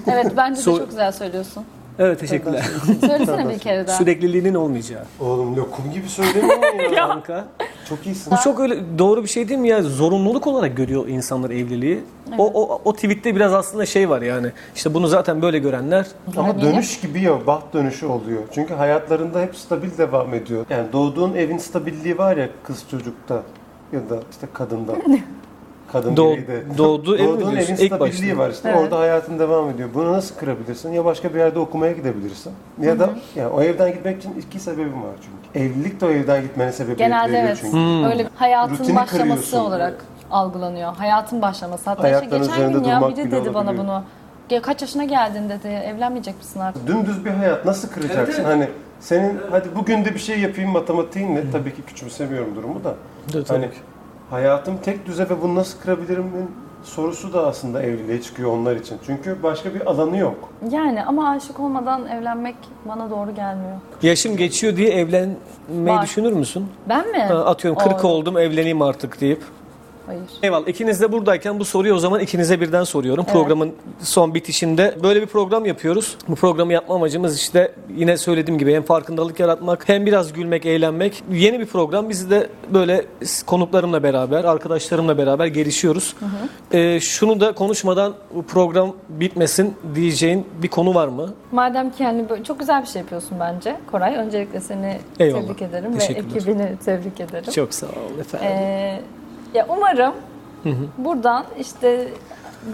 Evet 0.08 0.32
bence 0.38 0.62
de 0.66 0.70
So- 0.70 0.78
çok 0.78 0.90
güzel 0.90 1.12
söylüyorsun. 1.12 1.64
Evet 2.00 2.20
teşekkürler. 2.20 2.64
Söylesene 3.02 3.50
bir 3.50 3.60
kere 3.60 3.88
daha. 3.88 3.98
Sürekliliğinin 3.98 4.54
olmayacağı. 4.54 5.04
Oğlum 5.20 5.56
lokum 5.56 5.92
gibi 5.94 6.10
söylemiyor 6.10 6.92
ya. 6.96 7.08
Kanka. 7.08 7.46
Çok 7.90 8.06
iyisin. 8.06 8.34
Bu 8.34 8.36
çok 8.44 8.60
öyle 8.60 8.78
doğru 9.00 9.24
bir 9.24 9.28
şey 9.30 9.50
değil 9.50 9.60
mi 9.60 9.68
ya? 9.68 9.82
Zorunluluk 9.82 10.48
olarak 10.48 10.78
görüyor 10.78 11.08
insanlar 11.08 11.50
evliliği. 11.50 12.04
O, 12.38 12.52
o, 12.62 12.82
o 12.86 12.94
tweette 12.94 13.36
biraz 13.36 13.54
aslında 13.54 13.86
şey 13.86 14.10
var 14.10 14.22
yani. 14.22 14.52
İşte 14.76 14.94
bunu 14.94 15.08
zaten 15.08 15.42
böyle 15.42 15.60
görenler 15.60 16.08
Ama 16.38 16.62
dönüş 16.62 17.00
gibi 17.00 17.22
ya, 17.22 17.48
baht 17.48 17.74
dönüşü 17.74 18.06
oluyor. 18.06 18.42
Çünkü 18.54 18.74
hayatlarında 18.74 19.42
hep 19.42 19.56
stabil 19.56 19.98
devam 19.98 20.34
ediyor. 20.34 20.66
Yani 20.70 20.94
doğduğun 20.94 21.34
evin 21.34 21.58
stabilliği 21.58 22.18
var 22.18 22.38
ya 22.38 22.50
kız 22.64 22.84
çocukta 22.92 23.44
ya 23.94 24.00
da 24.10 24.20
işte 24.32 24.48
kadında. 24.54 24.94
Kadın 25.94 26.16
Doğ- 26.16 26.38
doğduğu 26.78 27.12
mi 27.12 27.20
Doğduğun 27.20 27.40
diyorsun? 27.40 27.58
evin 27.74 27.84
İlk 27.84 27.94
stabilliği 27.94 28.32
başta. 28.38 28.44
var 28.44 28.50
işte. 28.50 28.70
Evet. 28.70 28.80
Orada 28.80 29.00
hayatın 29.00 29.40
devam 29.40 29.70
ediyor. 29.70 29.90
Bunu 29.94 30.14
nasıl 30.14 30.36
kırabilirsin? 30.36 30.92
Ya 30.92 31.06
başka 31.06 31.34
bir 31.34 31.40
yerde 31.40 31.60
okumaya 31.60 31.92
gidebilirsin. 31.94 32.54
Ya 32.82 33.00
da 33.00 33.10
yani 33.36 33.48
o 33.48 33.62
evden 33.62 33.92
gitmek 33.92 34.18
için 34.20 34.34
iki 34.48 34.60
sebebim 34.60 35.04
var 35.04 35.12
çünkü. 35.22 35.66
Evlilik 35.66 36.02
de 36.02 36.06
o 36.06 36.10
evden 36.10 36.42
gitmene 36.42 36.72
sebebiyet 36.72 37.00
Genelde 37.00 37.38
evet. 37.40 37.58
çünkü. 37.62 37.74
Hmm. 37.78 38.04
Öyle 38.06 38.28
hayatın 38.36 38.74
Rutini 38.74 38.96
başlaması 38.96 39.18
kırıyorsun. 39.24 39.58
olarak 39.60 40.06
algılanıyor. 40.32 40.96
Hayatın 40.96 41.42
başlaması. 41.42 41.90
Hatta 41.90 42.08
işte 42.08 42.18
Ayakların 42.18 42.44
geçen 42.44 42.54
üzerinde 42.56 42.78
gün 42.80 42.84
ya 42.86 42.96
durmak 43.02 43.18
biri 43.18 43.26
bile 43.26 43.32
dedi 43.36 43.54
bana 43.54 43.64
olabiliyor. 43.64 43.84
bunu. 43.86 44.04
Ya 44.50 44.62
kaç 44.62 44.82
yaşına 44.82 45.04
geldin 45.04 45.50
dedi. 45.50 45.68
Evlenmeyecek 45.68 46.38
misin 46.38 46.60
artık? 46.60 46.88
Dümdüz 46.88 47.26
bir 47.26 47.30
hayat 47.32 47.66
nasıl 47.66 47.88
kıracaksın? 47.90 48.24
Evet, 48.24 48.36
evet. 48.38 48.46
Hani 48.48 48.68
senin 49.00 49.40
hadi 49.52 49.68
bugün 49.76 50.06
de 50.06 50.14
bir 50.14 50.20
şey 50.20 50.40
yapayım 50.40 50.70
matematiğinle 50.72 51.52
tabii 51.52 51.76
ki 51.76 51.82
küçümsemiyorum 51.82 52.56
durumu 52.56 52.84
da. 52.84 52.94
Evet, 53.36 53.50
hani 53.50 53.62
tabii 53.66 53.72
ki. 53.74 53.80
Hayatım 54.38 54.78
tek 54.84 55.06
düze 55.06 55.24
ve 55.30 55.42
bunu 55.42 55.56
nasıl 55.56 55.80
kırabilirimin 55.80 56.52
sorusu 56.84 57.34
da 57.34 57.48
aslında 57.48 57.84
evliliğe 57.84 58.22
çıkıyor 58.22 58.50
onlar 58.52 58.76
için. 58.76 58.98
Çünkü 59.06 59.44
başka 59.44 59.74
bir 59.74 59.86
alanı 59.90 60.18
yok. 60.18 60.50
Yani 60.72 61.04
ama 61.04 61.30
aşık 61.30 61.60
olmadan 61.60 62.08
evlenmek 62.08 62.56
bana 62.86 63.10
doğru 63.10 63.36
gelmiyor. 63.36 63.76
yaşım 64.02 64.38
geçiyor 64.38 64.76
diye 64.76 64.90
evlenmeyi 64.90 65.98
Var. 65.98 66.02
düşünür 66.04 66.34
müsün? 66.34 66.66
Ben 66.90 67.12
mi? 67.12 67.18
Ha, 67.20 67.36
Atıyorum 67.46 67.80
40 67.80 68.06
Aa, 68.06 68.08
oldum 68.08 68.38
evleneyim 68.38 68.82
artık 68.82 69.22
deyip. 69.22 69.42
Hayır. 70.06 70.22
Eyvallah. 70.44 70.68
İkiniz 70.68 71.02
de 71.02 71.12
buradayken 71.12 71.60
bu 71.60 71.66
soruyu 71.66 71.94
o 71.94 71.98
zaman 71.98 72.20
ikinize 72.20 72.62
birden 72.62 72.84
soruyorum. 72.84 73.24
Evet. 73.28 73.34
Programın 73.34 73.74
son 74.02 74.34
bitişinde 74.34 74.98
böyle 75.04 75.22
bir 75.22 75.26
program 75.26 75.66
yapıyoruz. 75.66 76.18
Bu 76.28 76.36
programı 76.36 76.74
yapma 76.74 76.96
amacımız 76.96 77.40
işte 77.40 77.72
yine 77.96 78.18
söylediğim 78.18 78.58
gibi 78.58 78.74
hem 78.74 78.84
farkındalık 78.84 79.40
yaratmak 79.40 79.90
hem 79.90 80.06
biraz 80.06 80.34
gülmek, 80.34 80.66
eğlenmek. 80.66 81.24
Yeni 81.32 81.60
bir 81.60 81.66
program. 81.66 82.10
Biz 82.10 82.30
de 82.30 82.50
böyle 82.74 83.06
konuklarımla 83.46 84.04
beraber, 84.04 84.44
arkadaşlarımla 84.44 85.18
beraber 85.18 85.46
gelişiyoruz. 85.46 86.16
Ee, 86.72 87.00
şunu 87.00 87.40
da 87.40 87.52
konuşmadan 87.52 88.14
program 88.48 88.96
bitmesin 89.10 89.74
diyeceğin 89.96 90.48
bir 90.64 90.68
konu 90.68 90.96
var 90.96 91.08
mı? 91.08 91.34
Madem 91.52 91.92
ki 91.92 92.04
yani 92.04 92.30
böyle 92.30 92.44
çok 92.44 92.60
güzel 92.60 92.82
bir 92.82 92.88
şey 92.88 93.02
yapıyorsun 93.02 93.38
bence 93.40 93.78
Koray. 93.92 94.16
Öncelikle 94.16 94.60
seni 94.60 94.98
Eyvallah. 95.20 95.42
tebrik 95.42 95.62
ederim 95.62 96.00
ve 96.00 96.04
ekibini 96.04 96.78
tebrik 96.86 97.20
ederim. 97.20 97.52
Çok 97.52 97.74
sağ 97.74 97.88
ol 97.88 98.20
efendim. 98.20 98.48
Ee, 98.48 99.02
ya 99.54 99.66
umarım 99.70 100.14
buradan 100.98 101.46
işte 101.60 102.08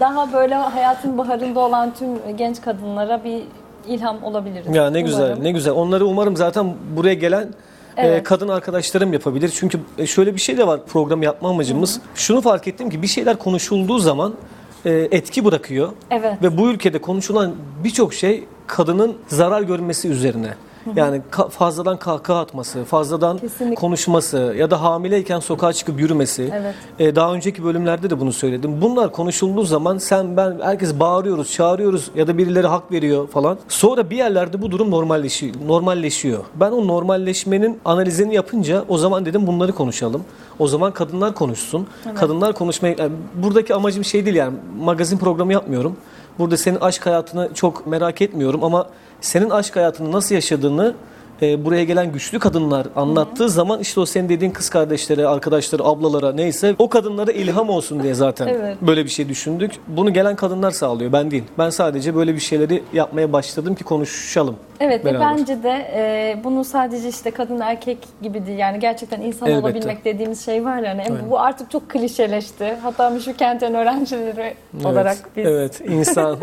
daha 0.00 0.32
böyle 0.32 0.54
hayatın 0.54 1.18
baharında 1.18 1.60
olan 1.60 1.94
tüm 1.94 2.36
genç 2.36 2.60
kadınlara 2.60 3.24
bir 3.24 3.42
ilham 3.86 4.24
olabiliriz. 4.24 4.76
Ya 4.76 4.90
ne 4.90 5.00
güzel, 5.00 5.26
Umarım. 5.26 5.44
ne 5.44 5.52
güzel. 5.52 5.72
Onları 5.72 6.06
umarım 6.06 6.36
zaten 6.36 6.74
buraya 6.96 7.14
gelen 7.14 7.42
e, 7.96 8.06
Evet. 8.06 8.24
kadın 8.24 8.48
arkadaşlarım 8.48 9.12
yapabilir. 9.12 9.52
Çünkü 9.54 9.80
e, 9.98 10.06
şöyle 10.06 10.34
bir 10.34 10.40
şey 10.40 10.58
de 10.58 10.66
var 10.66 10.80
program 10.86 11.22
yapma 11.22 11.48
amacımız. 11.50 12.00
Şunu 12.14 12.40
fark 12.40 12.68
ettim 12.68 12.90
ki 12.90 13.02
bir 13.02 13.06
şeyler 13.06 13.36
konuşulduğu 13.36 13.98
zaman 13.98 14.34
e, 14.84 14.90
etki 14.90 15.44
bırakıyor. 15.44 15.88
Evet. 16.10 16.42
Ve 16.42 16.58
bu 16.58 16.70
ülkede 16.70 16.98
konuşulan 16.98 17.52
birçok 17.84 18.14
şey 18.14 18.44
kadının 18.66 19.16
zarar 19.28 19.62
görmesi 19.62 20.08
üzerine. 20.08 20.54
Yani 20.96 21.20
ka- 21.32 21.48
fazladan 21.48 21.96
kahkaha 21.96 22.40
atması, 22.40 22.84
fazladan 22.84 23.38
Kesinlikle. 23.38 23.74
konuşması 23.74 24.54
ya 24.58 24.70
da 24.70 24.82
hamileyken 24.82 25.40
sokağa 25.40 25.72
çıkıp 25.72 26.00
yürümesi. 26.00 26.50
Evet. 26.54 26.74
E, 26.98 27.16
daha 27.16 27.34
önceki 27.34 27.64
bölümlerde 27.64 28.10
de 28.10 28.20
bunu 28.20 28.32
söyledim. 28.32 28.82
Bunlar 28.82 29.12
konuşulduğu 29.12 29.62
zaman 29.64 29.98
sen 29.98 30.36
ben 30.36 30.58
herkes 30.62 31.00
bağırıyoruz, 31.00 31.52
çağırıyoruz 31.52 32.10
ya 32.14 32.26
da 32.26 32.38
birileri 32.38 32.66
hak 32.66 32.92
veriyor 32.92 33.28
falan. 33.28 33.58
Sonra 33.68 34.10
bir 34.10 34.16
yerlerde 34.16 34.62
bu 34.62 34.70
durum 34.70 34.90
normalleşiyor. 34.90 35.54
Normalleşiyor. 35.66 36.44
Ben 36.54 36.70
o 36.72 36.86
normalleşmenin 36.86 37.80
analizini 37.84 38.34
yapınca 38.34 38.84
o 38.88 38.98
zaman 38.98 39.26
dedim 39.26 39.46
bunları 39.46 39.72
konuşalım. 39.72 40.24
O 40.58 40.66
zaman 40.66 40.92
kadınlar 40.92 41.34
konuşsun. 41.34 41.86
Kadınlar 42.14 42.52
konuşmayı 42.52 42.96
yani 42.98 43.12
buradaki 43.34 43.74
amacım 43.74 44.04
şey 44.04 44.24
değil 44.24 44.36
yani 44.36 44.56
magazin 44.80 45.18
programı 45.18 45.52
yapmıyorum. 45.52 45.96
Burada 46.38 46.56
senin 46.56 46.80
aşk 46.80 47.06
hayatını 47.06 47.48
çok 47.54 47.86
merak 47.86 48.22
etmiyorum 48.22 48.64
ama 48.64 48.86
senin 49.20 49.50
aşk 49.50 49.76
hayatını 49.76 50.12
nasıl 50.12 50.34
yaşadığını 50.34 50.94
e, 51.42 51.64
buraya 51.64 51.84
gelen 51.84 52.12
güçlü 52.12 52.38
kadınlar 52.38 52.86
anlattığı 52.96 53.48
zaman 53.48 53.80
işte 53.80 54.00
o 54.00 54.06
senin 54.06 54.28
dediğin 54.28 54.50
kız 54.50 54.70
kardeşlere, 54.70 55.26
arkadaşları, 55.26 55.84
ablalara 55.84 56.32
neyse 56.32 56.74
o 56.78 56.88
kadınlara 56.88 57.32
ilham 57.32 57.70
olsun 57.70 58.02
diye 58.02 58.14
zaten 58.14 58.46
Evet. 58.46 58.76
böyle 58.82 59.04
bir 59.04 59.10
şey 59.10 59.28
düşündük. 59.28 59.72
Bunu 59.88 60.12
gelen 60.12 60.36
kadınlar 60.36 60.70
sağlıyor 60.70 61.12
ben 61.12 61.30
değil. 61.30 61.44
Ben 61.58 61.70
sadece 61.70 62.14
böyle 62.14 62.34
bir 62.34 62.40
şeyleri 62.40 62.82
yapmaya 62.92 63.32
başladım 63.32 63.74
ki 63.74 63.84
konuşalım. 63.84 64.56
Evet 64.80 65.04
ve 65.04 65.14
beraber. 65.14 65.38
bence 65.38 65.62
de 65.62 65.90
e, 65.94 66.36
bunu 66.44 66.64
sadece 66.64 67.08
işte 67.08 67.30
kadın 67.30 67.60
erkek 67.60 67.98
gibi 68.22 68.46
değil 68.46 68.58
yani 68.58 68.78
gerçekten 68.80 69.20
insan 69.20 69.48
Elbette. 69.48 69.66
olabilmek 69.66 70.04
dediğimiz 70.04 70.44
şey 70.44 70.64
var 70.64 70.78
yani 70.78 71.02
Aynen. 71.02 71.30
bu 71.30 71.40
artık 71.40 71.70
çok 71.70 71.90
klişeleşti. 71.90 72.76
Hatta 72.82 73.10
Müşrik 73.10 73.38
Kent'in 73.38 73.74
öğrencileri 73.74 74.54
olarak 74.84 75.16
biz 75.36 75.46
Evet, 75.46 75.80
insan. 75.88 76.38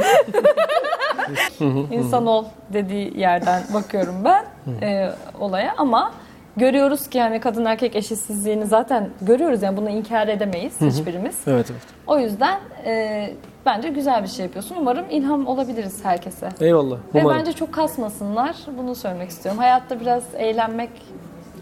insan 1.92 2.28
ol 2.28 2.46
dediği 2.74 3.20
yerden 3.20 3.64
bakıyorum 3.74 4.16
ben 4.26 4.46
e, 4.82 5.10
olaya 5.40 5.74
ama 5.78 6.12
görüyoruz 6.58 7.08
ki 7.10 7.18
yani 7.18 7.39
kadın 7.39 7.66
erkek 7.66 7.95
eşitsizliğini 7.95 8.66
zaten 8.66 9.10
görüyoruz 9.22 9.64
yani 9.64 9.78
bunu 9.78 9.89
inkar 9.89 10.28
edemeyiz 10.28 10.82
hiçbirimiz. 10.82 11.36
evet, 11.47 11.66
evet. 11.72 11.82
O 12.08 12.20
yüzden 12.20 12.60
e, 12.86 13.30
bence 13.66 13.89
güzel 13.89 14.24
bir 14.24 14.28
şey 14.28 14.45
yapıyorsun. 14.45 14.76
Umarım 14.80 15.05
ilham 15.10 15.47
olabiliriz 15.47 16.05
herkese. 16.05 16.49
Eyvallah. 16.60 16.97
Ve 17.16 17.22
Umarım. 17.22 17.39
bence 17.39 17.53
çok 17.53 17.74
kasmasınlar. 17.74 18.55
Bunu 18.78 18.95
söylemek 18.95 19.30
istiyorum. 19.30 19.60
Hayatta 19.62 19.99
biraz 19.99 20.24
eğlenmek 20.38 20.89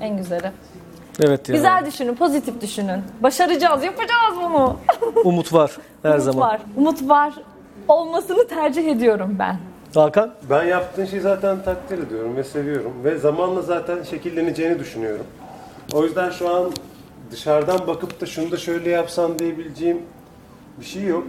en 0.01 0.17
güzeli. 0.17 0.51
Evet 1.19 1.49
ya. 1.49 1.55
Güzel 1.55 1.85
düşünün, 1.85 2.15
pozitif 2.15 2.61
düşünün. 2.61 3.01
Başaracağız, 3.23 3.83
yapacağız 3.83 4.35
bunu. 4.43 4.77
Umut 5.23 5.53
var 5.53 5.71
her 6.03 6.09
Umut 6.11 6.23
zaman. 6.23 6.39
var. 6.49 6.61
Umut 6.77 7.09
var. 7.09 7.33
Olmasını 7.87 8.47
tercih 8.47 8.87
ediyorum 8.91 9.35
ben. 9.39 9.57
Hakan? 10.01 10.33
Ben 10.49 10.63
yaptığın 10.63 11.05
şeyi 11.05 11.21
zaten 11.21 11.63
takdir 11.63 11.99
ediyorum 12.07 12.35
ve 12.35 12.43
seviyorum. 12.43 12.91
Ve 13.03 13.17
zamanla 13.17 13.61
zaten 13.61 14.03
şekilleneceğini 14.03 14.79
düşünüyorum. 14.79 15.25
O 15.93 16.03
yüzden 16.03 16.29
şu 16.29 16.49
an 16.55 16.71
dışarıdan 17.31 17.87
bakıp 17.87 18.21
da 18.21 18.25
şunu 18.25 18.51
da 18.51 18.57
şöyle 18.57 18.89
yapsan 18.89 19.39
diyebileceğim 19.39 20.01
bir 20.79 20.85
şey 20.85 21.03
yok. 21.03 21.23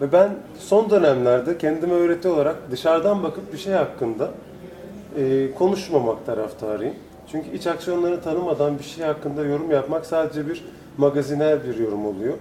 Ve 0.00 0.12
ben 0.12 0.30
son 0.58 0.90
dönemlerde 0.90 1.58
kendime 1.58 1.94
öğreti 1.94 2.28
olarak 2.28 2.56
dışarıdan 2.70 3.22
bakıp 3.22 3.52
bir 3.52 3.58
şey 3.58 3.72
hakkında 3.72 4.30
e, 5.18 5.54
konuşmamak 5.58 6.26
taraftarıyım. 6.26 6.94
Çünkü 7.32 7.50
iç 7.56 7.66
aksiyonlarını 7.66 8.20
tanımadan 8.20 8.78
bir 8.78 8.84
şey 8.84 9.04
hakkında 9.04 9.44
yorum 9.44 9.70
yapmak 9.70 10.06
sadece 10.06 10.48
bir 10.48 10.64
magazinel 10.98 11.58
bir 11.64 11.76
yorum 11.78 12.06
oluyor. 12.06 12.34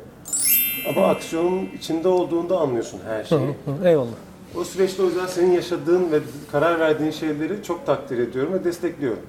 Ama 0.90 1.08
aksiyonun 1.08 1.70
içinde 1.78 2.08
olduğunda 2.08 2.58
anlıyorsun 2.60 3.00
her 3.08 3.24
şeyi. 3.24 3.42
Hı, 3.42 3.88
Eyvallah. 3.88 4.27
O 4.56 4.64
süreçte 4.64 5.04
o 5.04 5.06
yüzden 5.06 5.28
senin 5.28 5.52
yaşadığın 5.52 6.12
ve 6.12 6.20
karar 6.52 6.80
verdiğin 6.80 7.12
şeyleri 7.12 7.64
çok 7.64 7.86
takdir 7.86 8.18
ediyorum 8.18 8.54
ve 8.54 8.64
destekliyorum. 8.64 9.20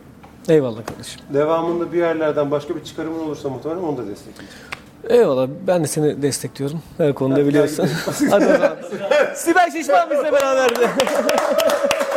Eyvallah 0.49 0.87
kardeşim. 0.87 1.21
Devamında 1.35 1.93
bir 1.93 1.99
yerlerden 1.99 2.51
başka 2.51 2.77
bir 2.77 2.85
çıkarımın 2.85 3.19
olursa 3.21 3.49
muhtemelen 3.49 3.83
onu 3.83 3.97
da 3.97 4.07
destekleyeceğim. 4.07 4.63
Eyvallah. 5.09 5.49
Ben 5.67 5.85
de 5.85 5.89
seni 5.89 6.23
destekliyorum. 6.23 6.83
Her 6.99 7.15
konuda 7.15 7.47
biliyorsun. 7.47 7.89
Hadi 8.31 8.45
o 8.47 8.49
zaman. 8.49 8.77
Sibel 9.35 9.71
Şişman 9.71 10.11
bizle 10.11 10.33
beraberdi. 10.33 10.81